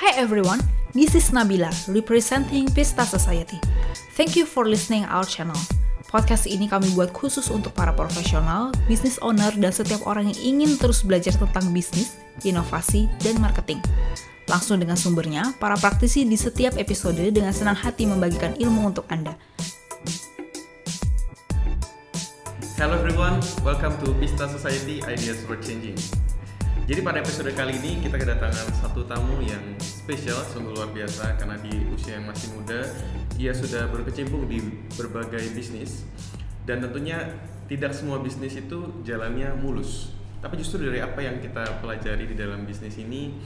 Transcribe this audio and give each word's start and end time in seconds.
Hi 0.00 0.16
everyone, 0.16 0.64
this 0.96 1.12
is 1.12 1.28
Nabila 1.28 1.68
representing 1.92 2.72
Pista 2.72 3.04
Society. 3.04 3.60
Thank 4.16 4.32
you 4.32 4.48
for 4.48 4.64
listening 4.64 5.04
our 5.04 5.28
channel. 5.28 5.60
Podcast 6.08 6.48
ini 6.48 6.72
kami 6.72 6.88
buat 6.96 7.12
khusus 7.12 7.52
untuk 7.52 7.76
para 7.76 7.92
profesional, 7.92 8.72
business 8.88 9.20
owner, 9.20 9.52
dan 9.52 9.68
setiap 9.68 10.00
orang 10.08 10.32
yang 10.32 10.40
ingin 10.56 10.80
terus 10.80 11.04
belajar 11.04 11.36
tentang 11.36 11.68
bisnis, 11.76 12.16
inovasi, 12.48 13.12
dan 13.20 13.44
marketing. 13.44 13.84
Langsung 14.48 14.80
dengan 14.80 14.96
sumbernya, 14.96 15.52
para 15.60 15.76
praktisi 15.76 16.24
di 16.24 16.40
setiap 16.40 16.80
episode 16.80 17.20
dengan 17.20 17.52
senang 17.52 17.76
hati 17.76 18.08
membagikan 18.08 18.56
ilmu 18.56 18.96
untuk 18.96 19.04
Anda. 19.12 19.36
Hello 22.80 22.96
everyone, 22.96 23.44
welcome 23.60 23.92
to 24.00 24.16
Pista 24.16 24.48
Society 24.48 25.04
Ideas 25.04 25.44
for 25.44 25.60
Changing. 25.60 26.00
Jadi 26.90 27.06
pada 27.06 27.22
episode 27.22 27.54
kali 27.54 27.78
ini 27.78 28.02
kita 28.02 28.18
kedatangan 28.18 28.66
satu 28.82 29.06
tamu 29.06 29.38
yang 29.46 29.62
spesial, 29.78 30.42
sungguh 30.42 30.74
luar 30.74 30.90
biasa 30.90 31.38
karena 31.38 31.54
di 31.62 31.86
usia 31.86 32.18
yang 32.18 32.26
masih 32.26 32.50
muda 32.50 32.82
ia 33.38 33.54
sudah 33.54 33.86
berkecimpung 33.94 34.50
di 34.50 34.58
berbagai 34.98 35.54
bisnis 35.54 36.02
dan 36.66 36.82
tentunya 36.82 37.30
tidak 37.70 37.94
semua 37.94 38.18
bisnis 38.18 38.58
itu 38.58 39.06
jalannya 39.06 39.54
mulus. 39.62 40.10
Tapi 40.42 40.58
justru 40.58 40.82
dari 40.82 40.98
apa 40.98 41.22
yang 41.22 41.38
kita 41.38 41.78
pelajari 41.78 42.26
di 42.26 42.34
dalam 42.34 42.66
bisnis 42.66 42.98
ini 42.98 43.38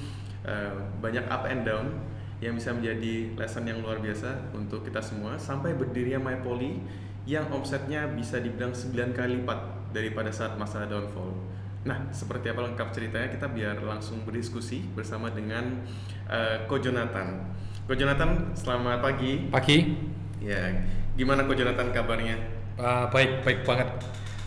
eh, 0.48 0.72
banyak 1.04 1.28
up 1.28 1.44
and 1.44 1.68
down 1.68 1.92
yang 2.40 2.56
bisa 2.56 2.72
menjadi 2.72 3.36
lesson 3.36 3.68
yang 3.68 3.84
luar 3.84 4.00
biasa 4.00 4.56
untuk 4.56 4.88
kita 4.88 5.04
semua 5.04 5.36
sampai 5.36 5.76
berdirinya 5.76 6.32
MyPoly 6.32 6.80
yang 7.28 7.44
omsetnya 7.52 8.08
bisa 8.08 8.40
dibilang 8.40 8.72
9 8.72 9.12
kali 9.12 9.44
lipat 9.44 9.92
daripada 9.92 10.32
saat 10.32 10.56
masa 10.56 10.88
downfall. 10.88 11.36
Nah, 11.84 12.08
seperti 12.08 12.48
apa 12.48 12.64
lengkap 12.64 12.96
ceritanya 12.96 13.28
kita 13.28 13.44
biar 13.52 13.76
langsung 13.84 14.24
berdiskusi 14.24 14.88
bersama 14.96 15.28
dengan 15.28 15.84
uh, 16.32 16.64
Ko 16.64 16.80
Jonathan. 16.80 17.44
Ko 17.84 17.92
Jonathan, 17.92 18.56
selamat 18.56 19.04
pagi. 19.04 19.52
Pagi. 19.52 19.92
Ya, 20.40 20.80
gimana 21.12 21.44
Ko 21.44 21.52
Jonathan 21.52 21.92
kabarnya? 21.92 22.40
Uh, 22.80 23.04
baik, 23.12 23.44
baik 23.44 23.68
banget. 23.68 24.00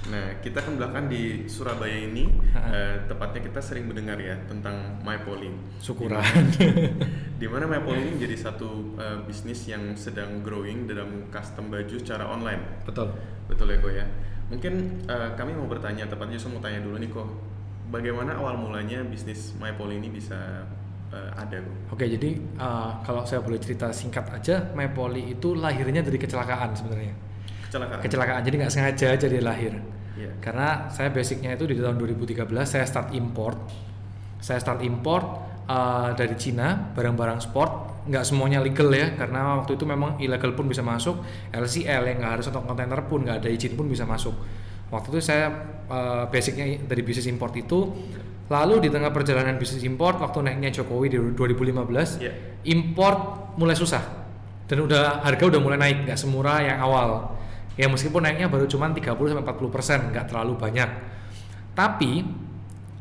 Nah, 0.10 0.42
kita 0.42 0.66
kan 0.66 0.82
belakang 0.82 1.14
di 1.14 1.46
Surabaya 1.46 2.10
ini, 2.10 2.26
uh, 2.58 3.06
tepatnya 3.06 3.46
kita 3.46 3.62
sering 3.62 3.86
mendengar 3.86 4.18
ya 4.18 4.34
tentang 4.50 4.98
MyPoly. 5.06 5.78
Syukuran. 5.78 6.18
Di 7.38 7.46
mana 7.46 7.70
ini 7.70 8.18
menjadi 8.18 8.50
satu 8.50 8.98
uh, 8.98 9.22
bisnis 9.30 9.70
yang 9.70 9.94
sedang 9.94 10.42
growing 10.42 10.90
dalam 10.90 11.30
custom 11.30 11.70
baju 11.70 12.02
secara 12.02 12.26
online. 12.26 12.82
Betul. 12.82 13.14
Betul 13.46 13.78
ya, 13.78 13.78
Ko 13.78 13.90
ya. 13.94 14.10
Mungkin 14.48 15.04
uh, 15.12 15.36
kami 15.36 15.52
mau 15.56 15.68
bertanya, 15.68 16.08
tepatnya 16.08 16.40
justru 16.40 16.56
mau 16.56 16.64
tanya 16.64 16.80
dulu 16.80 16.96
nih 16.96 17.10
kok, 17.12 17.28
bagaimana 17.92 18.40
awal 18.40 18.56
mulanya 18.56 19.04
bisnis 19.04 19.52
MyPoly 19.60 20.00
ini 20.00 20.08
bisa 20.08 20.64
uh, 21.12 21.32
ada 21.36 21.60
kok? 21.60 21.76
Oke, 21.96 22.08
jadi 22.08 22.40
uh, 22.56 23.04
kalau 23.04 23.28
saya 23.28 23.44
boleh 23.44 23.60
cerita 23.60 23.92
singkat 23.92 24.24
aja, 24.32 24.72
MyPoly 24.72 25.36
itu 25.36 25.52
lahirnya 25.52 26.00
dari 26.00 26.16
kecelakaan 26.16 26.80
sebenarnya. 26.80 27.16
Kecelakaan? 27.68 28.00
Kecelakaan, 28.00 28.42
jadi 28.48 28.56
nggak 28.64 28.74
sengaja 28.74 29.10
jadi 29.20 29.38
lahir. 29.44 29.74
Yeah. 30.16 30.34
Karena 30.40 30.88
saya 30.90 31.12
basicnya 31.12 31.54
itu 31.54 31.68
di 31.68 31.76
tahun 31.78 32.00
2013 32.00 32.48
saya 32.64 32.86
start 32.88 33.12
import. 33.14 33.60
Saya 34.40 34.64
start 34.64 34.80
import 34.82 35.26
uh, 35.68 36.16
dari 36.16 36.40
Cina 36.40 36.96
barang-barang 36.96 37.40
sport 37.44 37.72
nggak 38.08 38.24
semuanya 38.24 38.64
legal 38.64 38.88
ya 38.90 39.14
karena 39.14 39.60
waktu 39.60 39.76
itu 39.76 39.84
memang 39.84 40.16
ilegal 40.18 40.56
pun 40.56 40.72
bisa 40.72 40.80
masuk 40.80 41.20
LCL 41.52 42.04
yang 42.08 42.18
nggak 42.24 42.34
harus 42.40 42.46
untuk 42.48 42.64
kontainer 42.64 43.02
pun 43.06 43.28
nggak 43.28 43.44
ada 43.44 43.50
izin 43.52 43.76
pun 43.76 43.86
bisa 43.92 44.08
masuk. 44.08 44.34
Waktu 44.88 45.08
itu 45.12 45.20
saya 45.20 45.52
uh, 45.92 46.32
basicnya 46.32 46.80
dari 46.88 47.04
bisnis 47.04 47.28
import 47.28 47.52
itu 47.60 47.92
lalu 48.48 48.88
di 48.88 48.90
tengah 48.90 49.12
perjalanan 49.12 49.60
bisnis 49.60 49.84
import 49.84 50.24
waktu 50.24 50.40
naiknya 50.40 50.72
Jokowi 50.80 51.12
di 51.12 51.20
2015 51.20 52.24
yeah. 52.24 52.36
import 52.72 53.52
mulai 53.60 53.76
susah. 53.76 54.00
Dan 54.68 54.84
udah 54.84 55.24
harga 55.24 55.44
udah 55.48 55.60
mulai 55.60 55.80
naik 55.80 56.08
nggak 56.08 56.20
semurah 56.20 56.64
yang 56.64 56.80
awal. 56.80 57.36
Ya 57.76 57.92
meskipun 57.92 58.24
naiknya 58.24 58.48
baru 58.48 58.66
cuma 58.66 58.88
30 58.90 59.04
sampai 59.04 59.44
40 59.44 59.76
persen 59.76 60.00
nggak 60.12 60.32
terlalu 60.32 60.56
banyak. 60.56 60.90
Tapi 61.76 62.24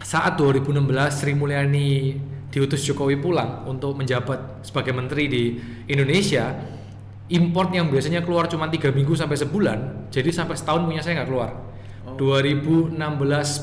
saat 0.03 0.37
2016 0.37 0.85
Sri 1.11 1.33
Mulyani 1.33 2.19
diutus 2.51 2.87
Jokowi 2.87 3.19
pulang 3.19 3.67
untuk 3.67 3.99
menjabat 3.99 4.65
sebagai 4.65 4.95
menteri 4.95 5.27
di 5.27 5.45
Indonesia 5.91 6.57
import 7.27 7.75
yang 7.75 7.91
biasanya 7.91 8.23
keluar 8.23 8.47
cuma 8.47 8.71
tiga 8.71 8.95
minggu 8.95 9.19
sampai 9.19 9.35
sebulan 9.35 9.79
jadi 10.15 10.31
sampai 10.31 10.55
setahun 10.55 10.87
punya 10.87 11.03
saya 11.03 11.23
nggak 11.23 11.29
keluar. 11.31 11.51
Oh. 12.07 12.15
2016 12.15 12.95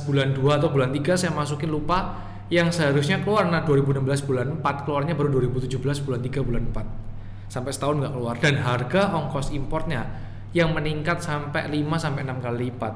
bulan 0.03 0.27
2 0.35 0.59
atau 0.59 0.69
bulan 0.69 0.89
3 0.91 1.15
saya 1.15 1.31
masukin 1.31 1.71
lupa 1.71 2.19
yang 2.51 2.69
seharusnya 2.69 3.23
keluar. 3.23 3.47
Nah 3.47 3.63
2016 3.63 4.03
bulan 4.27 4.59
4 4.59 4.85
keluarnya 4.85 5.13
baru 5.15 5.39
2017 5.39 5.79
bulan 6.03 6.19
3 6.19 6.43
bulan 6.43 6.63
4 6.75 7.51
sampai 7.53 7.71
setahun 7.71 7.95
nggak 8.03 8.13
keluar. 8.13 8.35
Dan 8.43 8.59
harga 8.59 9.15
ongkos 9.15 9.55
importnya 9.55 10.03
yang 10.51 10.75
meningkat 10.75 11.23
sampai 11.23 11.71
5 11.71 12.03
sampai 12.03 12.21
6 12.27 12.43
kali 12.43 12.57
lipat. 12.67 12.93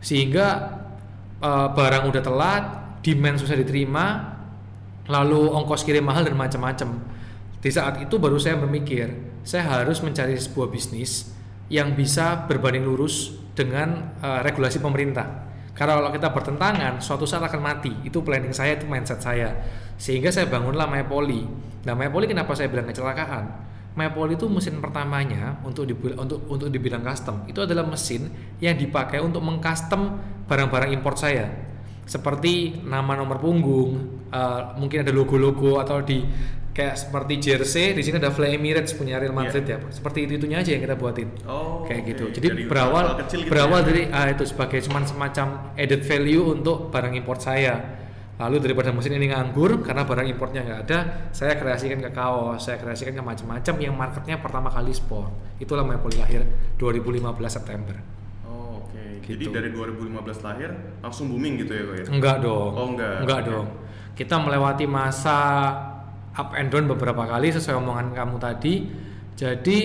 Sehingga 0.00 0.46
uh, 1.42 1.68
barang 1.74 2.04
udah 2.14 2.22
telat 2.22 2.64
demand 3.02 3.36
susah 3.42 3.58
diterima 3.58 4.35
lalu 5.06 5.50
ongkos 5.50 5.86
kirim 5.86 6.06
mahal 6.06 6.26
dan 6.26 6.34
macam-macam. 6.34 7.02
Di 7.62 7.70
saat 7.72 7.98
itu 8.02 8.18
baru 8.18 8.38
saya 8.38 8.58
berpikir, 8.58 9.10
saya 9.42 9.82
harus 9.82 10.02
mencari 10.02 10.38
sebuah 10.38 10.70
bisnis 10.70 11.34
yang 11.66 11.98
bisa 11.98 12.46
berbanding 12.46 12.86
lurus 12.86 13.34
dengan 13.58 14.14
uh, 14.22 14.42
regulasi 14.42 14.78
pemerintah. 14.78 15.46
Karena 15.74 15.98
kalau 15.98 16.10
kita 16.14 16.28
bertentangan, 16.32 17.02
suatu 17.02 17.28
saat 17.28 17.44
akan 17.44 17.60
mati. 17.60 17.92
Itu 18.06 18.24
planning 18.24 18.54
saya, 18.54 18.80
itu 18.80 18.88
mindset 18.88 19.20
saya. 19.20 19.52
Sehingga 20.00 20.32
saya 20.32 20.48
bangunlah 20.48 20.88
MyPoly. 20.88 21.42
Nah, 21.84 21.92
MyPoly 21.92 22.32
kenapa 22.32 22.56
saya 22.56 22.72
bilang 22.72 22.88
kecelakaan? 22.88 23.44
MyPoly 23.96 24.36
itu 24.36 24.48
mesin 24.48 24.80
pertamanya 24.80 25.60
untuk 25.64 25.88
di, 25.88 25.96
untuk 25.96 26.44
untuk 26.48 26.68
di 26.68 26.76
bidang 26.80 27.04
custom. 27.04 27.44
Itu 27.48 27.64
adalah 27.64 27.84
mesin 27.84 28.28
yang 28.60 28.76
dipakai 28.76 29.20
untuk 29.20 29.44
mengcustom 29.44 30.20
barang-barang 30.48 30.92
import 30.96 31.16
saya 31.16 31.65
seperti 32.06 32.86
nama 32.86 33.18
nomor 33.18 33.42
punggung, 33.42 34.22
uh, 34.30 34.78
mungkin 34.78 35.02
ada 35.02 35.10
logo-logo 35.10 35.82
atau 35.82 35.98
di 36.06 36.22
kayak 36.70 36.94
seperti 36.94 37.34
jersey 37.40 37.96
di 37.96 38.04
sini 38.04 38.20
ada 38.20 38.28
Fly 38.28 38.52
Emirates 38.60 38.92
punya 38.92 39.16
Real 39.16 39.32
Madrid 39.32 39.64
yeah. 39.64 39.80
ya, 39.80 39.88
seperti 39.88 40.28
itu 40.28 40.36
itunya 40.36 40.60
aja 40.60 40.76
yang 40.76 40.84
kita 40.84 40.94
buatin, 40.94 41.32
oh, 41.48 41.88
kayak 41.88 42.04
okay. 42.04 42.10
gitu. 42.12 42.24
Jadi 42.36 42.46
dari 42.52 42.64
berawal 42.68 43.04
gitu 43.24 43.48
berawal 43.48 43.80
ya. 43.80 43.86
dari 43.88 44.02
ah, 44.12 44.28
itu 44.28 44.44
sebagai 44.44 44.78
cuman 44.84 45.02
semacam 45.08 45.46
added 45.74 46.02
value 46.04 46.44
untuk 46.52 46.92
barang 46.92 47.16
import 47.16 47.40
saya. 47.42 47.74
Lalu 48.36 48.68
daripada 48.68 48.92
mesin 48.92 49.16
ini 49.16 49.32
nganggur 49.32 49.80
karena 49.80 50.04
barang 50.04 50.28
importnya 50.28 50.60
nggak 50.60 50.80
ada, 50.84 50.98
saya 51.32 51.56
kreasikan 51.56 52.04
ke 52.04 52.12
kaos, 52.12 52.68
saya 52.68 52.76
kreasikan 52.76 53.16
ke 53.16 53.24
macam-macam 53.24 53.74
yang 53.80 53.96
marketnya 53.96 54.36
pertama 54.36 54.68
kali 54.68 54.92
sport. 54.92 55.32
Itulah 55.56 55.80
Mapoli 55.80 56.20
lahir 56.20 56.44
2015 56.76 57.24
September. 57.48 57.96
Gitu. 59.22 59.36
Jadi 59.36 59.44
dari 59.52 59.68
2015 59.72 60.46
lahir 60.46 60.70
langsung 61.00 61.32
booming 61.32 61.64
gitu 61.64 61.72
ya 61.72 61.82
kok 61.86 61.96
ya? 61.96 62.04
Enggak 62.12 62.36
dong. 62.42 62.72
Oh 62.74 62.86
enggak. 62.92 63.16
Enggak 63.24 63.40
okay. 63.42 63.50
dong. 63.50 63.66
Kita 64.16 64.34
melewati 64.40 64.84
masa 64.88 65.38
up 66.36 66.52
and 66.52 66.68
down 66.68 66.84
beberapa 66.88 67.24
kali 67.24 67.52
sesuai 67.52 67.76
omongan 67.80 68.12
kamu 68.12 68.36
tadi. 68.40 68.74
Jadi 69.36 69.78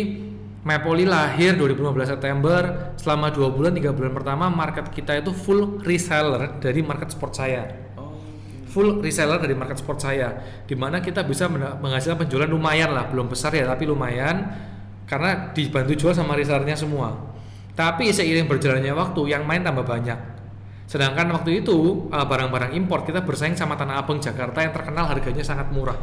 Mapoli 0.61 1.09
lahir 1.09 1.57
2015 1.57 2.05
September 2.05 2.93
selama 2.93 3.33
dua 3.33 3.49
bulan 3.49 3.73
tiga 3.73 3.97
bulan 3.97 4.13
pertama 4.13 4.45
market 4.45 4.93
kita 4.93 5.17
itu 5.17 5.33
full 5.33 5.81
reseller 5.81 6.61
dari 6.61 6.85
market 6.85 7.09
sport 7.09 7.33
saya 7.33 7.65
oh, 7.97 8.13
full 8.69 9.01
reseller 9.01 9.41
dari 9.41 9.57
market 9.57 9.81
sport 9.81 10.05
saya 10.05 10.61
di 10.69 10.77
mana 10.77 11.01
kita 11.01 11.25
bisa 11.25 11.49
menghasilkan 11.49 12.29
penjualan 12.29 12.45
lumayan 12.45 12.93
lah 12.93 13.09
belum 13.09 13.25
besar 13.25 13.57
ya 13.57 13.65
tapi 13.65 13.89
lumayan 13.89 14.53
karena 15.09 15.49
dibantu 15.49 15.97
jual 15.97 16.13
sama 16.13 16.37
resellernya 16.37 16.77
semua 16.77 17.30
tapi 17.71 18.11
seiring 18.11 18.51
berjalannya 18.51 18.91
waktu 18.91 19.21
yang 19.31 19.47
main 19.47 19.63
tambah 19.63 19.87
banyak. 19.87 20.19
Sedangkan 20.91 21.31
waktu 21.31 21.63
itu 21.63 22.07
uh, 22.11 22.25
barang-barang 22.27 22.75
impor 22.75 23.07
kita 23.07 23.23
bersaing 23.23 23.55
sama 23.55 23.79
Tanah 23.79 24.03
Abang 24.03 24.19
Jakarta 24.19 24.59
yang 24.59 24.75
terkenal 24.75 25.07
harganya 25.07 25.39
sangat 25.39 25.71
murah. 25.71 25.95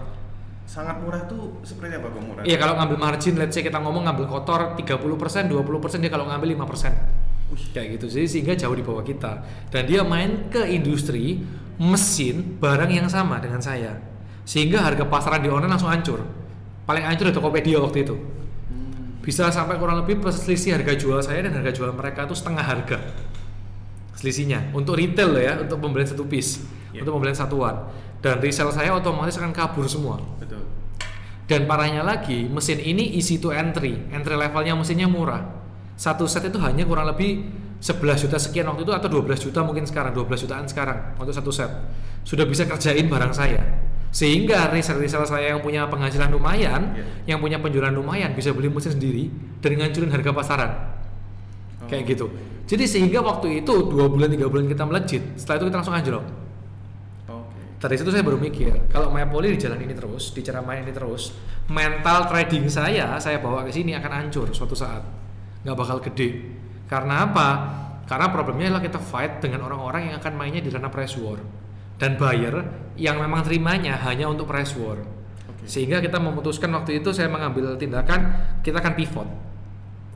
Sangat 0.65 1.01
murah 1.05 1.29
tuh 1.29 1.61
seperti 1.61 2.01
apa 2.01 2.09
kok 2.09 2.25
murah? 2.25 2.43
Iya 2.49 2.57
kalau 2.57 2.81
ngambil 2.81 2.97
margin, 2.97 3.37
let's 3.37 3.53
say 3.53 3.61
kita 3.61 3.77
ngomong 3.85 4.09
ngambil 4.09 4.25
kotor 4.29 4.73
30%, 4.81 5.53
20% 5.53 6.01
dia 6.01 6.13
kalau 6.13 6.25
ngambil 6.29 6.57
5%. 6.57 7.53
Ush. 7.53 7.73
Kayak 7.73 8.01
gitu 8.01 8.07
sih 8.09 8.25
sehingga 8.25 8.57
jauh 8.57 8.77
di 8.77 8.85
bawah 8.85 9.05
kita. 9.05 9.45
Dan 9.69 9.85
dia 9.85 10.01
main 10.05 10.49
ke 10.49 10.65
industri 10.73 11.45
mesin 11.77 12.57
barang 12.57 12.89
yang 12.89 13.09
sama 13.13 13.41
dengan 13.45 13.61
saya. 13.61 13.93
Sehingga 14.49 14.81
harga 14.81 15.05
pasaran 15.05 15.45
di 15.45 15.53
online 15.53 15.77
langsung 15.77 15.93
hancur. 15.93 16.25
Paling 16.89 17.05
hancur 17.05 17.29
di 17.29 17.35
Tokopedia 17.37 17.77
waktu 17.85 18.09
itu 18.09 18.38
bisa 19.29 19.53
sampai 19.53 19.77
kurang 19.77 20.01
lebih 20.01 20.25
selisih 20.33 20.81
harga 20.81 20.97
jual 20.97 21.21
saya 21.21 21.45
dan 21.45 21.53
harga 21.61 21.77
jual 21.77 21.93
mereka 21.93 22.25
itu 22.25 22.33
setengah 22.33 22.65
harga. 22.65 22.97
Selisihnya. 24.17 24.73
Untuk 24.73 24.97
retail 24.97 25.37
ya 25.37 25.61
untuk 25.61 25.85
pembelian 25.85 26.09
satu 26.09 26.25
piece. 26.25 26.65
Yeah. 26.97 27.05
untuk 27.05 27.21
pembelian 27.21 27.37
satuan. 27.37 27.93
Dan 28.25 28.41
resell 28.41 28.73
saya 28.73 28.97
otomatis 28.97 29.37
akan 29.37 29.53
kabur 29.53 29.85
semua. 29.85 30.17
Betul. 30.41 30.65
Dan 31.45 31.69
parahnya 31.69 32.01
lagi 32.01 32.49
mesin 32.49 32.81
ini 32.81 33.21
easy 33.21 33.37
to 33.37 33.53
entry. 33.53 34.01
Entry 34.09 34.33
levelnya 34.33 34.73
mesinnya 34.73 35.05
murah. 35.05 35.45
Satu 35.93 36.25
set 36.25 36.49
itu 36.49 36.57
hanya 36.65 36.89
kurang 36.89 37.05
lebih 37.05 37.53
11 37.85 38.25
juta 38.25 38.41
sekian 38.41 38.65
waktu 38.65 38.89
itu 38.89 38.97
atau 38.97 39.13
12 39.13 39.45
juta 39.45 39.61
mungkin 39.61 39.85
sekarang 39.85 40.17
12 40.17 40.49
jutaan 40.49 40.65
sekarang 40.65 41.21
untuk 41.21 41.37
satu 41.37 41.53
set. 41.53 41.69
Sudah 42.25 42.49
bisa 42.49 42.65
kerjain 42.65 43.05
barang 43.05 43.37
saya 43.37 43.61
Sehingga 44.09 44.73
reseller-reseller 44.73 45.29
saya 45.29 45.47
yang 45.53 45.61
punya 45.61 45.85
penghasilan 45.85 46.33
lumayan, 46.33 46.97
Iya. 46.97 47.37
yang 47.37 47.39
punya 47.45 47.61
penjualan 47.61 47.93
lumayan 47.93 48.33
bisa 48.33 48.57
beli 48.57 48.73
mesin 48.73 48.97
sendiri 48.97 49.29
dan 49.61 49.77
ngancurin 49.77 50.09
harga 50.09 50.31
pasaran. 50.33 50.71
Oh. 51.85 51.89
Kayak 51.93 52.17
gitu. 52.17 52.27
Jadi 52.69 52.85
sehingga 52.89 53.21
waktu 53.21 53.65
itu 53.65 53.75
dua 53.89 54.09
bulan 54.09 54.29
tiga 54.33 54.49
bulan 54.49 54.69
kita 54.69 54.85
melejit, 54.85 55.23
setelah 55.37 55.57
itu 55.61 55.67
kita 55.73 55.77
langsung 55.81 55.97
anjlok. 55.97 56.25
Oke. 57.29 57.61
Dari 57.81 57.95
situ 57.97 58.11
saya 58.13 58.25
baru 58.25 58.37
mikir, 58.41 58.93
kalau 58.93 59.13
Mayapoli 59.13 59.57
di 59.57 59.61
jalan 59.61 59.81
ini 59.81 59.93
terus, 59.93 60.33
di 60.33 60.41
cara 60.45 60.61
main 60.61 60.85
ini 60.85 60.93
terus, 60.93 61.33
mental 61.69 62.29
trading 62.29 62.69
saya, 62.69 63.17
saya 63.21 63.41
bawa 63.41 63.65
ke 63.65 63.73
sini 63.73 63.97
akan 63.97 64.13
hancur 64.25 64.53
suatu 64.53 64.77
saat, 64.77 65.05
nggak 65.65 65.77
bakal 65.77 66.01
gede. 66.01 66.49
Karena 66.89 67.29
apa? 67.29 67.49
Karena 68.09 68.33
problemnya 68.33 68.73
adalah 68.73 68.85
kita 68.85 68.97
fight 68.97 69.45
dengan 69.45 69.69
orang-orang 69.69 70.09
yang 70.13 70.17
akan 70.17 70.33
mainnya 70.33 70.65
di 70.65 70.73
ranah 70.73 70.89
price 70.89 71.17
war 71.21 71.37
dan 71.99 72.15
buyer 72.15 72.55
yang 72.95 73.19
memang 73.19 73.43
terimanya 73.43 73.99
hanya 74.07 74.31
untuk 74.31 74.47
price 74.47 74.75
war. 74.79 75.03
Oke. 75.51 75.67
Sehingga 75.67 75.99
kita 75.99 76.19
memutuskan 76.23 76.71
waktu 76.75 77.03
itu 77.03 77.11
saya 77.11 77.27
mengambil 77.27 77.75
tindakan 77.75 78.33
kita 78.63 78.79
akan 78.79 78.95
pivot. 78.95 79.29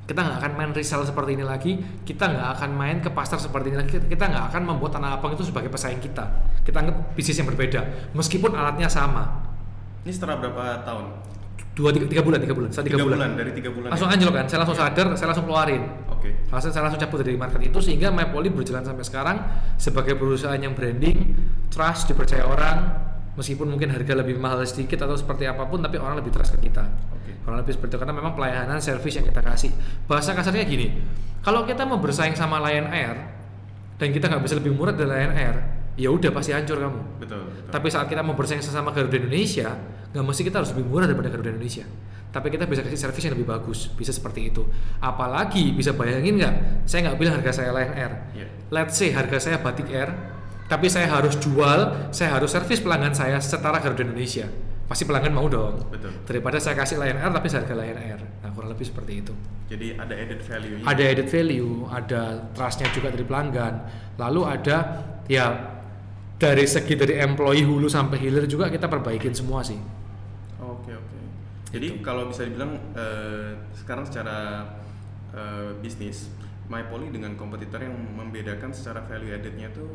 Kita 0.03 0.19
nggak 0.19 0.39
akan 0.43 0.53
main 0.59 0.71
resell 0.75 1.07
seperti 1.07 1.39
ini 1.39 1.47
lagi, 1.47 1.79
kita 2.03 2.27
nggak 2.27 2.49
akan 2.59 2.71
main 2.75 2.99
ke 2.99 3.11
pasar 3.15 3.39
seperti 3.39 3.71
ini 3.71 3.79
lagi, 3.79 4.03
kita 4.03 4.25
nggak 4.27 4.45
akan 4.51 4.63
membuat 4.75 4.99
tanah 4.99 5.15
abang 5.15 5.31
itu 5.31 5.47
sebagai 5.47 5.71
pesaing 5.71 6.03
kita. 6.03 6.27
Kita 6.67 6.83
anggap 6.83 7.15
bisnis 7.15 7.39
yang 7.39 7.47
berbeda, 7.47 8.11
meskipun 8.11 8.51
alatnya 8.51 8.91
sama. 8.91 9.47
Ini 10.03 10.11
setelah 10.11 10.43
berapa 10.43 10.83
tahun? 10.83 11.07
Dua 11.73 11.89
tiga, 11.95 12.05
tiga 12.11 12.23
bulan, 12.27 12.39
tiga 12.43 12.53
bulan, 12.53 12.69
tiga, 12.75 12.99
bulan. 13.01 13.31
dari 13.39 13.55
tiga 13.55 13.71
bulan. 13.73 13.95
Langsung 13.95 14.11
ya? 14.11 14.19
anjlok 14.19 14.35
kan, 14.37 14.47
saya 14.51 14.59
langsung 14.67 14.79
sadar, 14.83 15.07
saya 15.15 15.27
langsung 15.33 15.47
keluarin. 15.47 15.83
Oke. 16.23 16.39
Langsung 16.55 16.71
saya 16.71 16.87
langsung 16.87 17.03
cabut 17.03 17.19
dari 17.19 17.35
market 17.35 17.59
itu 17.59 17.83
sehingga 17.83 18.15
Mapoli 18.15 18.47
berjalan 18.47 18.87
sampai 18.87 19.03
sekarang 19.03 19.37
sebagai 19.75 20.15
perusahaan 20.15 20.55
yang 20.55 20.71
branding, 20.79 21.35
trust, 21.67 22.07
dipercaya 22.07 22.47
orang, 22.47 22.95
meskipun 23.35 23.67
mungkin 23.67 23.91
harga 23.91 24.15
lebih 24.15 24.39
mahal 24.39 24.63
sedikit 24.63 25.03
atau 25.03 25.19
seperti 25.19 25.51
apa 25.51 25.67
pun, 25.67 25.83
tapi 25.83 25.99
orang 25.99 26.15
lebih 26.23 26.31
trust 26.31 26.55
ke 26.55 26.71
kita. 26.71 26.87
Oke. 27.11 27.43
Kurang 27.43 27.59
lebih 27.59 27.75
seperti 27.75 27.99
itu 27.99 27.99
karena 27.99 28.15
memang 28.15 28.39
pelayanan 28.39 28.79
service 28.79 29.19
yang 29.19 29.27
kita 29.27 29.43
kasih. 29.43 29.75
Bahasa 30.07 30.31
kasarnya 30.31 30.63
gini, 30.63 30.95
kalau 31.43 31.67
kita 31.67 31.83
mau 31.83 31.99
bersaing 31.99 32.39
sama 32.39 32.63
Lion 32.63 32.87
Air 32.87 33.19
dan 33.99 34.15
kita 34.15 34.31
nggak 34.31 34.43
bisa 34.47 34.55
lebih 34.63 34.79
murah 34.79 34.95
dari 34.95 35.11
Lion 35.11 35.35
Air, 35.35 35.57
ya 35.99 36.09
udah 36.15 36.31
pasti 36.31 36.55
hancur 36.55 36.79
kamu. 36.79 37.01
Betul. 37.19 37.43
betul. 37.51 37.71
Tapi 37.75 37.87
saat 37.91 38.07
kita 38.07 38.23
mau 38.23 38.39
bersaing 38.39 38.63
sesama 38.63 38.95
Garuda 38.95 39.19
Indonesia, 39.19 39.75
nggak 40.15 40.23
mesti 40.23 40.43
kita 40.47 40.63
harus 40.63 40.71
lebih 40.71 40.87
murah 40.87 41.11
daripada 41.11 41.35
Garuda 41.35 41.51
Indonesia. 41.51 41.83
Tapi 42.33 42.49
kita 42.49 42.65
bisa 42.65 42.81
kasih 42.81 42.97
servis 42.97 43.29
yang 43.29 43.37
lebih 43.37 43.45
bagus, 43.45 43.93
bisa 43.93 44.09
seperti 44.09 44.49
itu. 44.49 44.65
Apalagi 45.05 45.77
bisa 45.77 45.93
bayangin 45.93 46.41
nggak? 46.41 46.55
Saya 46.89 47.13
nggak 47.13 47.17
bilang 47.21 47.37
harga 47.37 47.61
saya 47.61 47.77
Lion 47.77 47.93
Air. 47.93 48.13
Iya. 48.33 48.47
Let's 48.73 48.97
say 48.97 49.13
harga 49.13 49.37
saya 49.37 49.61
Batik 49.61 49.93
Air, 49.93 50.09
tapi 50.65 50.89
saya 50.89 51.13
harus 51.13 51.37
jual, 51.37 52.09
saya 52.09 52.41
harus 52.41 52.49
servis 52.49 52.81
pelanggan 52.81 53.13
saya 53.13 53.37
setara 53.37 53.77
Garuda 53.85 54.09
Indonesia. 54.09 54.49
Pasti 54.89 55.05
pelanggan 55.05 55.37
mau 55.37 55.45
dong. 55.45 55.93
Betul. 55.93 56.25
Daripada 56.25 56.57
saya 56.57 56.73
kasih 56.73 56.97
Lion 56.97 57.21
Air 57.21 57.33
tapi 57.37 57.53
harga 57.53 57.75
Lion 57.77 58.01
Air. 58.01 58.21
Nah 58.41 58.49
kurang 58.57 58.73
lebih 58.73 58.89
seperti 58.89 59.13
itu. 59.21 59.37
Jadi 59.69 60.01
ada 60.01 60.15
added 60.17 60.41
value. 60.41 60.77
Ada 60.89 61.03
added 61.05 61.29
value, 61.29 61.73
ada 61.93 62.23
trustnya 62.57 62.89
juga 62.97 63.13
dari 63.13 63.25
pelanggan. 63.29 63.75
Lalu 64.17 64.41
ada 64.49 64.77
ya 65.29 65.47
dari 66.41 66.65
segi 66.65 66.97
dari 66.97 67.21
employee 67.21 67.65
hulu 67.65 67.87
sampai 67.93 68.19
hilir 68.19 68.49
juga 68.49 68.73
kita 68.73 68.89
perbaikin 68.89 69.37
semua 69.37 69.61
sih. 69.61 69.77
Jadi 71.73 71.87
Gitu. 71.89 72.05
kalau 72.05 72.29
bisa 72.29 72.45
dibilang 72.45 72.77
eh, 72.93 73.57
sekarang 73.75 74.05
secara 74.05 74.69
eh, 75.33 75.73
bisnis, 75.81 76.29
MyPoly 76.69 77.09
dengan 77.09 77.33
kompetitor 77.35 77.81
yang 77.81 77.97
membedakan 77.97 78.71
secara 78.71 79.01
value 79.03 79.33
added-nya 79.33 79.73
tuh 79.73 79.89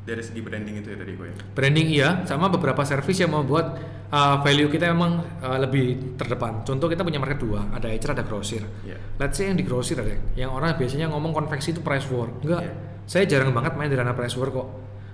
dari 0.00 0.24
segi 0.24 0.40
branding 0.40 0.80
itu 0.80 0.90
ya 0.90 0.98
tadi 0.98 1.12
gue. 1.14 1.28
ya? 1.28 1.36
Branding 1.54 1.86
iya, 1.86 2.08
sama 2.24 2.48
beberapa 2.48 2.82
service 2.82 3.20
yang 3.20 3.30
membuat 3.30 3.76
uh, 4.08 4.40
value 4.40 4.66
kita 4.66 4.90
emang 4.90 5.20
uh, 5.38 5.58
lebih 5.60 6.16
terdepan. 6.16 6.64
Contoh 6.64 6.88
kita 6.88 7.04
punya 7.04 7.20
market 7.20 7.38
dua, 7.38 7.68
ada 7.70 7.86
Ecer, 7.86 8.16
ada 8.16 8.24
Grosir. 8.24 8.64
Iya. 8.82 8.96
Let's 9.20 9.36
say 9.36 9.52
yang 9.52 9.60
di 9.60 9.62
Grosir 9.62 10.00
ada, 10.00 10.16
yang 10.34 10.50
orang 10.50 10.72
biasanya 10.74 11.12
ngomong 11.12 11.36
konveksi 11.36 11.76
itu 11.76 11.84
price 11.84 12.08
war. 12.08 12.32
Enggak, 12.40 12.64
Iya. 12.64 12.74
saya 13.04 13.24
jarang 13.28 13.52
banget 13.52 13.76
main 13.76 13.92
di 13.92 13.96
ranah 14.00 14.16
price 14.16 14.34
war 14.40 14.48
kok. 14.48 14.66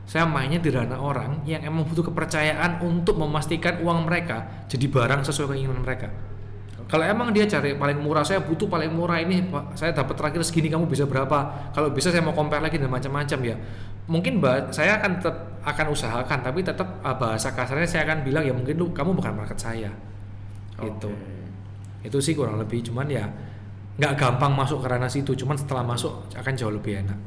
Saya 0.06 0.22
mainnya 0.22 0.62
di 0.62 0.70
ranah 0.70 1.02
orang 1.02 1.42
yang 1.42 1.66
emang 1.66 1.82
butuh 1.82 2.06
kepercayaan 2.06 2.78
untuk 2.78 3.18
memastikan 3.18 3.82
uang 3.82 4.06
mereka 4.06 4.66
jadi 4.70 4.86
barang 4.86 5.26
sesuai 5.26 5.54
keinginan 5.54 5.82
mereka. 5.82 6.06
Kalau 6.86 7.02
emang 7.02 7.34
dia 7.34 7.42
cari 7.50 7.74
paling 7.74 7.98
murah, 7.98 8.22
saya 8.22 8.38
butuh 8.46 8.70
paling 8.70 8.94
murah 8.94 9.18
ini. 9.18 9.42
Saya 9.74 9.90
dapat 9.90 10.14
terakhir 10.14 10.38
segini, 10.46 10.70
kamu 10.70 10.86
bisa 10.86 11.02
berapa? 11.02 11.70
Kalau 11.74 11.90
bisa 11.90 12.14
saya 12.14 12.22
mau 12.22 12.30
compare 12.30 12.62
lagi 12.62 12.78
dan 12.78 12.86
macam-macam 12.86 13.38
ya. 13.42 13.58
Mungkin 14.06 14.38
ba- 14.38 14.70
saya 14.70 15.02
akan 15.02 15.18
tetap 15.18 15.36
akan 15.66 15.86
usahakan, 15.90 16.38
tapi 16.46 16.62
tetap 16.62 17.02
ah, 17.02 17.18
bahasa 17.18 17.50
kasarnya 17.50 17.90
saya 17.90 18.06
akan 18.06 18.22
bilang 18.22 18.46
ya 18.46 18.54
mungkin 18.54 18.78
lu 18.78 18.94
kamu 18.94 19.18
bukan 19.18 19.34
market 19.34 19.58
saya. 19.58 19.90
Gitu. 20.78 21.10
Oke. 21.10 22.06
Itu 22.06 22.22
sih 22.22 22.38
kurang 22.38 22.62
lebih, 22.62 22.86
cuman 22.86 23.10
ya 23.10 23.26
nggak 23.98 24.14
gampang 24.14 24.54
masuk 24.54 24.78
ke 24.78 24.86
ranah 24.86 25.10
situ, 25.10 25.34
cuman 25.34 25.58
setelah 25.58 25.82
masuk 25.82 26.30
akan 26.38 26.54
jauh 26.54 26.70
lebih 26.70 27.02
enak. 27.02 27.18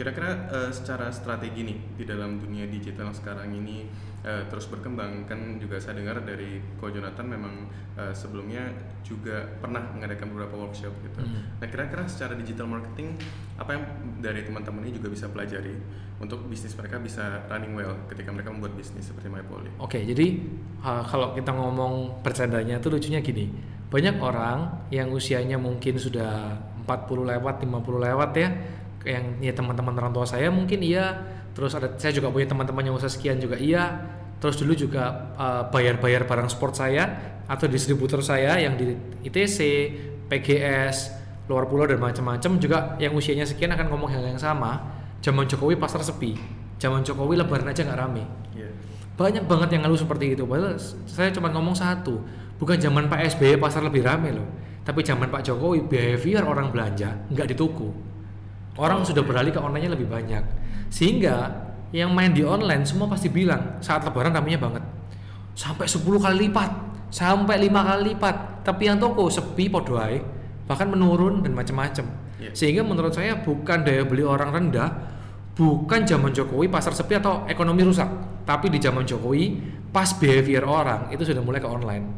Kira-kira 0.00 0.48
eh, 0.48 0.72
secara 0.72 1.12
strategi 1.12 1.60
nih 1.60 1.78
di 2.00 2.08
dalam 2.08 2.40
dunia 2.40 2.64
digital 2.64 3.12
sekarang 3.12 3.52
ini 3.52 3.84
eh, 4.24 4.48
terus 4.48 4.64
berkembang 4.72 5.28
kan 5.28 5.60
juga 5.60 5.76
saya 5.76 6.00
dengar 6.00 6.24
dari 6.24 6.56
Ko 6.80 6.88
Jonathan 6.88 7.28
memang 7.28 7.68
eh, 8.00 8.08
sebelumnya 8.16 8.64
juga 9.04 9.44
pernah 9.60 9.84
mengadakan 9.92 10.32
beberapa 10.32 10.56
workshop 10.56 10.96
gitu. 11.04 11.20
Hmm. 11.20 11.52
Nah 11.60 11.68
kira-kira 11.68 12.08
secara 12.08 12.32
digital 12.32 12.72
marketing 12.72 13.12
apa 13.60 13.76
yang 13.76 13.84
dari 14.24 14.40
teman-teman 14.40 14.88
ini 14.88 14.96
juga 14.96 15.12
bisa 15.12 15.28
pelajari 15.28 15.76
untuk 16.16 16.48
bisnis 16.48 16.72
mereka 16.80 16.96
bisa 16.96 17.44
running 17.52 17.76
well 17.76 17.92
ketika 18.08 18.32
mereka 18.32 18.56
membuat 18.56 18.80
bisnis 18.80 19.04
seperti 19.04 19.28
MyPoly. 19.28 19.84
Oke, 19.84 20.00
jadi 20.00 20.36
uh, 20.80 21.04
kalau 21.04 21.36
kita 21.36 21.52
ngomong 21.52 22.24
bercandanya 22.24 22.80
itu 22.80 22.88
lucunya 22.88 23.20
gini. 23.20 23.52
Banyak 23.90 24.16
orang 24.22 24.88
yang 24.94 25.10
usianya 25.10 25.60
mungkin 25.60 25.98
sudah 25.98 26.56
40 26.84 27.32
lewat, 27.36 27.64
50 27.64 28.06
lewat 28.06 28.30
ya, 28.38 28.48
yang 29.06 29.40
ya 29.40 29.52
teman-teman 29.56 29.96
orang 29.96 30.12
tua 30.12 30.26
saya 30.28 30.52
mungkin 30.52 30.80
iya, 30.84 31.16
terus 31.56 31.72
ada 31.72 31.96
saya 31.96 32.12
juga 32.12 32.28
punya 32.28 32.48
teman-teman 32.48 32.84
yang 32.84 32.94
usia 32.96 33.08
sekian 33.08 33.40
juga 33.40 33.56
iya, 33.56 34.04
terus 34.38 34.60
dulu 34.60 34.76
juga 34.76 35.32
uh, 35.36 35.62
bayar-bayar 35.72 36.28
barang 36.28 36.48
sport 36.52 36.76
saya 36.76 37.08
atau 37.48 37.66
distributor 37.66 38.20
saya 38.20 38.60
yang 38.60 38.76
di 38.76 38.94
ITC, 39.26 39.58
PGS, 40.28 40.96
luar 41.50 41.66
pulau 41.66 41.88
dan 41.88 41.98
macam-macam 41.98 42.52
juga 42.60 42.78
yang 43.02 43.16
usianya 43.16 43.48
sekian 43.48 43.72
akan 43.74 43.90
ngomong 43.90 44.10
hal 44.12 44.22
yang 44.22 44.38
sama. 44.38 45.00
Zaman 45.20 45.44
Jokowi 45.44 45.76
pasar 45.76 46.00
sepi, 46.00 46.32
zaman 46.80 47.04
Jokowi 47.04 47.36
lebaran 47.36 47.68
aja 47.68 47.84
nggak 47.84 47.98
rame. 47.98 48.24
Iya. 48.56 48.72
banyak 49.20 49.44
banget 49.44 49.76
yang 49.76 49.84
ngeluh 49.84 50.00
seperti 50.00 50.32
itu. 50.32 50.48
Padahal 50.48 50.80
saya 51.04 51.28
cuma 51.28 51.52
ngomong 51.52 51.76
satu 51.76 52.24
bukan 52.60 52.76
zaman 52.76 53.08
Pak 53.08 53.36
SBY 53.36 53.56
pasar 53.56 53.80
lebih 53.80 54.04
rame 54.04 54.36
loh 54.36 54.48
tapi 54.84 55.00
zaman 55.00 55.32
Pak 55.32 55.48
Jokowi 55.48 55.88
behavior 55.88 56.44
orang 56.44 56.68
belanja 56.68 57.28
nggak 57.32 57.48
di 57.48 57.56
toko 57.56 57.88
orang 58.80 59.04
sudah 59.04 59.20
beralih 59.20 59.52
ke 59.52 59.60
online 59.60 59.92
lebih 59.92 60.08
banyak. 60.08 60.40
Sehingga 60.88 61.68
yang 61.92 62.16
main 62.16 62.32
di 62.32 62.40
online 62.40 62.88
semua 62.88 63.06
pasti 63.12 63.28
bilang 63.28 63.78
saat 63.84 64.00
lebaran 64.08 64.32
ramenya 64.32 64.56
banget. 64.56 64.82
Sampai 65.52 65.84
10 65.84 66.00
kali 66.16 66.48
lipat 66.48 66.90
sampai 67.10 67.58
lima 67.58 67.82
kali 67.84 68.14
lipat. 68.14 68.64
Tapi 68.64 68.86
yang 68.88 68.96
toko 69.02 69.26
sepi 69.26 69.66
podo 69.66 69.98
ae, 69.98 70.22
bahkan 70.64 70.86
menurun 70.88 71.42
dan 71.44 71.52
macam-macam 71.52 72.06
Iya. 72.40 72.56
sehingga 72.56 72.80
menurut 72.80 73.12
saya 73.12 73.36
bukan 73.36 73.84
daya 73.84 74.00
beli 74.08 74.24
orang 74.24 74.48
rendah 74.48 74.88
bukan 75.52 76.08
zaman 76.08 76.32
Jokowi 76.32 76.72
pasar 76.72 76.96
sepi 76.96 77.20
atau 77.20 77.44
ekonomi 77.44 77.84
rusak. 77.84 78.08
Tapi 78.48 78.72
di 78.72 78.80
zaman 78.80 79.04
Jokowi 79.04 79.60
pas 79.92 80.08
behavior 80.16 80.64
orang 80.64 81.12
itu 81.12 81.20
sudah 81.20 81.44
mulai 81.44 81.60
ke 81.60 81.68
online. 81.68 82.08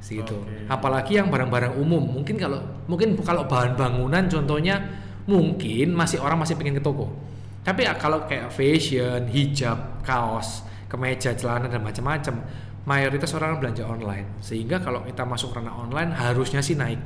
Situ 0.00 0.40
Oke. 0.40 0.64
apalagi 0.72 1.20
yang 1.20 1.28
barang-barang 1.28 1.76
umum. 1.76 2.00
Mungkin 2.00 2.40
kalau 2.40 2.64
mungkin 2.88 3.12
kalau 3.20 3.44
bahan 3.44 3.76
bangunan 3.76 4.24
contohnya 4.24 4.80
mungkin 5.28 5.92
masih 5.92 6.18
orang 6.18 6.40
masih 6.40 6.56
pengen 6.56 6.74
ke 6.74 6.82
toko 6.82 7.12
tapi 7.60 7.84
ya 7.84 7.92
kalau 7.94 8.24
kayak 8.24 8.48
fashion 8.48 9.28
hijab 9.28 9.76
kaos 10.00 10.64
kemeja 10.88 11.36
celana 11.36 11.68
dan 11.68 11.84
macam-macam 11.84 12.40
mayoritas 12.82 13.28
orang 13.32 13.60
belanja 13.60 13.84
online 13.84 14.40
sehingga 14.40 14.80
kalau 14.80 15.04
kita 15.04 15.20
masuk 15.22 15.52
ranah 15.52 15.76
online 15.76 16.10
harusnya 16.10 16.58
sih 16.58 16.74
naik 16.74 16.98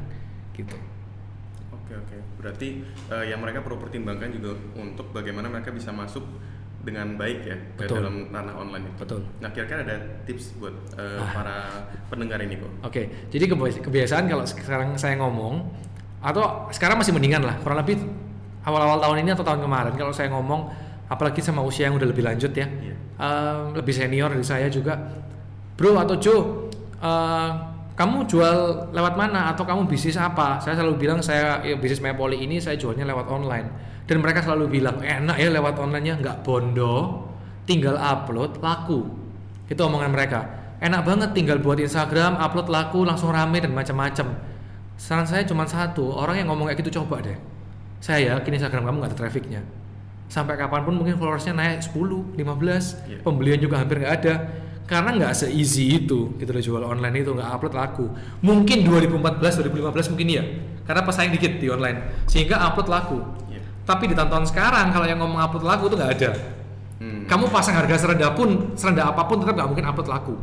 gitu 0.55 0.79
Oke 1.73 1.99
oke. 1.99 2.17
Berarti 2.39 2.69
eh, 3.11 3.25
yang 3.27 3.39
mereka 3.39 3.61
perlu 3.61 3.77
pertimbangkan 3.77 4.31
juga 4.31 4.55
untuk 4.75 5.11
bagaimana 5.11 5.51
mereka 5.51 5.69
bisa 5.69 5.91
masuk 5.91 6.23
dengan 6.81 7.15
baik 7.15 7.39
ya 7.43 7.57
ke 7.75 7.85
Betul. 7.85 7.97
dalam 8.01 8.15
ranah 8.29 8.55
online 8.57 8.85
itu. 8.87 8.97
Betul. 8.99 9.21
Nah 9.39 9.51
kira-kira 9.51 9.83
ada 9.83 9.97
tips 10.25 10.57
buat 10.57 10.73
eh, 10.95 11.19
Ah. 11.19 11.31
para 11.33 11.57
pendengar 12.07 12.39
ini 12.39 12.57
kok? 12.57 12.71
Oke, 12.83 13.03
jadi 13.29 13.45
kebi- 13.45 13.83
kebiasaan 13.83 14.25
kalau 14.25 14.45
sekarang 14.45 14.95
saya 14.95 15.19
ngomong 15.19 15.69
atau 16.23 16.71
sekarang 16.71 17.03
masih 17.03 17.11
mendingan 17.11 17.43
lah, 17.43 17.59
kurang 17.61 17.83
lebih 17.83 17.99
awal-awal 18.63 19.03
tahun 19.03 19.27
ini 19.27 19.31
atau 19.35 19.43
tahun 19.43 19.59
kemarin 19.59 19.93
kalau 19.99 20.15
saya 20.15 20.31
ngomong, 20.31 20.71
apalagi 21.11 21.43
sama 21.43 21.67
usia 21.67 21.91
yang 21.91 21.99
udah 21.99 22.07
lebih 22.07 22.23
lanjut 22.23 22.55
ya, 22.55 22.67
Iya. 22.71 22.95
em, 23.19 23.75
lebih 23.75 23.91
senior 23.91 24.31
dari 24.31 24.47
saya 24.47 24.71
juga, 24.71 24.95
bro 25.75 25.99
atau 25.99 26.15
Joe, 26.17 26.71
eh, 27.03 27.51
kamu 27.93 28.25
jual 28.31 28.59
lewat 28.95 29.15
mana 29.19 29.53
atau 29.53 29.67
kamu 29.69 29.85
bisnis 29.91 30.17
apa? 30.17 30.57
Saya 30.63 30.79
selalu 30.81 30.97
bilang 30.97 31.21
saya 31.21 31.61
ya, 31.61 31.77
bisnis 31.77 32.01
Mapoli 32.01 32.41
ini 32.41 32.57
saya 32.57 32.79
jualnya 32.81 33.05
lewat 33.05 33.29
online 33.29 33.69
dan 34.09 34.17
mereka 34.23 34.41
selalu 34.41 34.81
bilang 34.81 34.97
enak 35.03 35.37
ya 35.37 35.53
lewat 35.53 35.77
online 35.77 36.05
nya 36.07 36.15
nggak 36.23 36.47
bondo, 36.47 37.27
tinggal 37.67 37.99
upload 37.99 38.63
laku. 38.63 39.21
itu 39.73 39.81
omongan 39.81 40.13
mereka 40.13 40.41
enak 40.85 41.01
banget 41.07 41.31
tinggal 41.33 41.57
buat 41.63 41.81
Instagram 41.81 42.37
upload 42.37 42.69
laku 42.69 43.09
langsung 43.09 43.33
rame 43.33 43.57
dan 43.63 43.73
macam-macam 43.73 44.52
saran 45.03 45.27
saya 45.27 45.43
cuma 45.43 45.67
satu 45.67 46.15
orang 46.15 46.39
yang 46.39 46.55
ngomong 46.55 46.71
kayak 46.71 46.79
gitu 46.87 47.03
coba 47.03 47.19
deh. 47.19 47.35
Saya 47.99 48.39
yakin 48.39 48.55
Instagram 48.55 48.87
kamu 48.87 48.97
nggak 49.03 49.11
ada 49.11 49.19
trafficnya. 49.19 49.61
Sampai 50.31 50.55
kapan 50.55 50.87
pun 50.87 50.95
mungkin 50.95 51.19
followersnya 51.19 51.59
naik 51.59 51.83
10, 51.83 52.39
15 52.39 53.03
Iya. 53.11 53.19
pembelian 53.27 53.59
juga 53.59 53.83
hampir 53.83 53.99
nggak 53.99 54.15
ada. 54.23 54.35
Karena 54.87 55.11
nggak 55.19 55.35
se-easy 55.35 56.07
itu 56.07 56.35
gitu 56.39 56.51
loh 56.55 56.63
jual 56.63 56.83
online 56.87 57.27
itu 57.27 57.35
nggak 57.35 57.51
upload 57.51 57.75
laku. 57.75 58.07
Mungkin 58.47 58.87
2014 58.87 59.59
2015 59.59 60.11
mungkin 60.15 60.29
iya. 60.31 60.45
Karena 60.87 61.03
pesaing 61.03 61.35
dikit 61.35 61.59
di 61.59 61.67
online 61.67 62.27
sehingga 62.31 62.63
upload 62.63 62.87
laku. 62.87 63.19
Iya. 63.51 63.61
tapi 63.83 64.07
di 64.07 64.15
tahun-tahun 64.15 64.47
sekarang 64.55 64.95
kalau 64.95 65.07
yang 65.11 65.19
ngomong 65.19 65.43
upload 65.43 65.67
laku 65.67 65.91
itu 65.91 65.99
nggak 65.99 66.13
ada. 66.23 66.31
Hmm. 67.03 67.27
kamu 67.27 67.51
pasang 67.51 67.75
harga 67.75 67.99
serendah 68.07 68.31
pun 68.31 68.79
serendah 68.79 69.11
apa 69.11 69.27
pun 69.27 69.43
tetap 69.43 69.59
nggak 69.59 69.67
mungkin 69.75 69.83
upload 69.91 70.07
laku 70.07 70.39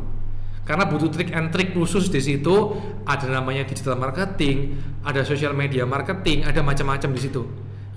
karena 0.68 0.86
butuh 0.86 1.08
trik 1.10 1.32
and 1.32 1.50
trick 1.50 1.72
khusus 1.72 2.12
di 2.12 2.20
situ. 2.20 2.76
Ada 3.02 3.26
namanya 3.26 3.66
digital 3.66 3.98
marketing 3.98 4.76
ada 5.02 5.24
social 5.24 5.56
media 5.56 5.88
marketing 5.88 6.44
ada 6.44 6.60
macam-macam 6.60 7.10
di 7.16 7.20
situ. 7.20 7.42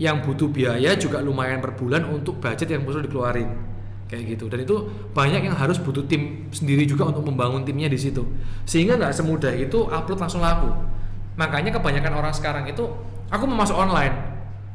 Yang 0.01 0.25
butuh 0.25 0.50
biaya 0.50 0.98
juga 0.98 1.22
lumayan 1.22 1.62
per 1.62 1.77
bulan 1.77 2.08
untuk 2.10 2.41
budget 2.41 2.72
yang 2.72 2.82
perlu 2.88 3.03
dikeluarin. 3.03 3.50
Kayak 4.10 4.38
gitu. 4.38 4.46
Dan 4.50 4.65
itu 4.65 4.75
banyak 5.13 5.46
yang 5.46 5.55
harus 5.58 5.77
butuh 5.77 6.05
tim 6.10 6.50
sendiri 6.50 6.88
juga 6.89 7.13
untuk 7.13 7.29
membangun 7.29 7.62
timnya 7.62 7.91
di 7.91 8.00
situ. 8.00 8.25
Sehingga 8.65 8.98
nggak 8.98 9.13
semudah 9.13 9.53
itu 9.53 9.86
upload 9.86 10.17
langsung 10.17 10.41
laku. 10.41 10.74
Makanya 11.38 11.77
kebanyakan 11.77 12.13
orang 12.25 12.34
sekarang 12.34 12.65
itu 12.65 12.89
aku 13.29 13.43
mau 13.46 13.62
masuk 13.62 13.77
online. 13.77 14.13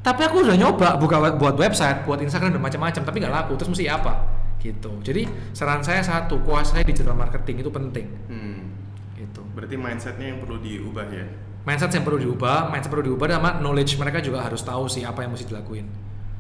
Tapi 0.07 0.23
aku 0.23 0.47
udah 0.47 0.55
nyoba 0.55 0.95
buka 0.95 1.19
buat 1.35 1.59
website 1.59 2.07
buat 2.07 2.23
Instagram 2.23 2.55
dan 2.55 2.63
macam-macam 2.63 3.03
tapi 3.03 3.17
nggak 3.19 3.35
laku. 3.35 3.59
Terus 3.59 3.75
mesti 3.75 3.91
apa 3.91 4.38
gitu 4.59 4.91
jadi 5.01 5.23
saran 5.51 5.81
saya 5.81 6.01
satu 6.01 6.39
kuasai 6.41 6.83
digital 6.83 7.15
marketing 7.15 7.63
itu 7.63 7.71
penting 7.71 8.07
Hmm. 8.27 8.75
gitu 9.15 9.43
Berarti 9.53 9.75
mindsetnya 9.75 10.27
yang 10.29 10.39
perlu 10.39 10.59
diubah 10.59 11.07
ya. 11.09 11.27
mindset 11.63 11.91
yang 11.91 12.03
perlu 12.03 12.19
diubah 12.19 12.69
mindset 12.69 12.89
perlu 12.89 13.05
diubah 13.07 13.27
sama 13.29 13.51
knowledge 13.57 13.95
mereka 13.97 14.19
juga 14.19 14.41
harus 14.41 14.61
tahu 14.61 14.87
sih 14.87 15.03
apa 15.03 15.21
yang 15.21 15.31
mesti 15.31 15.47
dilakuin 15.47 15.87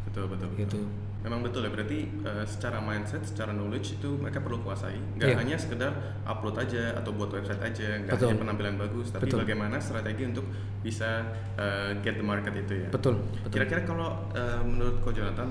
Betul 0.05 0.25
betul. 0.27 0.49
betul. 0.49 0.61
gitu 0.61 0.81
Memang 1.19 1.43
betul 1.43 1.61
ya. 1.61 1.71
Berarti 1.71 1.99
eh, 2.23 2.47
secara 2.47 2.79
mindset, 2.79 3.21
secara 3.21 3.51
knowledge 3.51 3.99
itu 3.99 4.15
mereka 4.15 4.39
perlu 4.39 4.63
kuasai. 4.63 4.95
Nggak 5.19 5.29
Iya. 5.29 5.37
hanya 5.37 5.57
sekedar 5.59 5.91
upload 6.23 6.55
aja 6.57 6.95
atau 6.95 7.11
buat 7.11 7.29
website 7.29 7.59
aja, 7.59 7.99
nggak 7.99 8.15
Betul. 8.15 8.29
hanya 8.29 8.39
penampilan 8.39 8.75
bagus, 8.79 9.11
tapi 9.11 9.27
Betul. 9.27 9.43
bagaimana 9.43 9.77
strategi 9.79 10.23
untuk 10.25 10.47
bisa 10.81 11.27
eh, 11.59 11.99
get 12.01 12.15
the 12.15 12.25
market 12.25 12.55
itu 12.57 12.73
ya. 12.79 12.89
betul 12.89 13.19
betul 13.37 13.51
Kira-kira 13.51 13.83
kalau 13.83 14.31
eh, 14.31 14.63
menurut 14.63 15.03
Ko 15.03 15.11
Jonathan, 15.11 15.51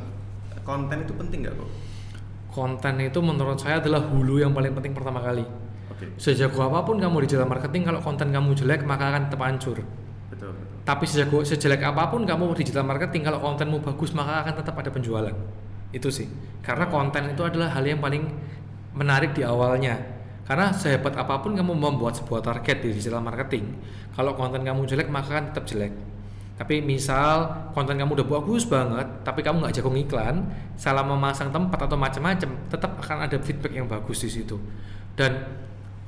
konten 0.64 1.04
itu 1.04 1.14
penting 1.14 1.40
nggak 1.44 1.54
kok? 1.54 1.70
Konten 2.58 2.98
itu 3.06 3.22
menurut 3.22 3.62
saya 3.62 3.78
adalah 3.78 4.02
hulu 4.10 4.42
yang 4.42 4.50
paling 4.58 4.74
penting 4.74 4.98
pertama 4.98 5.22
kali 5.22 5.46
Oke. 5.94 6.18
sejago 6.18 6.66
apa 6.66 6.82
pun 6.82 6.98
kamu 6.98 7.22
di 7.22 7.30
digital 7.30 7.46
marketing 7.46 7.86
kalau 7.86 8.02
konten 8.02 8.34
kamu 8.34 8.58
jelek 8.58 8.82
maka 8.82 9.14
akan 9.14 9.22
tetap 9.30 9.42
hancur 9.46 9.78
Betul 10.28 10.52
betul. 10.54 10.78
Tapi 10.84 11.04
sejago, 11.08 11.38
sejelek 11.44 11.84
apa 11.84 12.08
pun 12.08 12.24
kamu 12.24 12.56
di 12.56 12.64
digital 12.64 12.84
marketing, 12.88 13.28
kalau 13.28 13.40
kontenmu 13.44 13.80
bagus 13.84 14.12
maka 14.16 14.44
akan 14.44 14.54
tetap 14.60 14.76
ada 14.76 14.92
penjualan. 14.92 15.36
Itu 15.92 16.12
sih. 16.12 16.28
Karena 16.64 16.88
konten 16.92 17.32
itu 17.32 17.44
adalah 17.44 17.72
hal 17.76 17.84
yang 17.84 18.00
paling 18.04 18.24
menarik 18.96 19.36
di 19.36 19.44
awalnya. 19.44 20.00
Karena 20.48 20.72
sehebat 20.72 21.16
apa 21.20 21.44
pun 21.44 21.56
kamu 21.60 21.76
membuat 21.76 22.16
sebuah 22.16 22.40
target 22.40 22.80
di 22.80 22.96
digital 22.96 23.20
marketing, 23.20 23.76
kalau 24.16 24.32
konten 24.36 24.64
kamu 24.64 24.88
jelek 24.88 25.12
maka 25.12 25.36
akan 25.36 25.46
tetap 25.52 25.68
jelek. 25.68 25.92
Tapi 26.58 26.82
misal 26.82 27.70
konten 27.78 28.02
kamu 28.02 28.18
udah 28.18 28.28
bagus 28.28 28.66
banget, 28.66 29.06
tapi 29.22 29.46
kamu 29.46 29.62
nggak 29.62 29.78
jago 29.78 29.94
ngiklan, 29.94 30.36
salah 30.74 31.06
memasang 31.06 31.54
tempat 31.54 31.86
atau 31.86 31.94
macam-macam, 31.94 32.50
tetap 32.66 32.98
akan 32.98 33.30
ada 33.30 33.38
feedback 33.38 33.78
yang 33.78 33.86
bagus 33.86 34.26
di 34.26 34.30
situ. 34.42 34.58
Dan 35.14 35.38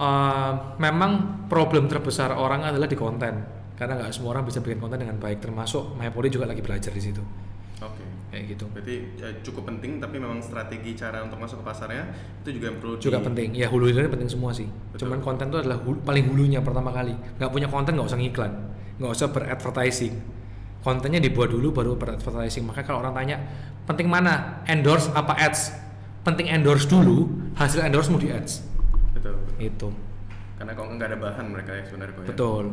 eh, 0.01 0.51
memang 0.81 1.45
problem 1.45 1.85
terbesar 1.85 2.33
orang 2.33 2.65
adalah 2.65 2.89
di 2.89 2.97
konten. 2.97 3.45
Karena 3.77 3.95
nggak 3.95 4.11
semua 4.11 4.35
orang 4.35 4.43
bisa 4.43 4.59
bikin 4.59 4.81
konten 4.81 4.99
dengan 4.99 5.15
baik 5.21 5.39
termasuk 5.39 5.95
Mayapoli 5.95 6.27
juga 6.27 6.49
lagi 6.49 6.59
belajar 6.65 6.91
di 6.91 6.99
situ. 6.99 7.21
Oke. 7.79 8.03
kayak 8.29 8.45
gitu. 8.57 8.65
Berarti 8.73 8.95
eh, 9.21 9.33
cukup 9.45 9.69
penting, 9.69 10.01
tapi 10.01 10.17
memang 10.17 10.41
strategi 10.41 10.97
cara 10.97 11.21
untuk 11.23 11.37
masuk 11.39 11.61
ke 11.61 11.65
pasarnya 11.65 12.09
itu 12.41 12.57
juga 12.57 12.73
yang 12.73 12.77
perlu 12.81 12.93
juga 12.97 13.21
di- 13.21 13.25
penting. 13.29 13.49
Ya 13.53 13.69
hulu 13.69 13.85
hilirnya 13.85 14.09
penting 14.09 14.29
semua 14.33 14.49
sih. 14.49 14.65
Betul. 14.65 15.05
cuman 15.07 15.21
konten 15.21 15.45
itu 15.53 15.61
adalah 15.61 15.77
hulu- 15.77 16.01
paling 16.01 16.25
hulunya 16.25 16.59
pertama 16.59 16.89
kali. 16.89 17.13
Nggak 17.37 17.49
punya 17.53 17.67
konten 17.69 17.93
nggak 17.97 18.09
usah 18.09 18.19
ngiklan. 18.19 18.51
Nggak 18.97 19.11
usah 19.13 19.27
beradvertising 19.29 20.38
kontennya 20.79 21.19
dibuat 21.19 21.51
dulu 21.51 21.75
baru 21.75 21.91
beradvertising 21.99 22.63
maka 22.63 22.81
kalau 22.83 23.03
orang 23.03 23.13
tanya 23.15 23.37
penting 23.83 24.07
mana 24.07 24.63
endorse 24.65 25.11
apa 25.11 25.35
ads 25.35 25.75
penting 26.23 26.47
endorse 26.47 26.87
dulu 26.87 27.27
hasil 27.57 27.83
endorse 27.83 28.07
mau 28.11 28.19
di 28.19 28.31
ads 28.31 28.63
Betul. 29.15 29.35
betul. 29.35 29.59
itu 29.59 29.89
Karena 30.59 30.75
kalau 30.75 30.91
nggak 30.91 31.07
ada 31.07 31.17
bahan 31.19 31.45
mereka 31.51 31.71
ya 31.71 31.83
sebenarnya 31.87 32.15
ya. 32.19 32.27
betul 32.31 32.65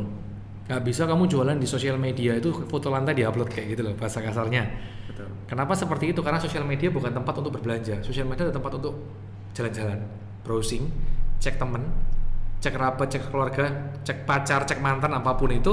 nggak 0.66 0.82
bisa 0.82 1.02
kamu 1.06 1.24
jualan 1.30 1.56
di 1.58 1.66
sosial 1.66 1.94
media 1.94 2.34
itu 2.34 2.50
foto 2.66 2.90
lantai 2.90 3.14
diupload 3.14 3.50
kayak 3.50 3.66
gitu 3.78 3.82
loh 3.86 3.94
bahasa 3.94 4.18
kasarnya 4.18 4.66
Betul. 5.06 5.30
Kenapa 5.46 5.72
seperti 5.78 6.10
itu? 6.10 6.20
Karena 6.20 6.42
sosial 6.42 6.66
media 6.66 6.90
bukan 6.90 7.14
tempat 7.14 7.38
untuk 7.38 7.54
berbelanja. 7.56 8.02
Sosial 8.02 8.26
media 8.26 8.50
adalah 8.50 8.58
tempat 8.58 8.72
untuk 8.82 8.94
jalan-jalan, 9.54 9.98
browsing, 10.42 10.90
cek 11.38 11.56
temen, 11.56 11.86
cek 12.58 12.74
kerabat, 12.74 13.06
cek 13.08 13.22
keluarga, 13.30 13.64
cek 14.02 14.26
pacar, 14.26 14.66
cek 14.66 14.82
mantan, 14.82 15.14
apa 15.14 15.38
pun 15.38 15.54
itu. 15.54 15.72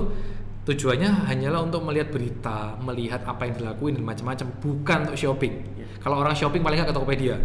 Tujuannya 0.63 1.27
hanyalah 1.27 1.59
untuk 1.67 1.83
melihat 1.83 2.07
berita, 2.07 2.79
melihat 2.79 3.19
apa 3.27 3.43
yang 3.43 3.59
dilakuin 3.59 3.99
dan 3.99 4.07
macam-macam, 4.07 4.47
bukan 4.63 4.97
untuk 5.07 5.19
shopping. 5.19 5.53
Iya. 5.75 5.85
Kalau 5.99 6.23
orang 6.23 6.31
shopping 6.31 6.63
paling 6.63 6.79
nggak 6.79 6.89
ke 6.91 6.95
Tokopedia 6.95 7.35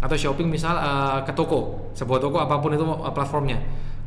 atau 0.00 0.16
shopping 0.16 0.48
misal 0.48 0.78
eh, 0.78 1.18
ke 1.26 1.32
toko, 1.34 1.92
sebuah 1.92 2.18
toko 2.22 2.38
apa 2.38 2.62
pun 2.62 2.70
itu 2.72 2.86
eh, 2.86 3.12
platformnya. 3.12 3.58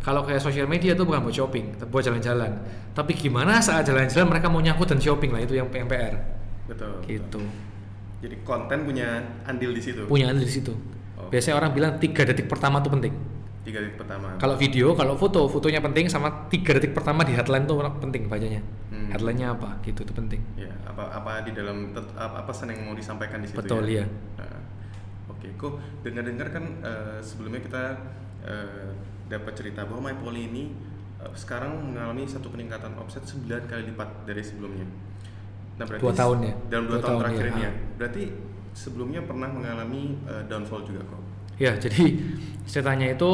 Kalau 0.04 0.24
kayak 0.28 0.44
sosial 0.44 0.68
media 0.68 0.96
itu 0.96 1.04
bukan 1.08 1.24
buat 1.24 1.36
shopping, 1.36 1.80
buat 1.88 2.04
jalan-jalan. 2.04 2.52
Tapi 2.92 3.12
gimana 3.16 3.64
saat 3.64 3.88
jalan-jalan 3.88 4.36
mereka 4.36 4.52
mau 4.52 4.60
nyangkut 4.60 4.92
dan 4.92 5.00
shopping 5.00 5.32
lah 5.32 5.44
itu 5.44 5.56
yang 5.56 5.72
PR. 5.72 6.20
Betul. 6.68 7.04
Gitu. 7.08 7.44
Jadi 8.24 8.36
konten 8.48 8.88
punya 8.88 9.20
andil 9.44 9.76
di 9.76 9.84
situ. 9.84 10.08
punya 10.08 10.32
andil 10.32 10.48
di 10.48 10.54
situ. 10.56 10.72
Oh. 11.20 11.28
Biasanya 11.28 11.56
orang 11.60 11.72
bilang 11.76 11.92
tiga 12.00 12.24
detik 12.24 12.48
pertama 12.48 12.80
tuh 12.80 12.96
penting. 12.96 13.12
Tiga 13.64 13.80
detik 13.80 13.96
pertama. 13.96 14.36
Kalau 14.36 14.56
video, 14.60 14.92
kalau 14.92 15.16
foto, 15.16 15.48
fotonya 15.48 15.80
penting 15.80 16.12
sama 16.12 16.52
tiga 16.52 16.76
detik 16.76 16.92
pertama 16.92 17.24
di 17.24 17.32
headline 17.32 17.64
tuh 17.64 17.80
penting 18.04 18.28
bacanya. 18.28 18.60
Hmm. 18.92 19.08
Headline-nya 19.16 19.56
apa? 19.56 19.80
Gitu 19.80 20.04
itu 20.04 20.14
penting. 20.14 20.44
ya 20.60 20.72
apa 20.84 21.10
apa 21.10 21.42
di 21.42 21.52
dalam 21.58 21.90
apa 22.14 22.46
pesan 22.46 22.70
yang 22.70 22.86
mau 22.86 22.94
disampaikan 22.94 23.42
di 23.42 23.48
situ 23.50 23.64
Betul, 23.64 23.90
ya. 23.90 24.04
iya. 24.04 24.06
Nah, 24.38 24.62
Oke, 25.34 25.48
kok 25.56 25.80
dengar-dengar 26.04 26.48
kan 26.52 26.66
eh, 26.84 27.18
sebelumnya 27.24 27.64
kita 27.64 27.84
eh, 28.44 28.92
dapat 29.32 29.54
cerita 29.56 29.88
bahwa 29.88 30.12
My 30.12 30.16
Poly 30.20 30.52
ini 30.52 30.64
eh, 31.24 31.34
sekarang 31.34 31.96
mengalami 31.96 32.28
satu 32.28 32.52
peningkatan 32.52 32.94
omset 33.00 33.24
9 33.24 33.48
kali 33.68 33.96
lipat 33.96 34.28
dari 34.28 34.44
sebelumnya. 34.44 34.88
Nah, 35.80 35.86
berarti 35.88 36.04
Dua 36.04 36.14
tahun 36.14 36.38
ya? 36.44 36.54
Dalam 36.70 36.86
dua, 36.86 36.96
Dua 36.96 37.02
tahun, 37.02 37.10
tahun, 37.10 37.22
terakhir 37.24 37.46
iya. 37.46 37.52
ini 37.52 37.62
ya. 37.64 37.72
Ah. 37.72 37.76
Berarti 37.98 38.24
sebelumnya 38.76 39.22
pernah 39.24 39.50
mengalami 39.50 40.02
eh, 40.28 40.44
downfall 40.46 40.84
juga 40.86 41.02
kok. 41.08 41.23
Ya, 41.62 41.78
jadi 41.78 42.18
ceritanya 42.66 43.14
itu 43.14 43.32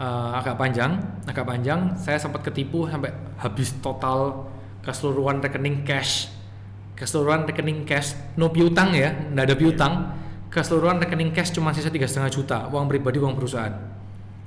eh, 0.00 0.30
agak 0.38 0.56
panjang, 0.56 0.96
agak 1.28 1.44
panjang. 1.44 1.92
Saya 2.00 2.16
sempat 2.16 2.40
ketipu 2.46 2.88
sampai 2.88 3.12
habis 3.36 3.76
total 3.84 4.48
keseluruhan 4.82 5.38
rekening 5.44 5.84
cash, 5.86 6.32
keseluruhan 6.96 7.46
rekening 7.46 7.84
cash, 7.84 8.16
no 8.36 8.50
piutang 8.50 8.96
ya, 8.96 9.12
nggak 9.32 9.44
ada 9.52 9.56
piutang. 9.56 9.92
Keseluruhan 10.52 11.00
rekening 11.00 11.32
cash 11.32 11.52
cuma 11.52 11.72
sisa 11.72 11.88
tiga 11.88 12.04
setengah 12.04 12.28
juta, 12.28 12.58
uang 12.68 12.88
pribadi, 12.88 13.16
uang 13.16 13.36
perusahaan. 13.36 13.72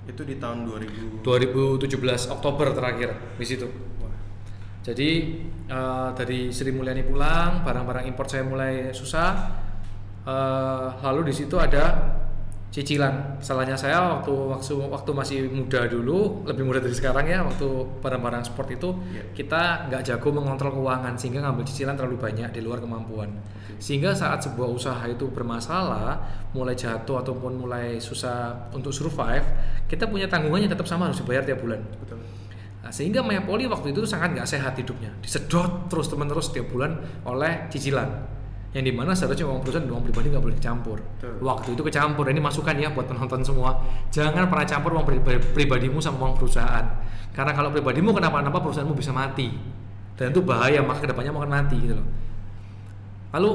Itu 0.05 0.22
di 0.22 0.38
tahun 0.38 0.69
2000 0.69 1.25
2017 1.25 2.29
Oktober 2.29 2.69
terakhir 2.77 3.10
di 3.41 3.45
situ. 3.45 3.65
Jadi 4.86 5.10
eh, 5.65 6.10
dari 6.13 6.53
Sri 6.53 6.69
Mulyani 6.69 7.01
pulang, 7.01 7.65
barang-barang 7.65 8.05
impor 8.05 8.29
saya 8.29 8.45
mulai 8.45 8.93
susah. 8.93 9.29
Eh, 10.25 10.88
lalu 11.01 11.29
di 11.29 11.34
situ 11.34 11.57
ada 11.57 12.13
cicilan. 12.75 13.39
Salahnya 13.39 13.79
saya 13.79 14.20
waktu 14.20 14.36
waktu 14.36 14.75
waktu 14.75 15.12
masih 15.15 15.38
muda 15.48 15.88
dulu, 15.88 16.44
lebih 16.44 16.67
muda 16.67 16.84
dari 16.84 16.91
sekarang 16.91 17.24
ya, 17.24 17.39
waktu 17.48 17.63
barang-barang 18.03 18.44
sport 18.44 18.75
itu 18.75 18.91
Iya. 19.15 19.24
kita 19.32 19.88
nggak 19.88 20.01
jago 20.03 20.27
mengontrol 20.36 20.75
keuangan 20.75 21.15
sehingga 21.15 21.39
ngambil 21.48 21.63
cicilan 21.63 21.96
terlalu 21.96 22.20
banyak 22.20 22.51
di 22.51 22.60
luar 22.60 22.84
kemampuan. 22.84 23.32
Sehingga 23.79 24.12
saat 24.12 24.44
sebuah 24.44 24.67
usaha 24.67 25.03
itu 25.08 25.32
bermasalah, 25.32 26.20
mulai 26.51 26.75
jatuh 26.75 27.24
ataupun 27.24 27.63
mulai 27.63 27.96
susah 28.03 28.67
untuk 28.75 28.91
survive, 28.91 29.48
kita 29.88 30.12
punya 30.12 30.27
tanggungan 30.27 30.67
yang 30.67 30.72
tetap 30.75 30.88
sama 30.88 31.08
harus 31.08 31.24
dibayar 31.24 31.48
tiap 31.48 31.63
bulan. 31.63 31.79
betul. 31.96 32.20
Nah, 32.84 32.94
sehingga 32.94 33.25
Maya 33.25 33.41
Poli 33.41 33.65
waktu 33.65 33.96
itu 33.96 34.05
sangat 34.05 34.38
nggak 34.38 34.46
sehat 34.46 34.77
hidupnya, 34.77 35.10
disedot 35.17 35.89
terus 35.89 36.05
teman-terus 36.05 36.53
setiap 36.53 36.70
bulan 36.70 37.01
oleh 37.25 37.65
cicilan. 37.72 38.35
Yang 38.75 38.91
di 38.91 38.94
mana 38.94 39.15
seharusnya 39.15 39.48
uang 39.48 39.63
perusahaan 39.63 39.88
dan 39.88 39.96
uang 39.96 40.03
pribadi 40.03 40.27
nggak 40.36 40.44
boleh 40.44 40.55
dicampur. 40.60 41.00
Betul. 41.00 41.39
Waktu 41.39 41.70
itu 41.79 41.82
kecampur. 41.88 42.27
Ini 42.27 42.44
masukan 42.44 42.75
ya 42.75 42.91
buat 42.91 43.08
penonton 43.08 43.39
semua. 43.39 43.79
Jangan 44.12 44.51
pernah 44.51 44.67
campur 44.67 44.91
uang 45.00 45.08
pribadi- 45.08 45.48
pribadimu 45.55 46.03
sama 46.03 46.27
uang 46.27 46.36
perusahaan. 46.36 46.84
Karena 47.32 47.55
kalau 47.55 47.72
pribadimu 47.72 48.12
kenapa-napa 48.12 48.60
perusahaanmu 48.60 48.91
bisa 48.91 49.15
mati. 49.15 49.48
Dan 50.20 50.36
itu 50.36 50.44
bahaya, 50.44 50.84
maka 50.84 51.03
ke 51.03 51.08
depannya 51.08 51.32
mau 51.32 51.44
akan 51.44 51.51
mati 51.55 51.75
gitu 51.79 51.96
loh. 51.96 52.08
Lalu 53.32 53.51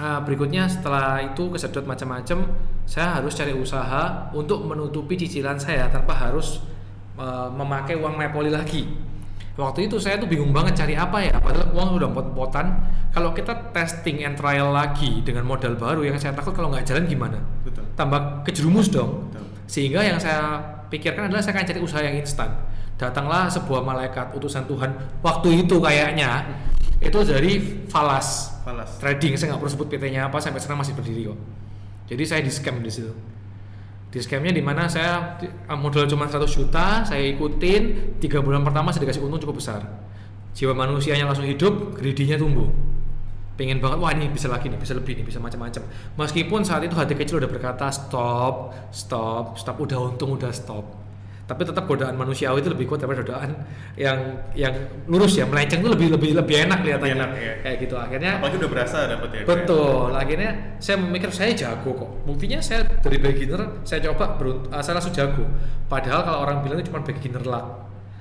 ah, 0.00 0.20
berikutnya 0.20 0.68
setelah 0.68 1.20
itu 1.24 1.48
kesedot 1.52 1.88
macam-macam, 1.88 2.44
saya 2.84 3.20
harus 3.20 3.32
cari 3.36 3.56
usaha 3.56 4.32
untuk 4.36 4.66
menutupi 4.68 5.16
cicilan 5.16 5.56
saya 5.56 5.86
tanpa 5.86 6.10
harus 6.10 6.58
uh, 7.14 7.46
memakai 7.52 7.94
uang 7.94 8.18
Mepoli 8.18 8.50
lagi. 8.50 8.82
Waktu 9.60 9.92
itu 9.92 10.00
saya 10.00 10.16
tuh 10.16 10.24
bingung 10.24 10.56
banget 10.56 10.72
cari 10.80 10.96
apa 10.96 11.20
ya, 11.20 11.36
padahal 11.36 11.68
uang 11.76 12.00
udah 12.00 12.08
pot-potan. 12.16 12.66
Kalau 13.12 13.36
kita 13.36 13.76
testing 13.76 14.24
and 14.24 14.40
trial 14.40 14.72
lagi 14.72 15.20
dengan 15.20 15.44
modal 15.44 15.76
baru, 15.76 16.00
yang 16.00 16.16
saya 16.16 16.32
takut 16.32 16.56
kalau 16.56 16.72
nggak 16.72 16.88
jalan 16.88 17.04
gimana? 17.04 17.36
Betul. 17.60 17.84
Tambah 17.92 18.40
kejerumus 18.48 18.88
dong. 18.88 19.28
Betul. 19.28 19.44
Sehingga 19.68 20.00
yang 20.00 20.16
saya 20.16 20.56
pikirkan 20.88 21.28
adalah 21.28 21.44
saya 21.44 21.60
akan 21.60 21.64
cari 21.68 21.80
usaha 21.84 22.00
yang 22.00 22.16
instan. 22.16 22.48
Datanglah 22.96 23.52
sebuah 23.52 23.80
malaikat 23.84 24.32
utusan 24.36 24.64
Tuhan 24.68 24.92
waktu 25.24 25.64
itu 25.64 25.80
kayaknya 25.80 26.44
itu 27.00 27.16
dari 27.24 27.80
Falas 27.88 28.60
Falas. 28.60 29.00
trading 29.00 29.32
saya 29.40 29.56
nggak 29.56 29.60
perlu 29.64 29.72
sebut 29.72 29.88
PT-nya 29.88 30.28
apa 30.28 30.36
sampai 30.36 30.60
sekarang 30.60 30.84
masih 30.84 30.92
berdiri 30.92 31.32
kok. 31.32 31.38
Jadi 32.12 32.22
saya 32.28 32.40
di 32.44 32.52
scam 32.52 32.76
di 32.84 32.92
situ. 32.92 33.08
Di 34.10 34.18
scamnya 34.18 34.50
di 34.50 34.58
mana 34.58 34.90
saya 34.90 35.38
eh, 35.42 35.78
modal 35.78 36.10
cuma 36.10 36.26
100 36.26 36.50
juta, 36.50 37.06
saya 37.06 37.22
ikutin 37.30 38.14
tiga 38.18 38.42
bulan 38.42 38.66
pertama 38.66 38.90
saya 38.90 39.06
dikasih 39.06 39.22
untung 39.22 39.38
cukup 39.38 39.62
besar. 39.62 39.86
Jiwa 40.50 40.74
manusianya 40.74 41.30
langsung 41.30 41.46
hidup, 41.46 41.94
greedy-nya 41.94 42.34
tumbuh. 42.34 42.66
Pengen 43.54 43.78
banget, 43.78 44.02
wah 44.02 44.10
ini 44.10 44.26
bisa 44.26 44.50
lagi 44.50 44.66
nih, 44.66 44.80
bisa 44.82 44.98
lebih 44.98 45.14
nih, 45.14 45.22
bisa 45.22 45.38
macam-macam. 45.38 45.86
Meskipun 46.18 46.66
saat 46.66 46.82
itu 46.82 46.96
hati 46.98 47.14
kecil 47.14 47.38
udah 47.38 47.46
berkata 47.46 47.86
stop, 47.94 48.74
stop, 48.90 49.54
stop, 49.54 49.76
udah 49.78 50.10
untung, 50.10 50.34
udah 50.34 50.50
stop. 50.50 50.99
Tapi 51.50 51.66
tetap 51.66 51.82
godaan 51.90 52.14
manusiawi 52.14 52.62
itu 52.62 52.70
lebih 52.70 52.86
kuat 52.86 53.02
daripada 53.02 53.26
godaan 53.26 53.50
yang 53.98 54.38
yang 54.54 54.70
lurus 55.10 55.34
ya, 55.34 55.50
melenceng 55.50 55.82
itu 55.82 55.90
lebih 55.90 56.14
lebih 56.14 56.30
lebih 56.38 56.56
enak 56.70 56.78
kelihatannya. 56.86 57.16
Enak, 57.18 57.30
iya. 57.34 57.54
Kayak 57.58 57.76
gitu 57.82 57.94
akhirnya. 57.98 58.38
Apalagi 58.38 58.56
udah 58.62 58.70
berasa 58.70 58.96
dapat 59.10 59.28
ya. 59.34 59.42
Betul. 59.42 60.14
Akhirnya 60.14 60.50
saya 60.78 60.96
memikir 61.02 61.34
saya 61.34 61.50
jago 61.58 61.90
kok. 61.90 62.10
Buktinya 62.22 62.62
saya 62.62 62.86
dari 62.86 63.18
beginner 63.18 63.82
saya 63.82 63.98
coba 64.06 64.38
berunt- 64.38 64.70
uh, 64.70 64.78
saya 64.78 65.02
langsung 65.02 65.10
jago. 65.10 65.42
Padahal 65.90 66.22
kalau 66.22 66.38
orang 66.46 66.62
bilang 66.62 66.78
itu 66.78 66.94
cuma 66.94 67.02
beginner 67.02 67.42
luck. 67.42 67.66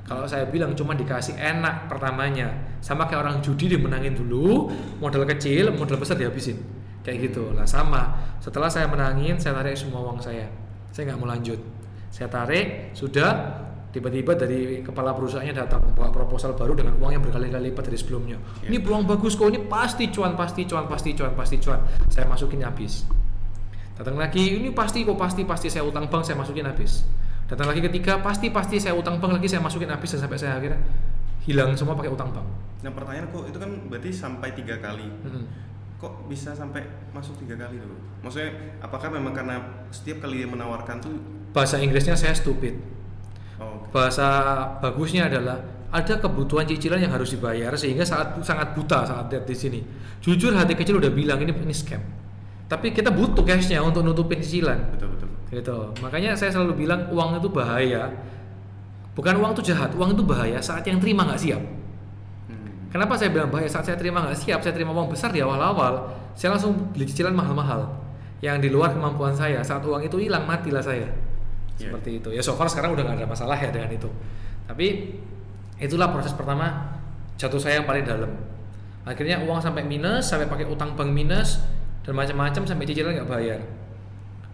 Kalau 0.09 0.25
saya 0.25 0.49
bilang 0.49 0.73
cuma 0.73 0.97
dikasih 0.97 1.37
enak 1.37 1.85
pertamanya, 1.85 2.49
sama 2.81 3.05
kayak 3.05 3.29
orang 3.29 3.35
judi 3.45 3.69
dimenangin 3.69 4.17
dulu, 4.17 4.73
modal 4.97 5.21
kecil, 5.21 5.69
modal 5.77 6.01
besar 6.01 6.17
dihabisin, 6.17 6.57
kayak 7.05 7.29
gitu. 7.29 7.53
Lah 7.53 7.69
sama. 7.69 8.17
Setelah 8.41 8.73
saya 8.73 8.89
menangin, 8.89 9.37
saya 9.37 9.53
tarik 9.61 9.77
semua 9.77 10.01
uang 10.01 10.17
saya. 10.17 10.49
Saya 10.89 11.13
nggak 11.13 11.19
mau 11.21 11.29
lanjut. 11.29 11.61
Saya 12.09 12.27
tarik, 12.27 12.93
sudah 12.97 13.61
tiba-tiba 13.89 14.37
dari 14.37 14.85
kepala 14.85 15.17
perusahaannya 15.17 15.55
datang 15.55 15.81
bawa 15.97 16.13
proposal 16.13 16.53
baru 16.53 16.77
dengan 16.77 16.93
uang 17.01 17.09
yang 17.09 17.23
berkali-kali 17.25 17.73
lipat 17.73 17.89
dari 17.89 17.97
sebelumnya. 17.97 18.37
Iya. 18.61 18.69
Ini 18.69 18.77
peluang 18.85 19.09
bagus 19.09 19.33
kok, 19.33 19.49
ini 19.49 19.65
pasti 19.65 20.13
cuan, 20.13 20.37
pasti 20.37 20.69
cuan, 20.69 20.85
pasti 20.85 21.17
cuan, 21.17 21.33
pasti 21.33 21.57
cuan. 21.57 21.79
Saya 22.09 22.29
masukin 22.29 22.61
habis. 22.61 23.05
Datang 23.97 24.15
lagi, 24.15 24.61
ini 24.61 24.69
pasti 24.71 25.03
kok 25.03 25.17
pasti 25.17 25.41
pasti 25.43 25.67
saya 25.73 25.83
utang 25.83 26.05
bank, 26.05 26.23
saya 26.23 26.37
masukin 26.37 26.69
habis. 26.69 27.03
Datang 27.49 27.65
lagi 27.65 27.81
ketiga, 27.81 28.21
pasti 28.21 28.53
pasti 28.53 28.77
saya 28.77 28.93
utang 28.93 29.17
bank 29.17 29.41
lagi, 29.41 29.49
saya 29.49 29.61
masukin 29.65 29.89
habis 29.89 30.13
dan 30.13 30.21
sampai 30.21 30.37
saya 30.37 30.53
akhirnya 30.61 30.79
hilang 31.49 31.73
semua 31.73 31.97
pakai 31.97 32.13
utang 32.13 32.29
bank. 32.29 32.45
Nah 32.85 32.93
pertanyaan 32.93 33.27
kok 33.33 33.49
itu 33.49 33.57
kan 33.57 33.71
berarti 33.89 34.09
sampai 34.13 34.53
tiga 34.53 34.77
kali. 34.77 35.09
Mm-mm. 35.25 35.43
Kok 35.99 36.31
bisa 36.31 36.55
sampai 36.55 36.85
masuk 37.11 37.41
tiga 37.43 37.59
kali 37.59 37.75
tuh? 37.81 37.99
Maksudnya 38.23 38.79
apakah 38.79 39.11
memang 39.11 39.35
karena 39.35 39.83
setiap 39.91 40.23
kali 40.23 40.45
dia 40.45 40.47
menawarkan 40.47 41.03
tuh 41.03 41.38
Bahasa 41.51 41.81
Inggrisnya 41.81 42.13
saya 42.13 42.33
stupid. 42.33 42.77
oh 43.57 43.89
Bahasa 43.89 44.27
bagusnya 44.79 45.25
adalah 45.27 45.57
ada 45.89 46.21
kebutuhan 46.21 46.69
cicilan 46.69 47.01
yang 47.01 47.09
harus 47.09 47.33
dibayar 47.33 47.73
sehingga 47.73 48.05
saat 48.05 48.37
sangat 48.45 48.77
buta 48.77 49.01
saat 49.03 49.25
lihat 49.33 49.49
di 49.49 49.55
sini. 49.57 49.79
Jujur 50.21 50.53
hati 50.53 50.77
kecil 50.77 51.01
udah 51.01 51.09
bilang 51.09 51.41
ini 51.41 51.49
ini 51.49 51.73
scam. 51.73 52.01
Tapi 52.69 52.93
kita 52.93 53.09
butuh 53.09 53.41
cashnya 53.41 53.81
untuk 53.81 54.05
nutupin 54.05 54.37
cicilan. 54.37 54.77
betul 54.93 55.09
betul. 55.09 55.29
gitu 55.49 55.77
makanya 56.05 56.37
saya 56.37 56.53
selalu 56.53 56.85
bilang 56.85 57.09
uang 57.09 57.41
itu 57.41 57.49
bahaya 57.49 58.13
bukan 59.17 59.33
uang 59.41 59.57
itu 59.57 59.73
jahat 59.73 59.89
uang 59.97 60.13
itu 60.13 60.21
bahaya 60.21 60.61
saat 60.61 60.85
yang 60.85 61.01
terima 61.01 61.25
nggak 61.25 61.41
siap 61.41 61.57
Hmm. 62.45 62.93
kenapa 62.93 63.17
saya 63.17 63.33
bilang 63.33 63.49
bahaya 63.49 63.65
saat 63.65 63.89
saya 63.89 63.97
terima 63.97 64.21
nggak 64.21 64.37
siap 64.37 64.61
saya 64.61 64.73
terima 64.77 64.93
uang 64.93 65.09
besar 65.09 65.33
di 65.33 65.41
awal-awal 65.41 66.13
saya 66.37 66.53
langsung 66.53 66.93
beli 66.93 67.09
cicilan 67.09 67.33
mahal-mahal 67.33 67.89
yang 68.41 68.61
di 68.61 68.69
luar 68.69 68.93
kemampuan 68.93 69.33
saya 69.33 69.65
saat 69.65 69.81
uang 69.81 70.05
itu 70.05 70.21
hilang 70.21 70.45
matilah 70.45 70.85
saya 70.85 71.09
Iya. 71.79 71.95
seperti 71.95 72.09
itu. 72.19 72.29
Ya 72.35 72.43
so 72.43 72.53
far 72.59 72.67
sekarang 72.67 72.91
udah 72.91 73.07
nggak 73.07 73.23
ada 73.23 73.27
masalah 73.27 73.55
ya 73.55 73.71
dengan 73.71 73.87
itu. 73.87 74.11
Tapi 74.67 75.15
itulah 75.79 76.11
proses 76.11 76.35
pertama 76.35 76.99
jatuh 77.39 77.57
saya 77.57 77.79
yang 77.79 77.87
paling 77.87 78.03
dalam. 78.03 78.31
Akhirnya 79.07 79.39
uang 79.47 79.63
sampai 79.63 79.87
minus 79.87 80.27
sampai 80.27 80.51
pakai 80.51 80.67
utang 80.67 80.93
bank 80.99 81.09
minus 81.15 81.63
dan 82.03 82.13
macam-macam 82.19 82.67
sampai 82.67 82.83
cicilan 82.83 83.15
nggak 83.15 83.31
bayar. 83.31 83.59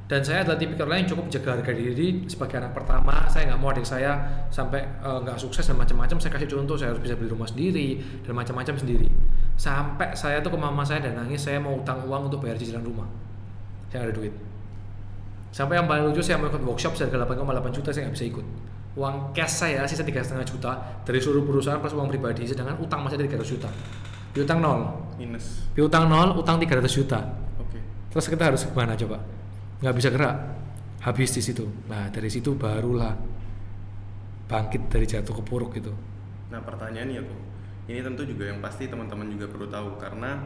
Dan 0.06 0.22
saya 0.22 0.46
adalah 0.46 0.62
tipikal 0.62 0.86
orang 0.86 1.02
yang 1.02 1.18
cukup 1.18 1.26
jaga 1.34 1.58
harga 1.58 1.74
diri 1.74 2.30
sebagai 2.30 2.62
anak 2.62 2.78
pertama. 2.78 3.26
Saya 3.26 3.50
nggak 3.50 3.58
mau 3.58 3.74
adik 3.74 3.90
saya 3.90 4.46
sampai 4.54 4.86
eh, 4.86 5.18
nggak 5.26 5.42
sukses 5.42 5.66
dan 5.66 5.82
macam-macam. 5.82 6.22
Saya 6.22 6.30
kasih 6.38 6.46
contoh 6.46 6.78
saya 6.78 6.94
harus 6.94 7.02
bisa 7.02 7.18
beli 7.18 7.34
rumah 7.34 7.50
sendiri 7.50 7.98
dan 8.22 8.38
macam-macam 8.38 8.78
sendiri. 8.78 9.10
Sampai 9.58 10.14
saya 10.14 10.46
tuh 10.46 10.54
ke 10.54 10.60
mama 10.62 10.86
saya 10.86 11.02
dan 11.02 11.18
nangis 11.18 11.42
saya 11.42 11.58
mau 11.58 11.82
utang 11.82 12.06
uang 12.06 12.30
untuk 12.30 12.46
bayar 12.46 12.54
cicilan 12.62 12.86
rumah. 12.86 13.10
Saya 13.90 14.06
ada 14.06 14.14
duit 14.14 14.45
sampai 15.56 15.80
yang 15.80 15.88
paling 15.88 16.12
lucu 16.12 16.20
saya 16.20 16.36
mau 16.36 16.52
ikut 16.52 16.60
workshop 16.68 17.00
saya 17.00 17.08
8,8 17.08 17.40
juta 17.72 17.96
saya 17.96 18.12
nggak 18.12 18.16
bisa 18.20 18.28
ikut 18.28 18.46
uang 19.00 19.16
cash 19.32 19.64
saya 19.64 19.88
sisa 19.88 20.04
tiga 20.04 20.20
setengah 20.20 20.44
juta 20.44 20.72
dari 21.08 21.24
seluruh 21.24 21.48
perusahaan 21.48 21.80
plus 21.80 21.96
uang 21.96 22.12
pribadi 22.12 22.44
sedangkan 22.44 22.76
utang 22.84 23.08
masih 23.08 23.16
ada 23.16 23.40
300 23.40 23.54
juta 23.56 23.70
piutang 24.36 24.60
nol 24.60 24.92
minus. 25.16 25.64
piutang 25.72 26.12
nol 26.12 26.36
utang 26.36 26.60
300 26.60 26.92
juta 26.92 27.20
Oke. 27.56 27.80
Terus 28.12 28.26
kita 28.28 28.44
harus 28.52 28.62
ke 28.68 28.72
mana 28.76 28.96
coba? 28.96 29.24
Nggak 29.80 29.96
bisa 29.96 30.10
gerak, 30.12 30.36
habis 31.04 31.30
di 31.36 31.42
situ. 31.44 31.68
Nah 31.92 32.08
dari 32.12 32.32
situ 32.32 32.56
barulah 32.56 33.12
bangkit 34.46 34.88
dari 34.88 35.04
jatuh 35.10 35.36
ke 35.36 35.44
puruk 35.44 35.76
gitu. 35.76 35.92
Nah 36.52 36.62
pertanyaannya 36.64 37.20
kok, 37.26 37.42
ini 37.92 38.00
tentu 38.00 38.24
juga 38.24 38.48
yang 38.48 38.64
pasti 38.64 38.88
teman-teman 38.88 39.28
juga 39.28 39.52
perlu 39.52 39.68
tahu 39.68 40.00
karena 40.00 40.40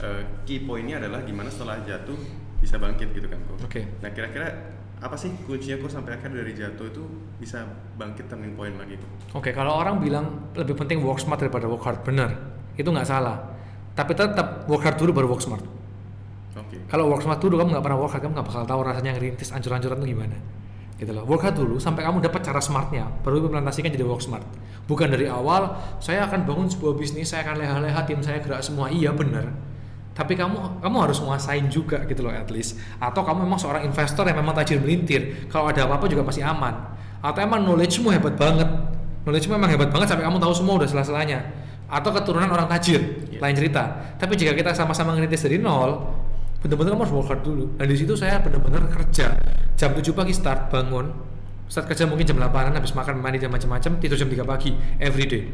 eh, 0.00 0.22
key 0.48 0.64
pointnya 0.66 0.98
adalah 0.98 1.22
gimana 1.22 1.52
setelah 1.52 1.78
jatuh 1.84 2.16
bisa 2.62 2.78
bangkit 2.78 3.10
gitu 3.10 3.26
kan 3.26 3.42
kok. 3.42 3.58
Oke. 3.66 3.82
Nah 3.98 4.14
kira-kira 4.14 4.78
apa 5.02 5.18
sih 5.18 5.34
kuncinya 5.42 5.82
kok 5.82 5.90
sampai 5.90 6.14
akhir 6.14 6.30
dari 6.30 6.54
jatuh 6.54 6.86
itu 6.86 7.02
bisa 7.42 7.66
bangkit 7.98 8.30
turning 8.30 8.54
point 8.54 8.78
lagi 8.78 8.94
kok? 8.94 9.10
Oke, 9.42 9.50
kalau 9.50 9.74
orang 9.82 9.98
bilang 9.98 10.54
lebih 10.54 10.78
penting 10.78 11.02
work 11.02 11.18
smart 11.18 11.42
daripada 11.42 11.66
work 11.66 11.82
hard, 11.82 12.06
benar. 12.06 12.30
Itu 12.78 12.94
nggak 12.94 13.10
salah. 13.10 13.50
Tapi 13.98 14.14
tetap 14.14 14.70
work 14.70 14.86
hard 14.86 14.96
dulu 15.02 15.10
baru 15.10 15.26
work 15.34 15.42
smart. 15.42 15.66
Oke. 16.54 16.86
Kalau 16.86 17.10
work 17.10 17.26
smart 17.26 17.42
dulu 17.42 17.58
kamu 17.58 17.74
nggak 17.74 17.84
pernah 17.84 17.98
work 17.98 18.14
hard, 18.14 18.22
kamu 18.22 18.32
nggak 18.38 18.46
bakal 18.46 18.62
tahu 18.62 18.80
rasanya 18.86 19.10
ngerintis 19.18 19.50
ancur-ancuran 19.50 19.98
itu 19.98 20.14
gimana. 20.14 20.38
Gitu 21.02 21.10
loh. 21.10 21.26
Work 21.26 21.42
hard 21.50 21.56
dulu 21.58 21.82
sampai 21.82 22.06
kamu 22.06 22.22
dapat 22.22 22.40
cara 22.46 22.62
smartnya, 22.62 23.10
baru 23.26 23.42
implementasikan 23.42 23.90
jadi 23.90 24.06
work 24.06 24.22
smart. 24.22 24.46
Bukan 24.86 25.10
dari 25.10 25.26
awal 25.26 25.82
saya 25.98 26.30
akan 26.30 26.46
bangun 26.46 26.70
sebuah 26.70 26.94
bisnis, 26.94 27.34
saya 27.34 27.42
akan 27.42 27.58
leha-leha 27.58 28.00
tim 28.06 28.22
saya 28.22 28.38
gerak 28.38 28.62
semua. 28.62 28.86
Iya 28.86 29.10
benar. 29.10 29.50
Tapi 30.12 30.36
kamu 30.36 30.84
kamu 30.84 30.96
harus 31.00 31.18
menguasain 31.24 31.64
juga 31.72 32.04
gitu 32.04 32.20
loh 32.24 32.32
at 32.32 32.52
least. 32.52 32.76
Atau 33.00 33.24
kamu 33.24 33.48
memang 33.48 33.56
seorang 33.56 33.88
investor 33.88 34.28
yang 34.28 34.36
memang 34.36 34.52
tajir 34.52 34.76
melintir. 34.76 35.48
Kalau 35.48 35.72
ada 35.72 35.88
apa-apa 35.88 36.04
juga 36.04 36.20
pasti 36.20 36.44
aman. 36.44 36.72
Atau 37.24 37.40
emang 37.40 37.64
knowledge-mu 37.64 38.12
hebat 38.12 38.36
banget. 38.36 38.68
Knowledge-mu 39.24 39.56
memang 39.56 39.72
hebat 39.72 39.88
banget 39.88 40.12
sampai 40.12 40.28
kamu 40.28 40.36
tahu 40.36 40.52
semua 40.52 40.74
udah 40.84 40.88
salah-salahnya. 40.90 41.40
Atau 41.92 42.08
keturunan 42.12 42.48
orang 42.48 42.68
tajir, 42.72 43.00
Iya. 43.28 43.40
lain 43.40 43.54
cerita. 43.56 43.82
Tapi 44.16 44.32
jika 44.36 44.52
kita 44.56 44.72
sama-sama 44.72 45.12
ngerintis 45.12 45.44
dari 45.44 45.60
nol, 45.60 46.08
bener-bener 46.64 46.96
kamu 46.96 47.04
harus 47.04 47.14
work 47.16 47.28
hard 47.28 47.42
dulu. 47.44 47.64
Dan 47.76 47.86
di 47.88 47.96
situ 47.96 48.12
saya 48.16 48.40
bener-bener 48.40 48.84
kerja. 48.88 49.36
Jam 49.76 49.92
7 49.96 50.12
pagi 50.12 50.32
start 50.32 50.72
bangun. 50.72 51.12
Start 51.68 51.88
kerja 51.88 52.04
mungkin 52.04 52.24
jam 52.28 52.36
8 52.36 52.76
habis 52.76 52.92
makan 52.92 53.20
mandi 53.20 53.40
dan 53.40 53.48
macam-macam, 53.48 53.96
tidur 53.96 54.16
jam 54.20 54.28
3 54.28 54.44
pagi 54.44 54.76
every 55.00 55.24
day. 55.24 55.48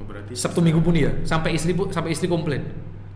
Oh 0.00 0.04
berarti 0.08 0.32
Sabtu 0.32 0.64
Minggu 0.64 0.80
pun 0.80 0.96
iya, 0.96 1.12
sampai 1.28 1.56
istri 1.56 1.76
sampai 1.76 2.12
istri 2.12 2.28
komplain. 2.28 2.64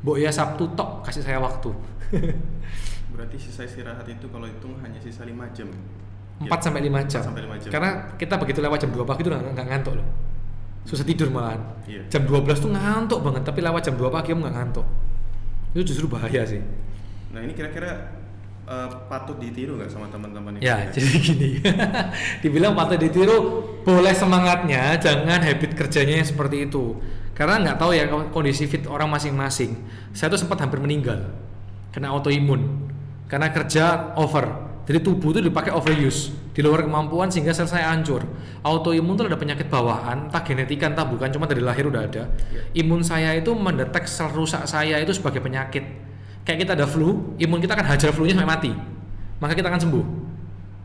Mbok 0.04 0.16
ya 0.20 0.28
Sabtu 0.28 0.68
tok 0.76 1.00
kasih 1.00 1.24
saya 1.24 1.40
waktu. 1.40 1.72
berarti 3.14 3.36
sisa 3.38 3.64
istirahat 3.64 4.04
itu 4.04 4.26
kalau 4.28 4.44
hitung 4.44 4.76
hanya 4.84 5.00
sisa 5.00 5.24
5 5.24 5.32
jam. 5.56 5.68
4 6.42 6.50
Ya. 6.50 6.56
sampai 6.60 6.80
5 6.84 7.00
jam. 7.08 7.22
4 7.24 7.28
sampai 7.30 7.42
5 7.46 7.56
jam. 7.62 7.70
Karena 7.72 7.90
kita 8.20 8.34
begitu 8.36 8.58
lewat 8.60 8.78
jam 8.84 8.90
2 8.92 9.00
pagi 9.06 9.20
itu 9.24 9.30
nggak 9.32 9.64
ngantuk 9.64 9.94
loh. 9.96 10.06
Susah 10.84 11.06
tidur 11.06 11.32
malahan. 11.32 11.62
Iya. 11.88 12.04
Jam 12.12 12.28
12 12.28 12.60
tuh 12.60 12.68
ngantuk 12.68 13.24
banget, 13.24 13.42
tapi 13.48 13.64
lewat 13.64 13.80
jam 13.80 13.96
2 13.96 14.12
pagi 14.12 14.36
kamu 14.36 14.44
nggak 14.44 14.56
ngantuk. 14.60 14.86
Itu 15.72 15.82
justru 15.88 16.06
bahaya 16.12 16.44
sih. 16.44 16.60
Nah 17.32 17.40
ini 17.40 17.56
kira-kira 17.56 18.12
eh, 18.68 18.88
patut 19.08 19.40
ditiru 19.40 19.80
nggak 19.80 19.88
sama 19.88 20.12
teman-teman 20.12 20.60
yang 20.60 20.62
Ya, 20.62 20.76
jadi 20.94 21.08
gini. 21.16 21.50
Dibilang 22.44 22.76
patut 22.76 23.00
ditiru, 23.00 23.36
boleh 23.80 24.12
semangatnya, 24.12 25.00
jangan 25.00 25.40
habit 25.40 25.72
kerjanya 25.72 26.20
yang 26.20 26.28
seperti 26.28 26.68
itu. 26.68 26.98
Karena 27.34 27.58
nggak 27.60 27.76
tahu 27.82 27.90
ya 27.92 28.06
kondisi 28.30 28.70
fit 28.70 28.86
orang 28.86 29.10
masing-masing. 29.10 29.74
Saya 30.14 30.30
tuh 30.30 30.40
sempat 30.40 30.62
hampir 30.62 30.78
meninggal 30.78 31.34
kena 31.90 32.14
autoimun 32.14 32.90
karena 33.26 33.50
kerja 33.50 34.14
over. 34.14 34.64
Jadi 34.84 35.00
tubuh 35.00 35.32
itu 35.32 35.40
dipakai 35.40 35.72
overuse 35.72 36.30
di 36.52 36.60
luar 36.60 36.84
kemampuan 36.84 37.32
sehingga 37.32 37.50
sel 37.56 37.66
saya 37.66 37.90
hancur. 37.90 38.22
Autoimun 38.62 39.16
itu 39.16 39.24
ada 39.26 39.40
penyakit 39.40 39.66
bawaan, 39.72 40.28
entah 40.28 40.44
genetika 40.44 40.92
entah 40.92 41.08
bukan, 41.08 41.32
cuma 41.32 41.48
dari 41.48 41.64
lahir 41.64 41.88
udah 41.88 42.04
ada. 42.04 42.28
Imun 42.76 43.00
saya 43.00 43.32
itu 43.32 43.56
mendetek 43.56 44.04
sel 44.04 44.28
rusak 44.28 44.68
saya 44.68 45.00
itu 45.00 45.16
sebagai 45.16 45.40
penyakit. 45.40 45.82
Kayak 46.44 46.68
kita 46.68 46.72
ada 46.76 46.84
flu, 46.84 47.32
imun 47.40 47.58
kita 47.64 47.72
akan 47.72 47.86
hajar 47.96 48.12
flu-nya 48.12 48.36
sampai 48.36 48.50
mati. 48.52 48.72
maka 49.44 49.52
kita 49.52 49.68
akan 49.68 49.80
sembuh 49.80 50.06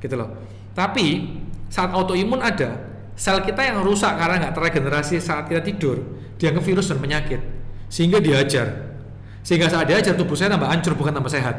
gitu 0.03 0.15
loh 0.15 0.29
tapi 0.73 1.37
saat 1.71 1.95
autoimun 1.95 2.43
ada 2.43 2.75
sel 3.19 3.43
kita 3.43 3.59
yang 3.67 3.83
rusak 3.83 4.15
karena 4.15 4.47
nggak 4.47 4.53
terregenerasi 4.55 5.19
saat 5.19 5.51
kita 5.51 5.59
tidur 5.59 5.99
dianggap 6.39 6.63
virus 6.63 6.87
dan 6.87 7.03
penyakit. 7.03 7.43
Sehingga 7.91 8.23
diajar 8.23 8.89
sehingga 9.43 9.71
saat 9.71 9.87
diajar 9.87 10.13
tubuh 10.15 10.35
saya 10.35 10.55
tambah 10.55 10.67
hancur 10.67 10.95
bukan 10.95 11.15
tambah 11.15 11.31
sehat. 11.31 11.57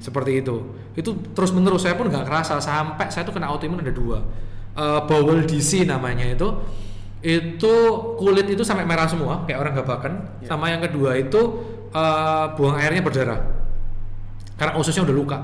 Seperti 0.00 0.42
itu. 0.42 0.74
Itu 0.96 1.16
terus 1.34 1.50
menerus 1.54 1.86
saya 1.86 1.94
pun 1.94 2.08
nggak 2.08 2.26
kerasa. 2.26 2.58
Sampai 2.58 3.10
saya 3.12 3.26
tuh 3.26 3.34
kena 3.36 3.50
autoimun 3.50 3.82
ada 3.82 3.92
dua. 3.92 4.22
Uh, 4.74 5.02
bowel 5.06 5.42
disease 5.44 5.86
namanya 5.86 6.28
itu. 6.28 6.48
Itu 7.20 7.72
kulit 8.16 8.48
itu 8.48 8.64
sampai 8.64 8.88
merah 8.88 9.04
semua 9.10 9.44
kayak 9.44 9.58
orang 9.60 9.74
gabakan. 9.76 10.12
Yeah. 10.40 10.48
sama 10.54 10.72
yang 10.72 10.80
kedua 10.80 11.20
itu 11.20 11.40
uh, 11.92 12.52
buang 12.56 12.80
airnya 12.80 13.04
berdarah. 13.04 13.40
Karena 14.56 14.76
ususnya 14.76 15.04
udah 15.04 15.16
luka. 15.16 15.38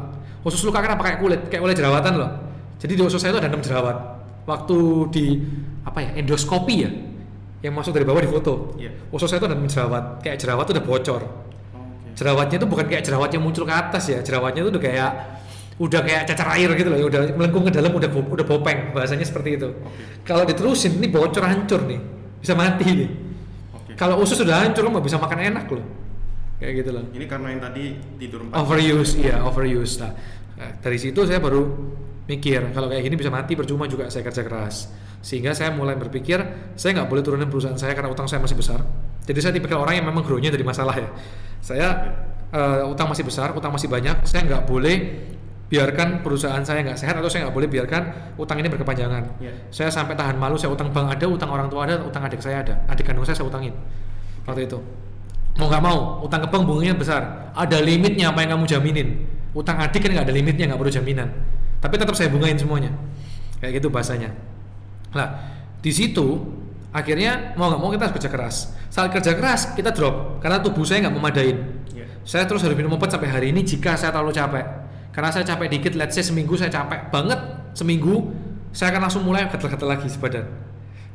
Usus 0.46 0.62
luka 0.62 0.78
kenapa 0.78 1.02
kayak 1.04 1.18
kulit? 1.20 1.40
Kayak 1.48 1.62
oleh 1.66 1.74
jerawatan 1.74 2.12
loh. 2.16 2.30
Jadi 2.76 2.92
di 2.96 3.02
usus 3.02 3.20
saya 3.20 3.32
itu 3.36 3.40
ada 3.40 3.48
enam 3.48 3.64
jerawat 3.64 4.15
waktu 4.46 4.78
di 5.10 5.26
apa 5.82 5.98
ya 6.02 6.10
endoskopi 6.22 6.74
ya 6.86 6.90
yang 7.66 7.74
masuk 7.74 7.90
dari 7.90 8.06
bawah 8.06 8.22
di 8.22 8.30
foto 8.30 8.78
yeah. 8.78 8.94
usus 9.10 9.26
saya 9.26 9.42
itu 9.42 9.46
ada 9.50 9.58
jerawat 9.58 10.04
kayak 10.22 10.36
jerawat 10.38 10.64
itu 10.70 10.72
udah 10.78 10.86
bocor 10.86 11.22
okay. 11.22 12.12
jerawatnya 12.14 12.56
itu 12.62 12.68
bukan 12.70 12.86
kayak 12.86 13.02
jerawat 13.02 13.30
yang 13.34 13.42
muncul 13.42 13.64
ke 13.66 13.74
atas 13.74 14.04
ya 14.06 14.18
jerawatnya 14.22 14.60
itu 14.62 14.70
udah 14.70 14.82
kayak 14.82 15.10
udah 15.76 16.00
kayak 16.00 16.22
cacar 16.24 16.48
air 16.56 16.70
gitu 16.72 16.88
loh 16.88 16.98
udah 17.04 17.20
melengkung 17.36 17.68
ke 17.68 17.72
dalam 17.74 17.92
udah 17.92 18.08
udah 18.08 18.46
bopeng 18.46 18.96
bahasanya 18.96 19.26
seperti 19.26 19.60
itu 19.60 19.68
okay. 19.76 20.24
kalau 20.24 20.46
diterusin 20.46 20.96
ini 20.96 21.10
bocor 21.10 21.44
hancur 21.44 21.84
nih 21.84 22.00
bisa 22.40 22.54
mati 22.54 22.86
nih 22.86 23.10
okay. 23.74 23.94
kalau 23.98 24.22
usus 24.22 24.38
sudah 24.38 24.62
hancur 24.62 24.86
nggak 24.86 25.04
bisa 25.04 25.18
makan 25.18 25.38
enak 25.42 25.66
loh 25.68 25.84
kayak 26.56 26.72
gitu 26.80 26.90
loh 26.96 27.04
ini 27.12 27.26
karena 27.28 27.52
yang 27.52 27.60
tadi 27.60 27.84
tidur 28.16 28.40
empat 28.48 28.56
overuse 28.56 29.12
iya 29.20 29.44
overuse 29.44 30.00
nah, 30.00 30.12
nah 30.56 30.70
dari 30.80 30.96
situ 30.96 31.20
saya 31.28 31.36
baru 31.36 31.62
mikir 32.26 32.74
kalau 32.74 32.90
kayak 32.90 33.06
gini 33.06 33.16
bisa 33.16 33.30
mati 33.30 33.54
percuma 33.54 33.86
juga 33.86 34.10
saya 34.10 34.26
kerja 34.26 34.42
keras. 34.42 34.90
Sehingga 35.22 35.54
saya 35.54 35.74
mulai 35.74 35.98
berpikir 35.98 36.38
saya 36.74 36.90
nggak 37.02 37.08
boleh 37.10 37.22
turunin 37.22 37.48
perusahaan 37.50 37.78
saya 37.78 37.94
karena 37.94 38.10
utang 38.10 38.26
saya 38.26 38.42
masih 38.42 38.58
besar. 38.58 38.82
Jadi 39.26 39.38
saya 39.42 39.52
tipikal 39.54 39.82
orang 39.82 39.98
yang 39.98 40.06
memang 40.06 40.22
grow-nya 40.22 40.50
dari 40.50 40.62
masalah 40.62 40.94
ya. 40.94 41.08
Saya 41.62 41.88
uh, 42.50 42.86
utang 42.90 43.10
masih 43.10 43.26
besar 43.26 43.54
utang 43.54 43.74
masih 43.74 43.90
banyak 43.90 44.22
saya 44.26 44.46
nggak 44.46 44.62
boleh 44.70 44.96
biarkan 45.66 46.22
perusahaan 46.22 46.62
saya 46.62 46.86
nggak 46.86 46.94
sehat 46.94 47.18
atau 47.18 47.26
saya 47.26 47.50
nggak 47.50 47.56
boleh 47.58 47.66
biarkan 47.70 48.02
utang 48.38 48.58
ini 48.62 48.70
berkepanjangan. 48.70 49.22
Yeah. 49.42 49.54
Saya 49.70 49.90
sampai 49.90 50.14
tahan 50.14 50.38
malu, 50.38 50.54
saya 50.54 50.70
utang 50.70 50.94
bank 50.94 51.10
ada, 51.10 51.26
utang 51.26 51.50
orang 51.50 51.66
tua 51.66 51.90
ada, 51.90 51.98
utang 52.06 52.22
adik 52.22 52.38
saya 52.38 52.62
ada, 52.62 52.86
adik 52.86 53.02
kandung 53.02 53.26
saya 53.26 53.34
saya 53.34 53.50
utangin. 53.50 53.74
Waktu 54.46 54.70
itu. 54.70 54.78
Mau 55.58 55.66
nggak 55.66 55.82
mau 55.82 56.22
utang 56.22 56.44
ke 56.44 56.48
bank 56.52 56.62
bunganya 56.68 56.94
besar. 56.94 57.50
Ada 57.56 57.82
limitnya 57.82 58.30
apa 58.30 58.46
yang 58.46 58.58
kamu 58.58 58.64
jaminin? 58.70 59.08
Utang 59.58 59.80
adik 59.82 60.06
kan 60.06 60.10
nggak 60.14 60.26
ada 60.30 60.34
limitnya 60.36 60.70
nggak 60.70 60.78
perlu 60.78 60.92
jaminan 60.92 61.30
tapi 61.82 61.94
tetap 62.00 62.14
saya 62.16 62.28
bungain 62.32 62.56
semuanya 62.56 62.92
kayak 63.60 63.80
gitu 63.80 63.88
bahasanya 63.88 64.32
lah 65.12 65.40
di 65.80 65.92
situ 65.92 66.42
akhirnya 66.90 67.56
mau 67.60 67.68
nggak 67.68 67.80
mau 67.80 67.90
kita 67.92 68.08
harus 68.08 68.14
kerja 68.16 68.30
keras 68.30 68.56
saat 68.88 69.12
kerja 69.12 69.32
keras 69.36 69.76
kita 69.76 69.92
drop 69.92 70.40
karena 70.40 70.60
tubuh 70.60 70.82
saya 70.82 71.06
nggak 71.06 71.16
memadain 71.16 71.56
yeah. 71.92 72.08
saya 72.24 72.48
terus 72.48 72.64
harus 72.64 72.76
minum 72.76 72.96
obat 72.96 73.12
sampai 73.12 73.28
hari 73.28 73.46
ini 73.52 73.64
jika 73.64 73.94
saya 73.94 74.12
terlalu 74.12 74.32
capek 74.32 74.64
karena 75.12 75.28
saya 75.32 75.44
capek 75.44 75.68
dikit 75.72 75.92
let's 75.96 76.16
say 76.16 76.24
seminggu 76.24 76.56
saya 76.56 76.72
capek 76.72 77.12
banget 77.12 77.40
seminggu 77.76 78.32
saya 78.72 78.92
akan 78.92 79.08
langsung 79.08 79.24
mulai 79.24 79.48
gatel-gatel 79.48 79.88
lagi 79.88 80.08
sebadan 80.08 80.44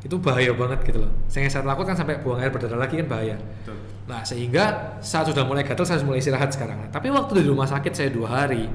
itu 0.01 0.17
bahaya 0.17 0.49
banget 0.57 0.81
gitu 0.81 1.05
loh. 1.05 1.11
Saya 1.29 1.45
saya 1.45 1.61
takut 1.61 1.85
kan 1.85 1.93
sampai 1.93 2.17
buang 2.25 2.41
air 2.41 2.49
berdarah 2.49 2.81
lagi 2.81 2.97
kan 2.97 3.05
bahaya. 3.05 3.37
Betul. 3.37 3.77
Nah 4.09 4.25
sehingga 4.25 4.97
saat 4.97 5.29
sudah 5.29 5.45
mulai 5.45 5.61
gatal 5.61 5.85
saya 5.85 6.01
mulai 6.01 6.17
istirahat 6.17 6.49
sekarang. 6.49 6.81
Nah, 6.81 6.89
tapi 6.89 7.13
waktu 7.13 7.45
di 7.45 7.49
rumah 7.53 7.69
sakit 7.69 7.93
saya 7.93 8.09
dua 8.09 8.27
hari, 8.33 8.65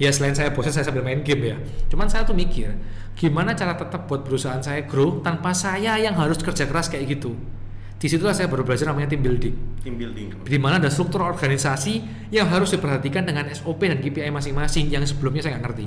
ya 0.00 0.08
selain 0.08 0.32
saya 0.32 0.50
bosan 0.56 0.72
saya 0.72 0.88
sambil 0.88 1.04
main 1.04 1.20
game 1.20 1.52
ya. 1.52 1.56
Cuman 1.92 2.08
saya 2.08 2.24
tuh 2.24 2.32
mikir 2.32 2.72
gimana 3.12 3.52
cara 3.52 3.76
tetap 3.76 4.08
buat 4.08 4.24
perusahaan 4.24 4.64
saya 4.64 4.88
grow 4.88 5.20
tanpa 5.20 5.52
saya 5.52 6.00
yang 6.00 6.16
harus 6.16 6.40
kerja 6.40 6.64
keras 6.64 6.88
kayak 6.88 7.20
gitu. 7.20 7.36
Di 8.00 8.08
situlah 8.08 8.32
saya 8.32 8.48
baru 8.48 8.64
belajar 8.64 8.88
namanya 8.88 9.12
team 9.12 9.20
building. 9.20 9.84
Team 9.84 10.00
building. 10.00 10.40
Di 10.48 10.56
mana 10.56 10.80
ada 10.80 10.88
struktur 10.88 11.20
organisasi 11.20 12.00
yang 12.32 12.48
harus 12.48 12.72
diperhatikan 12.72 13.28
dengan 13.28 13.44
SOP 13.52 13.84
dan 13.84 14.00
KPI 14.00 14.32
masing-masing 14.32 14.88
yang 14.88 15.04
sebelumnya 15.04 15.44
saya 15.44 15.60
nggak 15.60 15.64
ngerti 15.68 15.86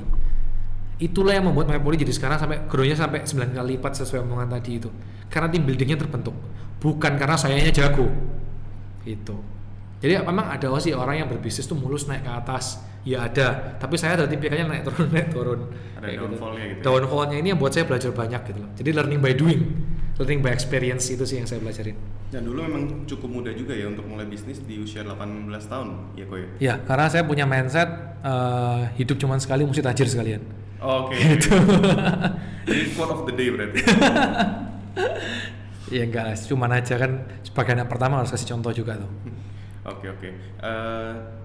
itulah 1.02 1.34
yang 1.34 1.50
membuat 1.50 1.66
Mapoli 1.66 1.98
jadi 1.98 2.14
sekarang 2.14 2.38
sampai 2.38 2.70
grow-nya 2.70 2.94
sampai 2.94 3.26
9 3.26 3.50
kali 3.50 3.68
lipat 3.74 3.92
sesuai 3.98 4.22
omongan 4.22 4.48
tadi 4.54 4.78
itu 4.78 4.90
karena 5.26 5.50
tim 5.50 5.66
buildingnya 5.66 5.98
terbentuk 5.98 6.36
bukan 6.78 7.18
karena 7.18 7.34
sayanya 7.34 7.74
jago 7.74 8.06
itu 9.02 9.34
jadi 9.98 10.22
memang 10.22 10.54
ada 10.54 10.70
sih 10.78 10.94
orang 10.94 11.24
yang 11.24 11.28
berbisnis 11.28 11.66
tuh 11.66 11.74
mulus 11.74 12.06
naik 12.06 12.22
ke 12.22 12.30
atas 12.30 12.78
ya 13.04 13.28
ada 13.28 13.76
tapi 13.76 14.00
saya 14.00 14.16
ada 14.20 14.24
tipikalnya 14.24 14.64
naik 14.64 14.84
turun 14.88 15.08
naik 15.14 15.28
turun 15.28 15.60
ada 16.00 16.08
gitu. 16.08 16.24
downfallnya 16.24 16.64
gitu, 16.64 16.80
gitu 16.80 16.84
downfallnya 16.88 17.36
ini 17.38 17.48
yang 17.52 17.60
buat 17.60 17.72
saya 17.76 17.84
belajar 17.84 18.10
banyak 18.16 18.40
gitu 18.48 18.58
loh 18.64 18.70
jadi 18.80 18.90
learning 18.96 19.20
by 19.20 19.32
doing 19.36 19.60
learning 20.16 20.40
by 20.40 20.52
experience 20.56 21.12
itu 21.12 21.24
sih 21.28 21.36
yang 21.44 21.48
saya 21.48 21.60
belajarin 21.60 21.96
dan 22.32 22.42
dulu 22.48 22.64
memang 22.64 23.04
cukup 23.04 23.28
mudah 23.28 23.52
juga 23.52 23.76
ya 23.76 23.86
untuk 23.92 24.08
mulai 24.08 24.24
bisnis 24.24 24.64
di 24.64 24.80
usia 24.80 25.04
18 25.04 25.52
tahun 25.68 25.88
ya 26.16 26.24
kok 26.24 26.36
ya 26.40 26.48
ya 26.58 26.74
karena 26.82 27.06
saya 27.12 27.22
punya 27.28 27.44
mindset 27.44 27.86
uh, 28.24 28.88
hidup 28.96 29.20
cuma 29.20 29.36
sekali 29.36 29.68
mesti 29.68 29.84
tajir 29.84 30.08
sekalian 30.08 30.42
Oke. 30.84 31.16
Okay. 32.64 32.80
Ini 32.80 32.96
quote 32.96 33.12
of 33.12 33.20
the 33.28 33.34
day 33.36 33.48
berarti. 33.52 33.80
Iya 35.92 36.02
enggak 36.08 36.24
lah, 36.24 36.36
cuman 36.36 36.70
aja 36.80 36.94
kan 36.96 37.28
sebagai 37.44 37.76
anak 37.76 37.88
pertama 37.92 38.24
harus 38.24 38.32
kasih 38.32 38.56
contoh 38.56 38.72
juga 38.72 38.96
tuh. 38.96 39.10
Oke 39.84 40.08
oke. 40.08 40.28
Uh, 40.64 41.43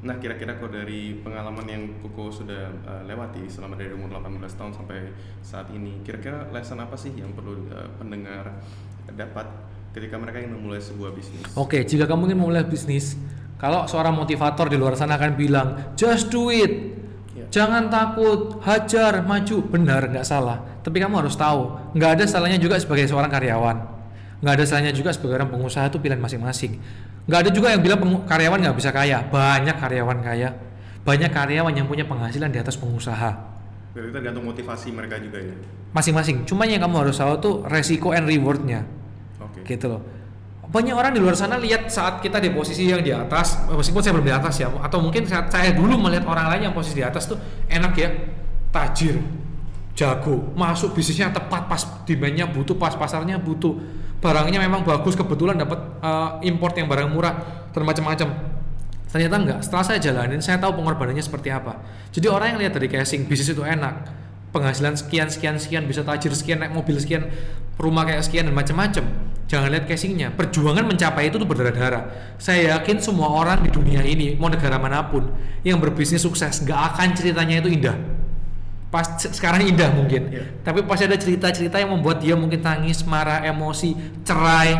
nah 0.00 0.16
kira-kira 0.16 0.56
kok 0.56 0.72
dari 0.72 1.20
pengalaman 1.20 1.66
yang 1.68 1.82
Koko 2.00 2.32
sudah 2.32 2.72
uh, 2.88 3.02
lewati 3.04 3.44
selama 3.44 3.76
dari 3.76 3.92
umur 3.92 4.16
18 4.16 4.40
tahun 4.56 4.72
sampai 4.72 5.12
saat 5.44 5.68
ini, 5.76 6.00
kira-kira 6.00 6.48
lesson 6.48 6.80
apa 6.80 6.96
sih 6.96 7.12
yang 7.12 7.36
perlu 7.36 7.68
uh, 7.68 7.88
pendengar 8.00 8.64
dapat 9.12 9.44
ketika 9.92 10.16
mereka 10.16 10.40
ingin 10.40 10.56
memulai 10.56 10.80
sebuah 10.80 11.12
bisnis? 11.12 11.44
Oke, 11.52 11.84
jika 11.84 12.08
kamu 12.08 12.32
ingin 12.32 12.38
memulai 12.40 12.64
bisnis, 12.64 13.20
kalau 13.60 13.84
seorang 13.84 14.16
motivator 14.16 14.72
di 14.72 14.80
luar 14.80 14.96
sana 14.96 15.20
akan 15.20 15.36
bilang, 15.36 15.68
just 16.00 16.32
do 16.32 16.48
it, 16.48 17.00
Jangan 17.50 17.90
takut, 17.90 18.62
hajar, 18.62 19.26
maju. 19.26 19.56
Benar, 19.66 20.06
nggak 20.06 20.22
salah. 20.22 20.62
Tapi 20.86 21.02
kamu 21.02 21.26
harus 21.26 21.34
tahu, 21.34 21.92
nggak 21.98 22.10
ada 22.16 22.24
salahnya 22.30 22.62
juga 22.62 22.78
sebagai 22.78 23.10
seorang 23.10 23.26
karyawan. 23.26 23.76
Nggak 24.40 24.54
ada 24.54 24.64
salahnya 24.64 24.94
juga 24.94 25.10
sebagai 25.10 25.42
orang 25.42 25.50
pengusaha 25.50 25.90
itu 25.90 25.98
pilihan 25.98 26.22
masing-masing. 26.22 26.78
Nggak 27.28 27.40
ada 27.46 27.50
juga 27.52 27.68
yang 27.72 27.82
bilang 27.82 27.98
karyawan 28.24 28.58
nggak 28.60 28.76
bisa 28.76 28.90
kaya. 28.94 29.24
Banyak 29.28 29.76
karyawan 29.76 30.18
kaya. 30.24 30.48
Banyak 31.04 31.30
karyawan 31.32 31.72
yang 31.74 31.86
punya 31.88 32.04
penghasilan 32.04 32.52
di 32.52 32.58
atas 32.60 32.76
pengusaha. 32.76 33.30
Berarti 33.96 34.10
tergantung 34.14 34.46
motivasi 34.46 34.94
mereka 34.94 35.18
juga 35.18 35.42
ya? 35.42 35.56
Masing-masing. 35.90 36.46
Cuma 36.46 36.68
yang 36.68 36.80
kamu 36.84 37.08
harus 37.08 37.18
tahu 37.18 37.34
tuh 37.42 37.54
resiko 37.66 38.14
and 38.14 38.30
rewardnya. 38.30 38.86
Oke. 39.42 39.66
Okay. 39.66 39.74
Gitu 39.76 39.90
loh 39.90 40.20
banyak 40.70 40.94
orang 40.94 41.10
di 41.10 41.18
luar 41.18 41.34
sana 41.34 41.58
lihat 41.58 41.90
saat 41.90 42.22
kita 42.22 42.38
di 42.38 42.54
posisi 42.54 42.86
yang 42.86 43.02
di 43.02 43.10
atas 43.10 43.58
meskipun 43.66 44.00
saya 44.06 44.14
belum 44.14 44.26
di 44.30 44.34
atas 44.34 44.54
ya 44.62 44.70
atau 44.70 45.02
mungkin 45.02 45.26
saat 45.26 45.50
saya 45.50 45.74
dulu 45.74 45.98
melihat 45.98 46.30
orang 46.30 46.46
lain 46.46 46.70
yang 46.70 46.74
posisi 46.74 47.02
di 47.02 47.04
atas 47.04 47.26
tuh 47.26 47.34
enak 47.66 47.92
ya 47.98 48.08
tajir 48.70 49.18
jago 49.98 50.54
masuk 50.54 50.94
bisnisnya 50.94 51.34
tepat 51.34 51.66
pas 51.66 51.82
demandnya 52.06 52.46
butuh 52.46 52.78
pas 52.78 52.94
pasarnya 52.94 53.42
butuh 53.42 53.82
barangnya 54.20 54.60
memang 54.60 54.84
bagus 54.84 55.16
kebetulan 55.16 55.56
dapat 55.56 55.80
uh, 56.04 56.36
import 56.44 56.76
yang 56.76 56.86
barang 56.86 57.08
murah 57.08 57.34
dan 57.72 57.82
macam-macam. 57.82 58.28
Ternyata 59.10 59.34
enggak. 59.40 59.58
Setelah 59.64 59.84
saya 59.84 59.98
jalanin 59.98 60.38
saya 60.38 60.60
tahu 60.60 60.78
pengorbanannya 60.78 61.24
seperti 61.24 61.50
apa. 61.50 61.80
Jadi 62.14 62.30
orang 62.30 62.54
yang 62.54 62.58
lihat 62.62 62.72
dari 62.76 62.86
casing 62.86 63.26
bisnis 63.26 63.50
itu 63.50 63.64
enak. 63.64 64.06
Penghasilan 64.54 64.94
sekian 64.94 65.26
sekian 65.30 65.56
sekian 65.58 65.82
bisa 65.86 66.02
tajir 66.06 66.30
sekian 66.34 66.62
naik 66.62 66.74
mobil 66.74 66.98
sekian 66.98 67.30
rumah 67.78 68.06
kayak 68.06 68.22
sekian 68.22 68.46
dan 68.46 68.54
macam-macam. 68.54 69.02
Jangan 69.50 69.66
lihat 69.72 69.90
casingnya. 69.90 70.30
Perjuangan 70.30 70.86
mencapai 70.86 71.26
itu 71.26 71.40
tuh 71.40 71.48
berdarah-darah 71.48 72.36
saya 72.38 72.78
yakin 72.78 73.02
semua 73.02 73.34
orang 73.34 73.66
di 73.66 73.70
dunia 73.72 74.04
ini 74.06 74.38
mau 74.38 74.46
negara 74.46 74.78
mana 74.78 75.10
pun 75.10 75.26
yang 75.66 75.82
berbisnis 75.82 76.22
sukses 76.22 76.62
nggak 76.62 76.80
akan 76.94 77.08
ceritanya 77.12 77.60
itu 77.60 77.68
indah 77.68 78.19
pas 78.90 79.06
sekarang 79.22 79.70
indah 79.70 79.94
mungkin 79.94 80.34
yeah. 80.34 80.46
tapi 80.66 80.82
pasti 80.82 81.06
ada 81.06 81.14
cerita-cerita 81.14 81.78
yang 81.78 81.94
membuat 81.94 82.18
dia 82.18 82.34
mungkin 82.34 82.58
tangis 82.58 83.06
marah 83.06 83.46
emosi 83.46 83.94
cerai 84.26 84.74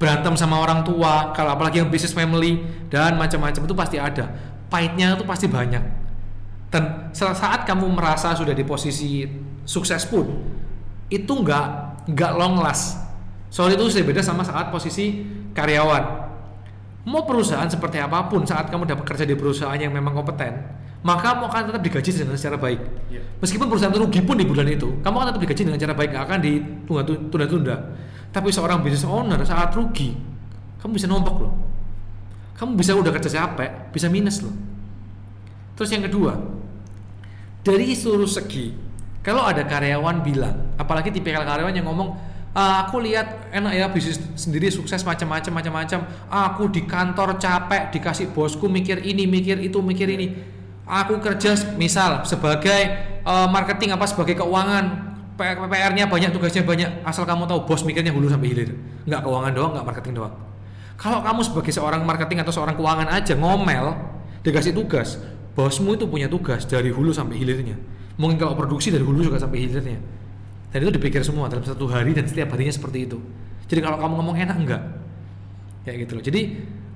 berantem 0.00 0.34
sama 0.40 0.58
orang 0.58 0.82
tua 0.82 1.36
kalau 1.36 1.52
apalagi 1.52 1.84
yang 1.84 1.92
bisnis 1.92 2.16
family 2.16 2.64
dan 2.88 3.20
macam-macam 3.20 3.60
itu 3.60 3.74
pasti 3.76 3.96
ada 4.00 4.32
pahitnya 4.72 5.20
itu 5.20 5.24
pasti 5.28 5.46
banyak 5.46 5.84
dan 6.72 7.12
saat 7.14 7.68
kamu 7.68 7.92
merasa 7.92 8.32
sudah 8.32 8.56
di 8.56 8.64
posisi 8.64 9.28
sukses 9.68 10.02
pun 10.08 10.24
itu 11.12 11.30
nggak 11.30 11.66
nggak 12.08 12.32
long 12.34 12.58
last 12.58 13.04
Soal 13.54 13.70
itu 13.70 13.86
sudah 13.86 14.10
beda 14.10 14.18
sama 14.18 14.42
saat 14.42 14.74
posisi 14.74 15.22
karyawan. 15.54 16.26
Mau 17.06 17.22
perusahaan 17.22 17.70
seperti 17.70 18.02
apa 18.02 18.26
pun, 18.26 18.42
saat 18.42 18.66
kamu 18.66 18.82
dapat 18.82 19.06
kerja 19.14 19.22
di 19.22 19.38
perusahaan 19.38 19.78
yang 19.78 19.94
memang 19.94 20.10
kompeten, 20.10 20.58
maka 21.04 21.36
kamu 21.36 21.42
akan 21.52 21.60
tetap 21.68 21.82
digaji 21.84 22.10
dengan 22.16 22.36
secara 22.40 22.56
baik. 22.56 22.80
Yeah. 23.12 23.20
Meskipun 23.44 23.68
perusahaan 23.68 23.92
itu 23.92 24.00
rugi 24.00 24.24
pun 24.24 24.40
di 24.40 24.48
bulan 24.48 24.64
itu, 24.72 25.04
kamu 25.04 25.14
akan 25.20 25.26
tetap 25.28 25.42
digaji 25.44 25.62
dengan 25.68 25.80
cara 25.84 25.92
baik, 25.92 26.10
nggak 26.16 26.24
akan 26.24 26.38
ditunda-tunda. 26.40 27.76
Tapi 28.32 28.48
seorang 28.48 28.80
business 28.80 29.04
owner 29.04 29.36
saat 29.44 29.76
rugi, 29.76 30.16
kamu 30.80 30.96
bisa 30.96 31.04
nombok 31.04 31.36
loh. 31.44 31.52
Kamu 32.56 32.72
bisa 32.72 32.96
udah 32.96 33.12
kerja 33.12 33.28
capek, 33.28 33.92
bisa 33.92 34.08
minus 34.08 34.40
loh. 34.40 34.56
Terus 35.76 35.92
yang 35.92 36.08
kedua, 36.08 36.40
dari 37.60 37.92
seluruh 37.92 38.30
segi, 38.30 38.72
kalau 39.20 39.44
ada 39.44 39.60
karyawan 39.68 40.24
bilang, 40.24 40.72
apalagi 40.80 41.12
tipikal 41.12 41.44
karyawan 41.44 41.76
yang 41.76 41.84
ngomong, 41.84 42.16
"Ah, 42.56 42.88
aku 42.88 43.04
lihat 43.04 43.52
enak 43.52 43.72
ya 43.76 43.86
bisnis 43.92 44.24
sendiri 44.40 44.72
sukses 44.72 45.04
macam-macam 45.04 45.52
macam-macam. 45.60 46.00
Aku 46.32 46.72
di 46.72 46.88
kantor 46.88 47.36
capek 47.36 47.92
dikasih 47.92 48.32
bosku 48.32 48.72
mikir 48.72 49.04
ini 49.04 49.28
mikir 49.28 49.60
itu 49.60 49.84
mikir 49.84 50.08
ini. 50.08 50.53
Aku 50.84 51.16
kerja 51.16 51.56
misal 51.80 52.20
sebagai 52.28 52.80
eh, 53.24 53.48
marketing 53.48 53.96
apa 53.96 54.04
sebagai 54.04 54.36
keuangan. 54.36 55.16
PR-nya 55.34 56.06
banyak 56.06 56.30
tugasnya 56.30 56.62
banyak 56.62 57.02
asal 57.02 57.26
kamu 57.26 57.50
tahu 57.50 57.66
bos 57.66 57.82
mikirnya 57.82 58.14
hulu 58.14 58.30
sampai 58.30 58.54
hilir. 58.54 58.70
Nggak 59.02 59.26
keuangan 59.26 59.50
doang 59.50 59.72
nggak 59.74 59.86
marketing 59.86 60.14
doang. 60.22 60.34
Kalau 60.94 61.26
kamu 61.26 61.40
sebagai 61.42 61.72
seorang 61.74 62.06
marketing 62.06 62.46
atau 62.46 62.54
seorang 62.54 62.78
keuangan 62.78 63.10
aja 63.10 63.34
ngomel 63.34 63.98
dikasih 64.46 64.70
tugas 64.70 65.18
bosmu 65.58 65.98
itu 65.98 66.06
punya 66.06 66.30
tugas 66.30 66.62
dari 66.70 66.94
hulu 66.94 67.10
sampai 67.10 67.34
hilirnya. 67.34 67.74
Mungkin 68.14 68.38
kalau 68.38 68.54
produksi 68.54 68.94
dari 68.94 69.02
hulu 69.02 69.26
juga 69.26 69.42
sampai 69.42 69.58
hilirnya. 69.66 69.98
Dan 70.70 70.78
itu 70.86 70.90
dipikir 70.94 71.26
semua 71.26 71.50
dalam 71.50 71.66
satu 71.66 71.90
hari 71.90 72.14
dan 72.14 72.30
setiap 72.30 72.54
harinya 72.54 72.70
seperti 72.70 73.10
itu. 73.10 73.18
Jadi 73.66 73.80
kalau 73.82 73.98
kamu 73.98 74.14
ngomong 74.22 74.36
enak 74.38 74.56
enggak. 74.58 74.82
Kayak 75.82 75.96
gitu 76.06 76.12
loh. 76.14 76.22
Jadi 76.22 76.42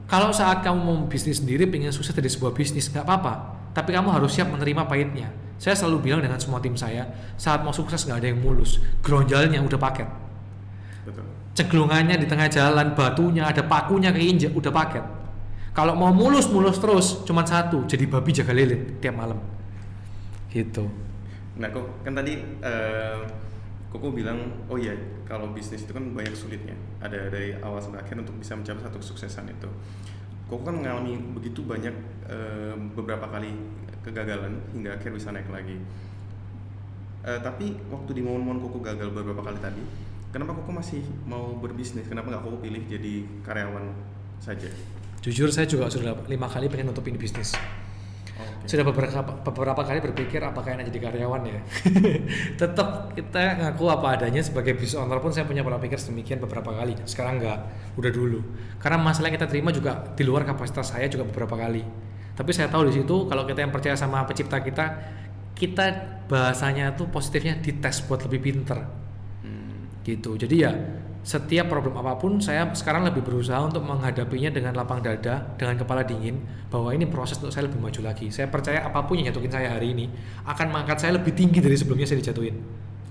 kalau 0.06 0.30
saat 0.30 0.62
kamu 0.62 0.78
mau 0.78 0.96
bisnis 1.10 1.42
sendiri 1.42 1.66
pengen 1.66 1.90
sukses 1.90 2.14
dari 2.14 2.30
sebuah 2.30 2.54
bisnis 2.54 2.86
nggak 2.86 3.02
apa-apa 3.02 3.57
tapi 3.78 3.94
kamu 3.94 4.10
harus 4.10 4.34
siap 4.34 4.50
menerima 4.50 4.90
pahitnya 4.90 5.30
saya 5.54 5.78
selalu 5.78 6.10
bilang 6.10 6.18
dengan 6.18 6.42
semua 6.42 6.58
tim 6.58 6.74
saya 6.74 7.06
saat 7.38 7.62
mau 7.62 7.70
sukses 7.70 8.02
nggak 8.02 8.18
ada 8.18 8.28
yang 8.34 8.42
mulus 8.42 8.82
gronjalnya 9.06 9.62
udah 9.62 9.78
paket 9.78 10.10
Betul. 11.06 11.22
ceglungannya 11.54 12.18
di 12.18 12.26
tengah 12.26 12.50
jalan 12.50 12.98
batunya 12.98 13.46
ada 13.46 13.62
pakunya 13.62 14.10
keinjek 14.10 14.50
udah 14.50 14.74
paket 14.74 15.04
kalau 15.70 15.94
mau 15.94 16.10
mulus 16.10 16.50
mulus 16.50 16.82
terus 16.82 17.22
cuma 17.22 17.46
satu 17.46 17.86
jadi 17.86 18.10
babi 18.10 18.34
jaga 18.34 18.50
lilin 18.50 18.98
tiap 18.98 19.14
malam 19.14 19.38
gitu 20.50 20.90
Nah, 21.58 21.74
kok 21.74 22.06
kan 22.06 22.14
tadi 22.14 22.38
eh, 22.38 23.20
Koko 23.88 24.12
bilang, 24.12 24.68
oh 24.68 24.76
iya, 24.76 24.92
kalau 25.24 25.48
bisnis 25.56 25.88
itu 25.88 25.96
kan 25.96 26.12
banyak 26.12 26.36
sulitnya. 26.36 26.76
Ada 27.00 27.32
dari 27.32 27.56
awal 27.64 27.80
sampai 27.80 28.04
akhir 28.04 28.20
untuk 28.20 28.36
bisa 28.36 28.52
mencapai 28.52 28.84
satu 28.84 29.00
kesuksesan 29.00 29.48
itu. 29.48 29.68
Koko 30.48 30.64
kan 30.64 30.80
mengalami 30.80 31.20
begitu 31.36 31.60
banyak 31.62 31.94
eh, 32.28 32.74
beberapa 32.96 33.28
kali 33.28 33.52
kegagalan 34.00 34.56
hingga 34.72 34.96
akhir 34.96 35.12
bisa 35.12 35.28
naik 35.28 35.48
lagi. 35.52 35.76
Eh, 37.28 37.40
tapi 37.44 37.76
waktu 37.92 38.10
di 38.16 38.22
momen-momen 38.24 38.64
Koko 38.64 38.80
gagal 38.80 39.12
beberapa 39.12 39.44
kali 39.44 39.60
tadi, 39.60 39.84
kenapa 40.32 40.56
Koko 40.56 40.72
masih 40.72 41.04
mau 41.28 41.52
berbisnis? 41.60 42.08
Kenapa 42.08 42.32
nggak 42.32 42.42
Koko 42.48 42.58
pilih 42.64 42.80
jadi 42.88 43.28
karyawan 43.44 43.92
saja? 44.40 44.72
jujur 45.18 45.50
saya 45.50 45.66
juga 45.66 45.90
sudah 45.90 46.14
lima 46.30 46.46
kali 46.46 46.70
pengen 46.70 46.94
nutup 46.94 47.02
ini 47.10 47.18
bisnis 47.18 47.58
Oke. 48.38 48.70
sudah 48.70 48.86
beberapa 48.86 49.20
beberapa 49.42 49.82
kali 49.82 49.98
berpikir 49.98 50.38
apakah 50.38 50.78
enak 50.78 50.86
jadi 50.94 51.10
karyawan 51.10 51.42
ya. 51.42 51.58
Tetap 52.60 53.18
kita 53.18 53.58
ngaku 53.58 53.84
apa 53.90 54.14
adanya 54.14 54.38
sebagai 54.46 54.78
business 54.78 55.02
owner 55.02 55.18
pun 55.18 55.34
saya 55.34 55.42
punya 55.42 55.66
pola 55.66 55.82
pikir 55.82 55.98
sedemikian 55.98 56.38
beberapa 56.38 56.70
kali. 56.70 56.94
Sekarang 57.02 57.42
enggak 57.42 57.66
udah 57.98 58.10
dulu. 58.14 58.38
Karena 58.78 59.02
masalah 59.02 59.34
yang 59.34 59.42
kita 59.42 59.50
terima 59.50 59.74
juga 59.74 60.14
di 60.14 60.22
luar 60.22 60.46
kapasitas 60.46 60.94
saya 60.94 61.10
juga 61.10 61.26
beberapa 61.26 61.58
kali. 61.58 61.82
Tapi 62.38 62.50
saya 62.54 62.70
tahu 62.70 62.86
di 62.86 63.02
situ 63.02 63.26
kalau 63.26 63.42
kita 63.42 63.66
yang 63.66 63.74
percaya 63.74 63.98
sama 63.98 64.22
pencipta 64.22 64.62
kita 64.62 64.86
kita 65.58 65.86
bahasanya 66.30 66.94
tuh 66.94 67.10
positifnya 67.10 67.58
dites 67.58 68.06
buat 68.06 68.22
lebih 68.22 68.38
pinter. 68.38 68.78
Hmm. 69.42 69.90
gitu. 70.06 70.38
Jadi 70.38 70.56
ya 70.62 70.70
setiap 71.28 71.68
problem 71.68 71.92
apa 72.00 72.16
pun 72.16 72.40
saya 72.40 72.72
sekarang 72.72 73.04
lebih 73.04 73.20
berusaha 73.20 73.60
untuk 73.60 73.84
menghadapinya 73.84 74.48
dengan 74.48 74.72
lapang 74.72 75.04
dada 75.04 75.44
dengan 75.60 75.76
kepala 75.76 76.00
dingin 76.00 76.40
bahwa 76.72 76.88
ini 76.96 77.04
proses 77.04 77.36
untuk 77.36 77.52
saya 77.52 77.68
lebih 77.68 77.76
maju 77.76 78.00
lagi. 78.00 78.32
Saya 78.32 78.48
percaya 78.48 78.88
apa 78.88 79.04
pun 79.04 79.20
yang 79.20 79.28
jatuhin 79.28 79.52
saya 79.52 79.76
hari 79.76 79.92
ini 79.92 80.08
akan 80.48 80.72
mengangkat 80.72 81.04
saya 81.04 81.20
lebih 81.20 81.36
tinggi 81.36 81.60
dari 81.60 81.76
sebelumnya 81.76 82.08
saya 82.08 82.24
dijatuhin. 82.24 82.56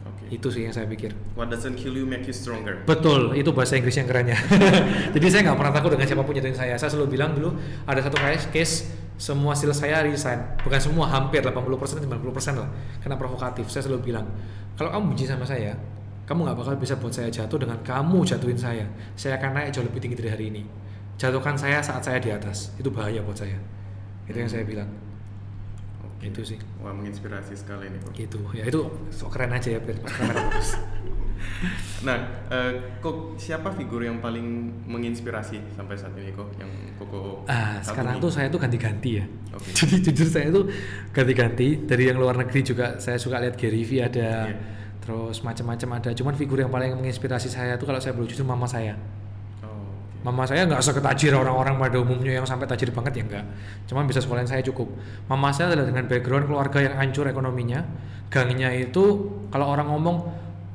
Oke. 0.09 0.33
itu 0.33 0.49
sih 0.49 0.65
yang 0.65 0.73
saya 0.73 0.89
pikir. 0.89 1.13
What 1.37 1.53
doesn't 1.53 1.77
kill 1.77 1.93
you 1.93 2.09
make 2.09 2.25
you 2.25 2.33
stronger. 2.33 2.81
betul 2.89 3.37
itu 3.37 3.53
bahasa 3.53 3.77
Inggris 3.77 3.93
yang 4.01 4.09
kerennya. 4.09 4.41
Jadi 5.13 5.25
saya 5.29 5.53
nggak 5.53 5.57
pernah 5.61 5.73
takut 5.77 5.93
dengan 5.93 6.09
siapa 6.09 6.25
pun 6.25 6.33
jatuhin 6.33 6.57
saya. 6.57 6.73
Saya 6.73 6.89
selalu 6.89 7.13
bilang 7.13 7.37
dulu 7.37 7.53
ada 7.85 8.01
satu 8.01 8.17
case, 8.17 8.49
case 8.49 8.73
semua 9.21 9.53
sales 9.53 9.77
saya 9.77 10.01
resign. 10.01 10.57
Bukan 10.65 10.81
semua 10.81 11.05
hampir 11.05 11.45
80% 11.45 12.01
90% 12.01 12.09
lah. 12.57 12.69
Karena 12.97 13.13
provokatif 13.13 13.69
saya 13.69 13.85
selalu 13.85 14.09
bilang 14.09 14.25
kalau 14.73 14.89
kamu 14.89 15.13
benci 15.13 15.29
sama 15.29 15.45
saya 15.45 15.77
kamu 16.27 16.43
nggak 16.43 16.57
bakal 16.57 16.73
bisa 16.75 16.93
buat 16.93 17.09
saya 17.09 17.29
jatuh 17.29 17.55
dengan 17.57 17.79
kamu 17.81 18.19
jatuhin 18.21 18.59
saya 18.59 18.83
saya 19.15 19.39
akan 19.39 19.49
naik 19.53 19.69
jauh 19.71 19.81
lebih 19.81 19.99
tinggi 19.99 20.15
dari 20.15 20.29
hari 20.29 20.45
ini 20.49 20.63
jatuhkan 21.15 21.55
saya 21.55 21.79
saat 21.79 22.03
saya 22.03 22.19
di 22.19 22.29
atas 22.29 22.75
itu 22.75 22.87
bahaya 22.87 23.19
buat 23.19 23.35
saya 23.35 23.55
itu 24.25 24.37
yang 24.37 24.47
saya 24.47 24.63
bilang 24.63 24.91
Oke. 26.17 26.27
Itu 26.27 26.41
sih. 26.41 26.57
Wah 26.81 26.89
menginspirasi 26.91 27.53
sekali 27.53 27.87
nih 27.87 27.99
kok. 28.01 28.11
gitu 28.11 28.39
ya 28.51 28.65
itu 28.65 28.81
sok 29.07 29.29
keren 29.31 29.53
aja 29.53 29.69
ya 29.69 29.79
biar 29.79 29.97
kamera 30.03 30.41
bagus 30.45 30.75
Nah, 31.99 32.17
eh, 32.49 32.71
kok 32.99 33.33
siapa 33.35 33.69
figur 33.69 34.01
yang 34.01 34.17
paling 34.17 34.45
menginspirasi 34.85 35.57
sampai 35.71 35.93
saat 35.93 36.13
ini 36.13 36.29
kok 36.31 36.49
yang 36.55 36.69
koko 36.95 37.45
Ah, 37.45 37.77
sekarang 37.79 38.17
kagumi? 38.17 38.25
tuh 38.25 38.31
saya 38.31 38.47
tuh 38.47 38.57
ganti-ganti 38.57 39.17
ya. 39.17 39.25
Oke. 39.51 39.69
Jadi 39.77 40.01
jujur 40.03 40.27
saya 40.27 40.49
tuh 40.49 40.65
ganti-ganti 41.11 41.67
dari 41.83 42.09
yang 42.09 42.17
luar 42.17 42.37
negeri 42.37 42.61
juga 42.63 42.97
saya 42.97 43.17
suka 43.17 43.37
lihat 43.37 43.53
Gary 43.53 43.81
Vee 43.81 44.01
ada, 44.01 44.49
Iya. 44.49 44.57
Terus 45.07 45.39
macam-macam 45.39 46.03
ada. 46.03 46.11
Cuman 46.11 46.35
figur 46.35 46.59
yang 46.59 46.67
paling 46.67 46.99
menginspirasi 46.99 47.47
saya 47.47 47.79
tuh 47.79 47.87
kalau 47.87 48.03
saya 48.03 48.11
boleh 48.11 48.27
jujur 48.27 48.43
mama 48.43 48.67
saya. 48.67 48.99
Oh. 49.63 49.87
Mama 50.27 50.43
saya 50.43 50.67
nggak 50.67 50.83
seketajir 50.83 51.31
orang-orang 51.31 51.79
pada 51.79 51.95
umumnya 52.03 52.35
yang 52.35 52.43
sampai 52.43 52.67
tajir 52.67 52.91
banget 52.91 53.15
ya 53.15 53.23
enggak. 53.23 53.45
Cuman 53.87 54.03
bisa 54.03 54.19
sekolahin 54.19 54.51
saya 54.51 54.59
cukup. 54.67 54.91
Mama 55.31 55.55
saya 55.55 55.71
adalah 55.71 55.87
dengan 55.87 56.11
background 56.11 56.51
keluarga 56.51 56.83
yang 56.83 56.99
hancur 56.99 57.23
ekonominya. 57.23 57.87
Gangnya 58.27 58.67
itu 58.75 59.31
kalau 59.47 59.71
orang 59.71 59.87
ngomong 59.95 60.27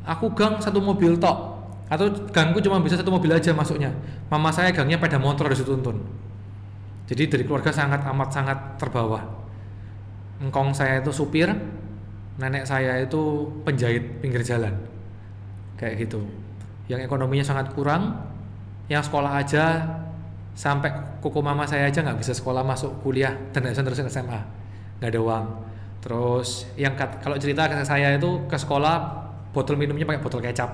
aku 0.09 0.33
gang 0.33 0.57
satu 0.65 0.81
mobil 0.81 1.21
tok 1.21 1.53
atau 1.93 2.09
gangku 2.33 2.65
cuma 2.65 2.81
bisa 2.81 2.97
satu 2.97 3.13
mobil 3.13 3.37
aja 3.37 3.53
masuknya. 3.53 3.93
Mama 4.33 4.49
saya 4.49 4.73
gangnya 4.73 4.97
pada 4.97 5.21
motor 5.21 5.53
harus 5.53 5.61
dituntun. 5.61 6.01
Jadi 7.05 7.29
dari 7.29 7.45
keluarga 7.45 7.69
sangat 7.69 8.01
amat 8.09 8.33
sangat 8.33 8.59
terbawah. 8.81 9.21
Engkong 10.41 10.73
saya 10.73 11.05
itu 11.05 11.13
supir, 11.13 11.53
nenek 12.41 12.65
saya 12.65 13.01
itu 13.03 13.49
penjahit 13.67 14.23
pinggir 14.25 14.41
jalan. 14.41 14.73
Kayak 15.77 16.09
gitu. 16.09 16.25
Yang 16.89 17.09
ekonominya 17.11 17.45
sangat 17.45 17.73
kurang, 17.77 18.17
yang 18.89 19.03
sekolah 19.03 19.41
aja 19.41 19.85
sampai 20.53 20.93
koko 21.25 21.41
mama 21.41 21.65
saya 21.65 21.89
aja 21.89 22.05
nggak 22.05 22.21
bisa 22.21 22.37
sekolah 22.37 22.61
masuk 22.61 23.01
kuliah 23.01 23.33
dan 23.57 23.65
terusin 23.65 24.09
SMA 24.09 24.41
nggak 25.03 25.11
ada 25.11 25.21
uang. 25.21 25.45
Terus 26.03 26.71
yang 26.79 26.95
kat- 26.95 27.19
kalau 27.19 27.35
cerita 27.35 27.67
ke 27.67 27.83
saya 27.83 28.15
itu 28.15 28.47
ke 28.47 28.55
sekolah 28.55 28.95
botol 29.51 29.75
minumnya 29.75 30.07
pakai 30.07 30.23
botol 30.23 30.39
kecap. 30.39 30.71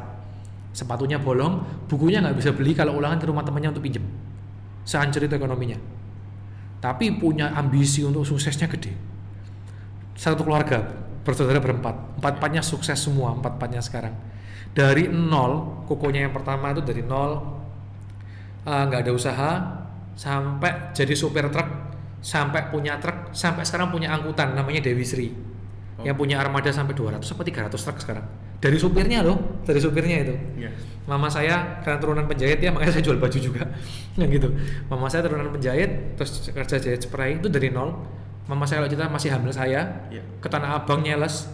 Sepatunya 0.76 1.16
bolong 1.16 1.64
bukunya 1.88 2.20
nggak 2.20 2.36
bisa 2.36 2.50
beli 2.52 2.76
kalau 2.76 3.00
ulangan 3.00 3.16
ke 3.16 3.26
rumah 3.26 3.40
temannya 3.40 3.72
untuk 3.72 3.84
pinjem. 3.88 4.04
Sehancur 4.84 5.24
itu 5.24 5.34
ekonominya. 5.36 5.80
Tapi 6.78 7.16
punya 7.16 7.50
ambisi 7.56 8.04
untuk 8.04 8.22
suksesnya 8.22 8.68
gede. 8.68 8.92
Satu 10.14 10.44
keluarga 10.44 11.07
bersaudara 11.28 11.60
berempat. 11.60 12.16
Empat 12.16 12.40
empatnya 12.40 12.64
sukses 12.64 12.96
semua 12.96 13.36
empat 13.36 13.60
empatnya 13.60 13.84
sekarang. 13.84 14.16
Dari 14.72 15.12
nol 15.12 15.84
kokonya 15.84 16.24
yang 16.24 16.32
pertama 16.32 16.72
itu 16.72 16.80
dari 16.80 17.04
nol. 17.04 17.60
Eh, 18.64 18.82
nggak 18.88 19.04
ada 19.04 19.12
usaha 19.12 19.50
sampai 20.16 20.96
jadi 20.96 21.12
supir 21.12 21.44
truk 21.52 21.68
sampai 22.18 22.72
punya 22.72 22.98
truk 22.98 23.30
sampai 23.30 23.62
sekarang 23.62 23.94
punya 23.94 24.10
angkutan 24.10 24.56
namanya 24.56 24.82
Dewi 24.82 25.04
Sri. 25.04 25.28
Oh. 25.98 26.06
yang 26.06 26.14
punya 26.14 26.38
armada 26.38 26.70
sampai 26.70 26.94
200 26.94 27.26
sampai 27.26 27.50
300 27.50 27.74
truk 27.74 27.98
sekarang. 27.98 28.22
Dari 28.62 28.78
supirnya 28.78 29.26
loh 29.26 29.58
dari 29.66 29.82
supirnya 29.82 30.22
itu. 30.22 30.34
Iya. 30.54 30.70
Mama 31.10 31.26
saya 31.26 31.82
karena 31.82 31.98
turunan 31.98 32.26
penjahit 32.30 32.62
ya 32.62 32.70
makanya 32.70 32.94
saya 32.94 33.04
jual 33.10 33.18
baju 33.18 33.38
juga. 33.38 33.66
Nah 34.18 34.26
gitu. 34.30 34.46
Mama 34.86 35.10
saya 35.10 35.26
turunan 35.26 35.50
penjahit 35.50 36.14
terus 36.14 36.54
kerja 36.54 36.78
jahit 36.78 37.02
spray 37.02 37.42
itu 37.42 37.50
dari 37.50 37.74
nol 37.74 37.98
Mama 38.48 38.64
saya 38.64 38.80
kalau 38.80 38.88
cerita 38.88 39.12
masih 39.12 39.28
hamil 39.28 39.52
saya. 39.52 40.08
Iya. 40.08 40.24
ke 40.40 40.48
Tanah 40.48 40.80
Abang 40.80 41.04
nyeles. 41.04 41.52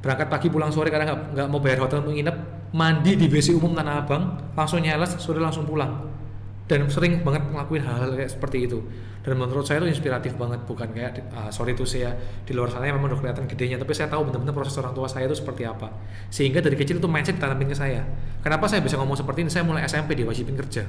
Berangkat 0.00 0.32
pagi 0.32 0.48
pulang 0.48 0.70
sore 0.70 0.88
karena 0.88 1.12
nggak 1.12 1.48
mau 1.50 1.58
bayar 1.58 1.82
hotel 1.84 2.06
untuk 2.06 2.14
nginep. 2.14 2.36
Mandi 2.70 3.18
di 3.18 3.26
WC 3.26 3.58
umum 3.58 3.74
Tanah 3.74 4.06
Abang 4.06 4.38
langsung 4.54 4.78
nyeles 4.78 5.18
sore 5.18 5.42
langsung 5.42 5.66
pulang. 5.66 6.06
Dan 6.70 6.86
sering 6.86 7.26
banget 7.26 7.50
ngelakuin 7.50 7.82
hal-hal 7.82 8.14
kayak 8.14 8.30
seperti 8.30 8.70
itu. 8.70 8.78
Dan 9.26 9.36
menurut 9.42 9.66
saya 9.66 9.82
itu 9.82 9.90
inspiratif 9.90 10.38
banget 10.38 10.62
bukan 10.64 10.86
kayak 10.94 11.34
ah, 11.34 11.50
sorry 11.50 11.74
tuh 11.74 11.82
saya 11.82 12.14
di 12.46 12.54
luar 12.54 12.70
sana 12.70 12.86
memang 12.88 13.10
udah 13.10 13.18
kelihatan 13.20 13.44
gedenya 13.50 13.76
tapi 13.76 13.92
saya 13.92 14.08
tahu 14.08 14.30
benar-benar 14.30 14.54
proses 14.54 14.72
orang 14.78 14.94
tua 14.94 15.10
saya 15.10 15.26
itu 15.26 15.34
seperti 15.34 15.66
apa. 15.66 15.90
Sehingga 16.30 16.62
dari 16.62 16.78
kecil 16.78 17.02
itu 17.02 17.10
mindset 17.10 17.42
ditanamin 17.42 17.74
ke 17.74 17.76
saya. 17.76 18.06
Kenapa 18.38 18.70
saya 18.70 18.86
bisa 18.86 18.94
ngomong 19.02 19.18
seperti 19.18 19.42
ini? 19.42 19.50
Saya 19.50 19.66
mulai 19.66 19.82
SMP 19.82 20.14
diwajibin 20.14 20.54
kerja. 20.54 20.86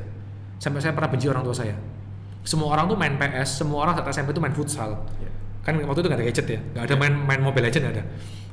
Sampai 0.61 0.85
saya 0.85 0.93
pernah 0.93 1.09
benci 1.09 1.25
orang 1.25 1.41
tua 1.41 1.57
saya 1.57 2.00
semua 2.41 2.73
orang 2.73 2.89
tuh 2.89 2.97
main 2.97 3.15
PS 3.15 3.61
semua 3.61 3.85
orang 3.85 3.93
saat 3.97 4.09
SMP 4.09 4.33
itu 4.33 4.41
main 4.41 4.55
futsal. 4.55 4.97
Iya. 5.21 5.29
kan 5.61 5.77
waktu 5.77 6.01
itu 6.01 6.07
nggak 6.09 6.19
ada 6.19 6.25
gadget 6.25 6.47
ya? 6.49 6.59
Nggak 6.73 6.83
ada 6.89 6.95
main 6.97 7.13
main 7.13 7.41
mobile 7.41 7.69
legend 7.69 7.85
nggak 7.85 7.95
ada? 8.01 8.05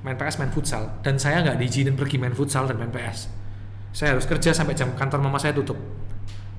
Main 0.05 0.17
PS 0.21 0.37
main 0.45 0.53
futsal. 0.53 0.83
Dan 1.01 1.17
saya 1.17 1.41
nggak 1.41 1.57
diizinin 1.57 1.97
pergi 1.97 2.21
main 2.21 2.37
futsal 2.37 2.69
dan 2.69 2.77
main 2.77 2.93
PS 2.93 3.49
saya 3.93 4.15
harus 4.17 4.29
kerja 4.29 4.53
sampai 4.53 4.77
jam 4.77 4.93
kantor 4.93 5.21
mama 5.25 5.41
saya 5.41 5.57
tutup. 5.57 5.77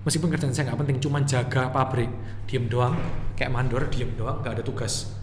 Meskipun 0.07 0.31
kerjaan 0.33 0.55
saya 0.55 0.71
nggak 0.71 0.79
penting 0.85 0.97
cuman 1.03 1.23
jaga 1.27 1.69
pabrik. 1.69 2.09
Diem 2.49 2.65
doang 2.65 2.97
kayak 3.37 3.51
mandor 3.53 3.85
diem 3.91 4.09
doang 4.17 4.41
nggak 4.41 4.59
ada 4.59 4.63
tugas. 4.65 5.13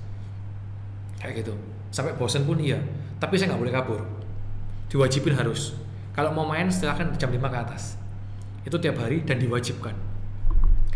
Kayak 1.18 1.42
gitu. 1.42 1.54
Sampai 1.90 2.14
bosen 2.14 2.46
pun 2.46 2.60
iya. 2.60 2.78
Tapi 3.18 3.34
saya 3.40 3.54
nggak 3.54 3.62
boleh 3.62 3.74
kabur. 3.74 4.00
Diwajibin 4.92 5.34
harus. 5.34 5.74
Kalau 6.14 6.32
mau 6.32 6.46
main 6.46 6.70
silahkan 6.70 7.10
jam 7.18 7.28
5 7.28 7.42
ke 7.42 7.58
atas. 7.58 7.82
Itu 8.62 8.78
tiap 8.78 8.96
hari 9.02 9.20
dan 9.26 9.36
diwajibkan 9.42 10.05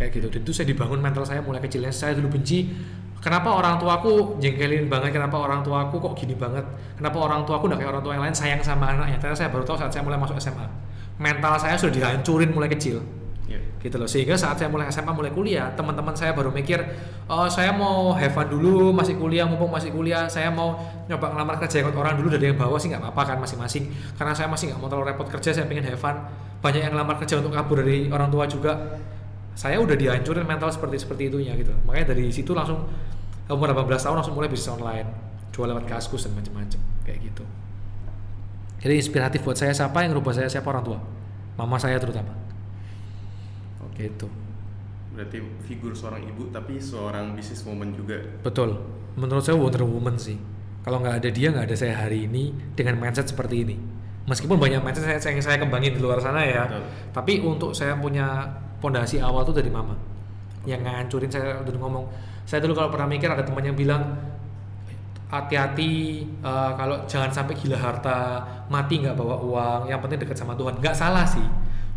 kayak 0.01 0.17
gitu. 0.17 0.33
Dan 0.33 0.41
itu 0.49 0.53
saya 0.57 0.67
dibangun 0.73 1.05
mental 1.05 1.29
saya 1.29 1.45
mulai 1.45 1.61
kecilnya 1.61 1.93
saya 1.93 2.17
dulu 2.17 2.41
benci 2.41 2.73
kenapa 3.21 3.53
orang 3.53 3.77
tuaku 3.77 4.41
jengkelin 4.41 4.89
banget? 4.89 5.13
Kenapa 5.13 5.37
orang 5.37 5.61
tuaku 5.61 6.01
kok 6.01 6.17
gini 6.17 6.33
banget? 6.33 6.65
Kenapa 6.97 7.21
orang 7.21 7.45
tuaku 7.45 7.69
nggak 7.69 7.85
kayak 7.85 7.93
orang 7.93 8.03
tua 8.03 8.13
yang 8.17 8.25
lain? 8.25 8.33
Sayang 8.33 8.65
sama 8.65 8.97
anaknya. 8.97 9.21
Ternyata 9.21 9.45
saya 9.45 9.53
baru 9.53 9.69
tahu 9.69 9.77
saat 9.77 9.93
saya 9.93 10.01
mulai 10.01 10.17
masuk 10.17 10.41
SMA 10.41 10.91
mental 11.21 11.53
saya 11.61 11.77
sudah 11.77 11.93
dihancurin 11.93 12.51
mulai 12.51 12.73
kecil. 12.73 13.05
Iya. 13.51 13.59
gitu 13.83 13.99
loh. 13.99 14.07
Sehingga 14.07 14.39
saat 14.39 14.63
saya 14.63 14.71
mulai 14.71 14.87
SMA 14.95 15.11
mulai 15.11 15.35
kuliah 15.35 15.75
teman-teman 15.75 16.15
saya 16.15 16.31
baru 16.39 16.55
mikir 16.55 16.79
oh 17.27 17.51
saya 17.51 17.75
mau 17.75 18.15
have 18.15 18.31
fun 18.31 18.47
dulu 18.47 18.95
masih 18.95 19.19
kuliah 19.19 19.43
mumpung 19.45 19.69
masih 19.69 19.91
kuliah. 19.91 20.31
Saya 20.31 20.49
mau 20.55 20.79
nyoba 21.11 21.35
ngelamar 21.35 21.59
kerja 21.67 21.83
ikut 21.83 21.93
orang 21.93 22.15
dulu. 22.17 22.31
Dari 22.33 22.55
yang 22.55 22.59
bawah 22.59 22.79
sih 22.79 22.89
nggak 22.89 23.03
apa-apa 23.05 23.35
kan 23.35 23.37
masing-masing. 23.43 23.91
Karena 24.17 24.33
saya 24.33 24.47
masih 24.47 24.71
nggak 24.73 24.81
mau 24.81 24.89
terlalu 24.89 25.13
repot 25.13 25.27
kerja 25.29 25.51
saya 25.51 25.67
pengen 25.67 25.83
have 25.83 25.99
fun. 25.99 26.17
Banyak 26.63 26.81
yang 26.89 26.93
ngelamar 26.95 27.19
kerja 27.21 27.43
untuk 27.43 27.53
kabur 27.53 27.83
dari 27.83 28.07
orang 28.09 28.31
tua 28.31 28.47
juga 28.47 28.73
saya 29.61 29.77
udah 29.77 29.93
dihancurin 29.93 30.49
mental 30.49 30.73
seperti 30.73 31.05
seperti 31.05 31.29
itunya 31.29 31.53
gitu. 31.53 31.77
Makanya 31.85 32.17
dari 32.17 32.33
situ 32.33 32.57
langsung 32.57 32.81
umur 33.45 33.77
18 33.77 33.93
tahun 33.93 34.17
langsung 34.25 34.33
mulai 34.33 34.49
bisnis 34.49 34.73
online. 34.73 35.05
Jual 35.53 35.69
lewat 35.69 35.85
kaskus 35.85 36.25
dan 36.25 36.33
macam-macam 36.33 36.81
kayak 37.05 37.21
gitu. 37.21 37.45
Jadi 38.81 38.95
inspiratif 38.97 39.45
buat 39.45 39.61
saya 39.61 39.77
siapa 39.77 40.01
yang 40.01 40.17
rubah 40.17 40.33
saya 40.33 40.49
siapa 40.49 40.65
orang 40.73 40.81
tua? 40.81 40.99
Mama 41.61 41.77
saya 41.77 42.01
terutama. 42.01 42.33
Gitu. 44.01 44.33
Berarti 45.13 45.45
figur 45.69 45.93
seorang 45.93 46.25
ibu 46.25 46.49
tapi 46.49 46.81
seorang 46.81 47.37
bisnis 47.37 47.61
woman 47.69 47.93
juga. 47.93 48.17
betul. 48.41 48.81
Menurut 49.21 49.45
saya 49.45 49.61
Wonder 49.61 49.85
Woman 49.85 50.17
sih. 50.17 50.41
Kalau 50.81 51.05
nggak 51.05 51.21
ada 51.21 51.29
dia 51.29 51.53
nggak 51.53 51.69
ada 51.69 51.77
saya 51.77 52.01
hari 52.01 52.25
ini 52.25 52.57
dengan 52.73 52.97
mindset 52.97 53.29
seperti 53.29 53.69
ini. 53.69 53.77
Meskipun 54.25 54.57
banyak 54.57 54.81
mindset 54.81 55.05
saya, 55.05 55.21
saya, 55.21 55.37
saya 55.45 55.59
kembangin 55.61 55.93
di 55.93 56.01
luar 56.01 56.17
sana 56.17 56.41
ya. 56.49 56.65
Betul. 56.65 56.85
tapi 57.13 57.33
untuk 57.45 57.77
saya 57.77 57.93
punya 58.01 58.49
pondasi 58.81 59.21
awal 59.21 59.45
tuh 59.45 59.55
dari 59.55 59.69
mama. 59.69 59.95
Yang 60.65 60.81
ngancurin 60.85 61.31
saya 61.31 61.61
udah 61.61 61.73
ngomong 61.81 62.05
saya 62.45 62.61
dulu 62.65 62.75
kalau 62.75 62.91
pernah 62.91 63.07
mikir 63.07 63.31
ada 63.31 63.47
teman 63.47 63.63
yang 63.63 63.79
bilang 63.79 64.17
hati-hati 65.31 66.27
eh, 66.27 66.71
kalau 66.75 67.07
jangan 67.07 67.31
sampai 67.31 67.55
gila 67.55 67.79
harta 67.79 68.43
mati 68.67 68.99
nggak 68.99 69.15
bawa 69.15 69.39
uang 69.39 69.83
yang 69.87 70.03
penting 70.03 70.19
dekat 70.19 70.35
sama 70.35 70.59
Tuhan. 70.59 70.83
Nggak 70.83 70.97
salah 70.97 71.23
sih. 71.23 71.45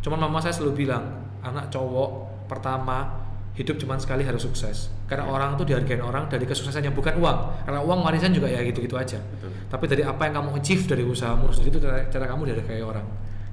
Cuman 0.06 0.30
mama 0.30 0.38
saya 0.38 0.54
selalu 0.54 0.86
bilang 0.86 1.04
anak 1.42 1.74
cowok 1.74 2.46
pertama 2.46 3.24
hidup 3.54 3.78
cuman 3.78 3.98
sekali 3.98 4.26
harus 4.26 4.46
sukses. 4.46 4.90
Karena 5.06 5.30
orang 5.30 5.58
tuh 5.58 5.66
dihargain 5.66 6.02
orang 6.02 6.26
dari 6.30 6.46
kesuksesannya 6.46 6.94
bukan 6.94 7.18
uang. 7.18 7.40
Karena 7.66 7.80
uang 7.82 8.00
warisan 8.06 8.34
juga 8.34 8.50
ya 8.50 8.62
gitu-gitu 8.66 8.98
aja. 8.98 9.18
Betul. 9.18 9.52
tapi 9.74 9.90
dari 9.90 10.06
apa 10.06 10.30
yang 10.30 10.38
kamu 10.38 10.62
achieve 10.62 10.86
dari 10.86 11.02
usahamu 11.02 11.50
itu 11.50 11.78
cara, 11.82 12.06
cara 12.10 12.26
kamu 12.30 12.54
dihargai 12.54 12.86
orang. 12.86 13.06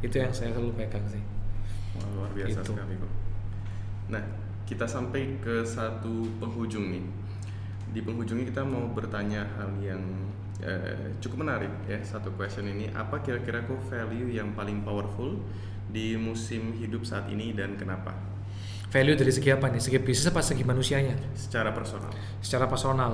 Itu 0.04 0.20
yang 0.20 0.32
saya 0.32 0.52
selalu 0.52 0.76
pegang 0.76 1.04
sih. 1.08 1.20
Luar 2.16 2.32
biasa 2.32 2.60
Itu. 2.60 2.72
sekali 2.76 2.94
kok. 2.96 3.10
Nah, 4.10 4.22
kita 4.66 4.84
sampai 4.86 5.38
ke 5.38 5.62
satu 5.62 6.26
penghujung 6.42 6.90
nih. 6.90 7.04
Di 7.90 8.00
penghujungnya 8.02 8.46
kita 8.50 8.62
mau 8.62 8.90
bertanya 8.90 9.46
hal 9.58 9.70
yang 9.82 10.02
eh, 10.60 11.14
cukup 11.22 11.46
menarik 11.46 11.70
ya. 11.86 11.98
Satu 12.02 12.34
question 12.34 12.66
ini, 12.66 12.90
apa 12.90 13.22
kira-kira 13.22 13.62
kok 13.64 13.80
value 13.86 14.30
yang 14.30 14.52
paling 14.54 14.82
powerful 14.82 15.38
di 15.90 16.14
musim 16.14 16.74
hidup 16.78 17.02
saat 17.02 17.26
ini 17.30 17.50
dan 17.54 17.74
kenapa? 17.78 18.14
value 18.90 19.14
dari 19.14 19.30
segi 19.30 19.54
apa 19.54 19.70
nih 19.70 19.78
segi 19.78 19.98
bisnis 20.02 20.26
apa 20.26 20.42
segi 20.42 20.66
manusianya 20.66 21.14
Secara 21.38 21.70
personal. 21.70 22.10
secara 22.42 22.66
personal 22.66 23.12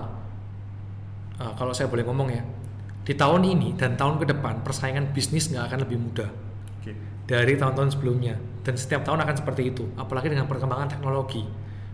uh, 1.36 1.52
kalau 1.52 1.76
saya 1.76 1.92
boleh 1.92 2.00
ngomong 2.08 2.28
ya 2.32 2.42
di 3.04 3.12
tahun 3.12 3.44
ini 3.44 3.76
dan 3.76 3.94
tahun 3.94 4.16
ke 4.18 4.32
depan 4.32 4.64
persaingan 4.64 5.12
bisnis 5.12 5.52
nggak 5.52 5.68
akan 5.68 5.78
lebih 5.84 6.00
mudah 6.00 6.32
Oke. 6.80 6.96
Dari 7.26 7.58
tahun-tahun 7.58 7.98
sebelumnya. 7.98 8.38
Dan 8.66 8.74
setiap 8.74 9.06
tahun 9.06 9.22
akan 9.22 9.34
seperti 9.38 9.70
itu 9.74 9.86
apalagi 9.94 10.30
dengan 10.30 10.50
perkembangan 10.50 10.90
teknologi. 10.90 11.42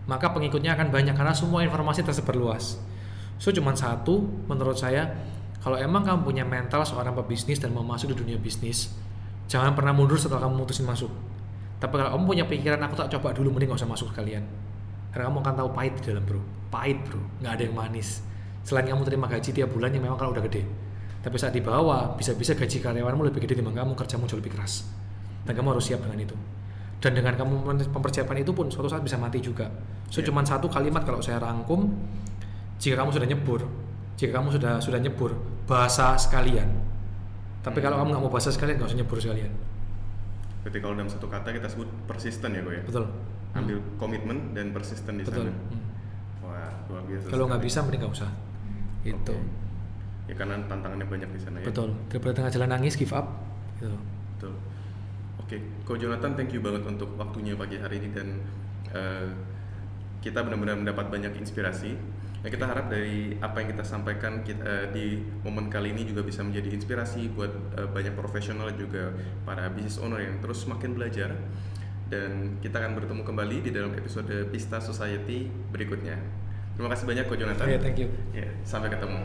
Maka 0.09 0.33
pengikutnya 0.33 0.73
akan 0.77 0.89
banyak 0.89 1.13
karena 1.13 1.33
semua 1.33 1.61
informasi 1.61 2.01
tersebar 2.01 2.37
luas 2.37 2.81
so 3.43 3.51
cuman 3.51 3.75
satu 3.75 4.23
menurut 4.47 4.79
saya 4.79 5.09
kalau 5.59 5.79
emang 5.79 6.03
kamu 6.03 6.23
punya 6.23 6.43
mental 6.43 6.83
seorang 6.83 7.11
pebisnis 7.11 7.59
dan 7.59 7.71
mau 7.71 7.83
masuk 7.83 8.11
di 8.11 8.17
dunia 8.19 8.39
bisnis 8.39 8.91
jangan 9.47 9.75
pernah 9.75 9.91
mundur 9.91 10.19
setelah 10.19 10.47
kamu 10.47 10.63
mutusin 10.63 10.87
masuk. 10.87 11.11
Tapi 11.83 11.99
kalau 11.99 12.15
kamu 12.15 12.23
punya 12.23 12.45
pikiran 12.47 12.79
aku 12.87 12.95
tak 12.95 13.11
coba 13.11 13.35
dulu 13.35 13.51
mending 13.51 13.75
gak 13.75 13.83
usah 13.83 13.91
masuk 13.91 14.07
sekalian. 14.15 14.47
Karena 15.11 15.27
kamu 15.27 15.43
akan 15.43 15.55
tahu 15.59 15.69
pahit 15.75 15.93
di 15.99 16.03
dalam 16.07 16.23
bro. 16.23 16.39
Pahit 16.71 16.95
bro. 17.03 17.19
Nggak 17.43 17.51
ada 17.59 17.63
yang 17.67 17.75
manis. 17.75 18.23
Selain 18.63 18.87
kamu 18.87 19.03
terima 19.03 19.27
gaji 19.27 19.51
tiap 19.51 19.67
bulan 19.75 19.91
yang 19.91 20.07
memang 20.07 20.15
kalau 20.15 20.31
udah 20.31 20.39
gede. 20.47 20.63
Tapi 21.19 21.35
saat 21.35 21.51
di 21.51 21.59
bawah 21.59 22.15
bisa-bisa 22.15 22.55
gaji 22.55 22.79
karyawanmu 22.79 23.27
lebih 23.27 23.43
gede 23.43 23.59
dibanding 23.59 23.83
kamu 23.83 23.99
kerjamu 23.99 24.23
jauh 24.31 24.39
lebih 24.39 24.55
keras 24.55 24.87
dan 25.43 25.53
kamu 25.53 25.67
harus 25.71 25.85
siap 25.85 25.99
dengan 25.99 26.19
itu 26.19 26.35
dan 26.99 27.11
dengan 27.11 27.33
kamu 27.33 27.53
mem- 27.65 27.91
mempersiapkan 27.91 28.37
itu 28.37 28.51
pun 28.51 28.67
suatu 28.67 28.87
saat 28.87 28.99
bisa 28.99 29.15
mati 29.15 29.37
juga 29.37 29.67
so 30.07 30.17
Iya. 30.17 30.29
cuman 30.29 30.43
satu 30.43 30.67
kalimat 30.67 31.01
kalau 31.01 31.19
saya 31.19 31.37
rangkum 31.37 31.91
jika 32.77 32.95
kamu 32.95 33.11
sudah 33.11 33.27
nyebur 33.27 33.59
jika 34.13 34.31
kamu 34.33 34.47
sudah 34.51 34.79
sudah 34.79 34.99
nyebur 34.99 35.35
bahasa 35.63 36.15
sekalian 36.15 36.69
tapi 37.59 37.79
kalau 37.79 37.95
Hmm. 37.95 38.07
kamu 38.07 38.09
nggak 38.13 38.23
mau 38.23 38.31
bahasa 38.31 38.49
sekalian 38.49 38.75
nggak 38.75 38.87
usah 38.87 38.99
nyebur 38.99 39.17
sekalian 39.17 39.51
Berarti 40.61 40.79
kalau 40.79 40.95
dalam 40.95 41.09
satu 41.09 41.27
kata 41.27 41.51
kita 41.51 41.67
sebut 41.67 41.91
persisten 42.07 42.49
ya 42.49 42.61
kok 42.61 42.71
ya. 42.71 42.83
betul 42.83 43.03
Ambil 43.53 43.77
komitmen 43.95 44.37
dan 44.51 44.71
persisten 44.71 45.13
di 45.13 45.21
betul 45.21 45.45
sana. 45.45 45.51
Hmm. 45.51 45.83
Wah, 46.41 46.71
luar 46.87 47.03
biasa. 47.03 47.25
kalau 47.27 47.45
nggak 47.45 47.61
bisa 47.61 47.77
mending 47.79 47.99
nggak 47.99 48.15
usah 48.15 48.31
itu 49.03 49.35
Oke. 49.35 49.35
Ya 50.23 50.33
karena 50.33 50.55
tantangannya 50.61 51.03
banyak 51.03 51.29
di 51.29 51.39
sana 51.39 51.59
ya. 51.59 51.67
betul 51.67 51.91
daripada 52.07 52.31
tengah 52.33 52.51
jalan 52.53 52.69
nangis 52.71 52.95
give 52.95 53.11
up 53.11 53.27
gitu 53.75 53.91
Betul. 54.33 54.55
Oke, 55.43 55.59
Ko 55.83 55.99
Jonathan, 55.99 56.39
thank 56.39 56.55
you 56.55 56.63
banget 56.63 56.87
untuk 56.87 57.19
waktunya 57.19 57.51
pagi 57.59 57.75
hari 57.75 57.99
ini 57.99 58.09
dan 58.15 58.27
eh, 58.95 59.27
kita 60.23 60.39
benar-benar 60.39 60.79
mendapat 60.79 61.11
banyak 61.11 61.35
inspirasi. 61.35 61.99
Nah, 62.43 62.51
kita 62.51 62.67
harap 62.67 62.91
dari 62.91 63.39
apa 63.39 63.63
yang 63.63 63.75
kita 63.75 63.83
sampaikan 63.87 64.43
kita, 64.43 64.63
eh, 64.63 64.85
di 64.91 65.05
momen 65.43 65.67
kali 65.67 65.91
ini 65.91 66.07
juga 66.07 66.23
bisa 66.23 66.43
menjadi 66.43 66.71
inspirasi 66.71 67.31
buat 67.35 67.51
eh, 67.75 67.87
banyak 67.91 68.15
profesional 68.15 68.71
juga 68.75 69.11
para 69.43 69.67
business 69.67 69.99
owner 69.99 70.23
yang 70.23 70.39
terus 70.39 70.63
semakin 70.63 70.95
belajar. 70.95 71.35
Dan 72.07 72.59
kita 72.63 72.79
akan 72.79 72.99
bertemu 72.99 73.21
kembali 73.25 73.57
di 73.67 73.71
dalam 73.71 73.91
episode 73.95 74.47
Pista 74.47 74.79
Society 74.79 75.47
berikutnya. 75.71 76.19
Terima 76.75 76.87
kasih 76.91 77.03
banyak 77.03 77.25
Ko 77.27 77.35
Jonathan. 77.35 77.67
Oke, 77.67 77.79
thank 77.83 77.99
you. 77.99 78.07
Ya, 78.31 78.47
sampai 78.63 78.91
ketemu. 78.91 79.19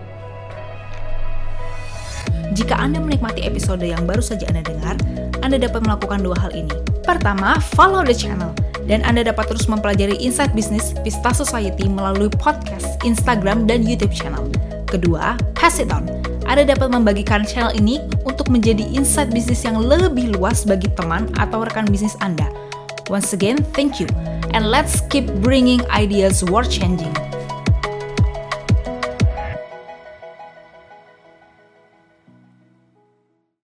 Jika 2.57 2.79
Anda 2.79 2.99
menikmati 2.99 3.45
episode 3.45 3.85
yang 3.85 4.09
baru 4.09 4.25
saja 4.25 4.49
Anda 4.49 4.65
dengar, 4.65 4.97
Anda 5.45 5.61
dapat 5.61 5.85
melakukan 5.85 6.25
dua 6.25 6.37
hal 6.41 6.53
ini. 6.55 6.73
Pertama, 7.05 7.57
follow 7.77 8.05
the 8.05 8.17
channel. 8.17 8.53
Dan 8.89 9.05
Anda 9.05 9.29
dapat 9.29 9.53
terus 9.53 9.69
mempelajari 9.69 10.17
insight 10.17 10.57
bisnis 10.57 10.97
Pista 11.05 11.37
Society 11.37 11.87
melalui 11.93 12.33
podcast, 12.33 12.97
Instagram, 13.05 13.69
dan 13.69 13.85
YouTube 13.85 14.17
channel. 14.17 14.49
Kedua, 14.89 15.37
pass 15.53 15.77
it 15.77 15.93
on. 15.93 16.09
Anda 16.49 16.65
dapat 16.65 16.89
membagikan 16.89 17.45
channel 17.45 17.77
ini 17.77 18.01
untuk 18.25 18.49
menjadi 18.49 18.89
insight 18.89 19.29
bisnis 19.29 19.61
yang 19.69 19.77
lebih 19.77 20.33
luas 20.33 20.65
bagi 20.65 20.89
teman 20.97 21.29
atau 21.37 21.61
rekan 21.69 21.85
bisnis 21.85 22.17
Anda. 22.25 22.49
Once 23.13 23.37
again, 23.37 23.61
thank 23.77 24.01
you. 24.01 24.09
And 24.57 24.73
let's 24.73 25.05
keep 25.13 25.29
bringing 25.45 25.85
ideas 25.93 26.41
world 26.41 26.73
changing. 26.73 27.13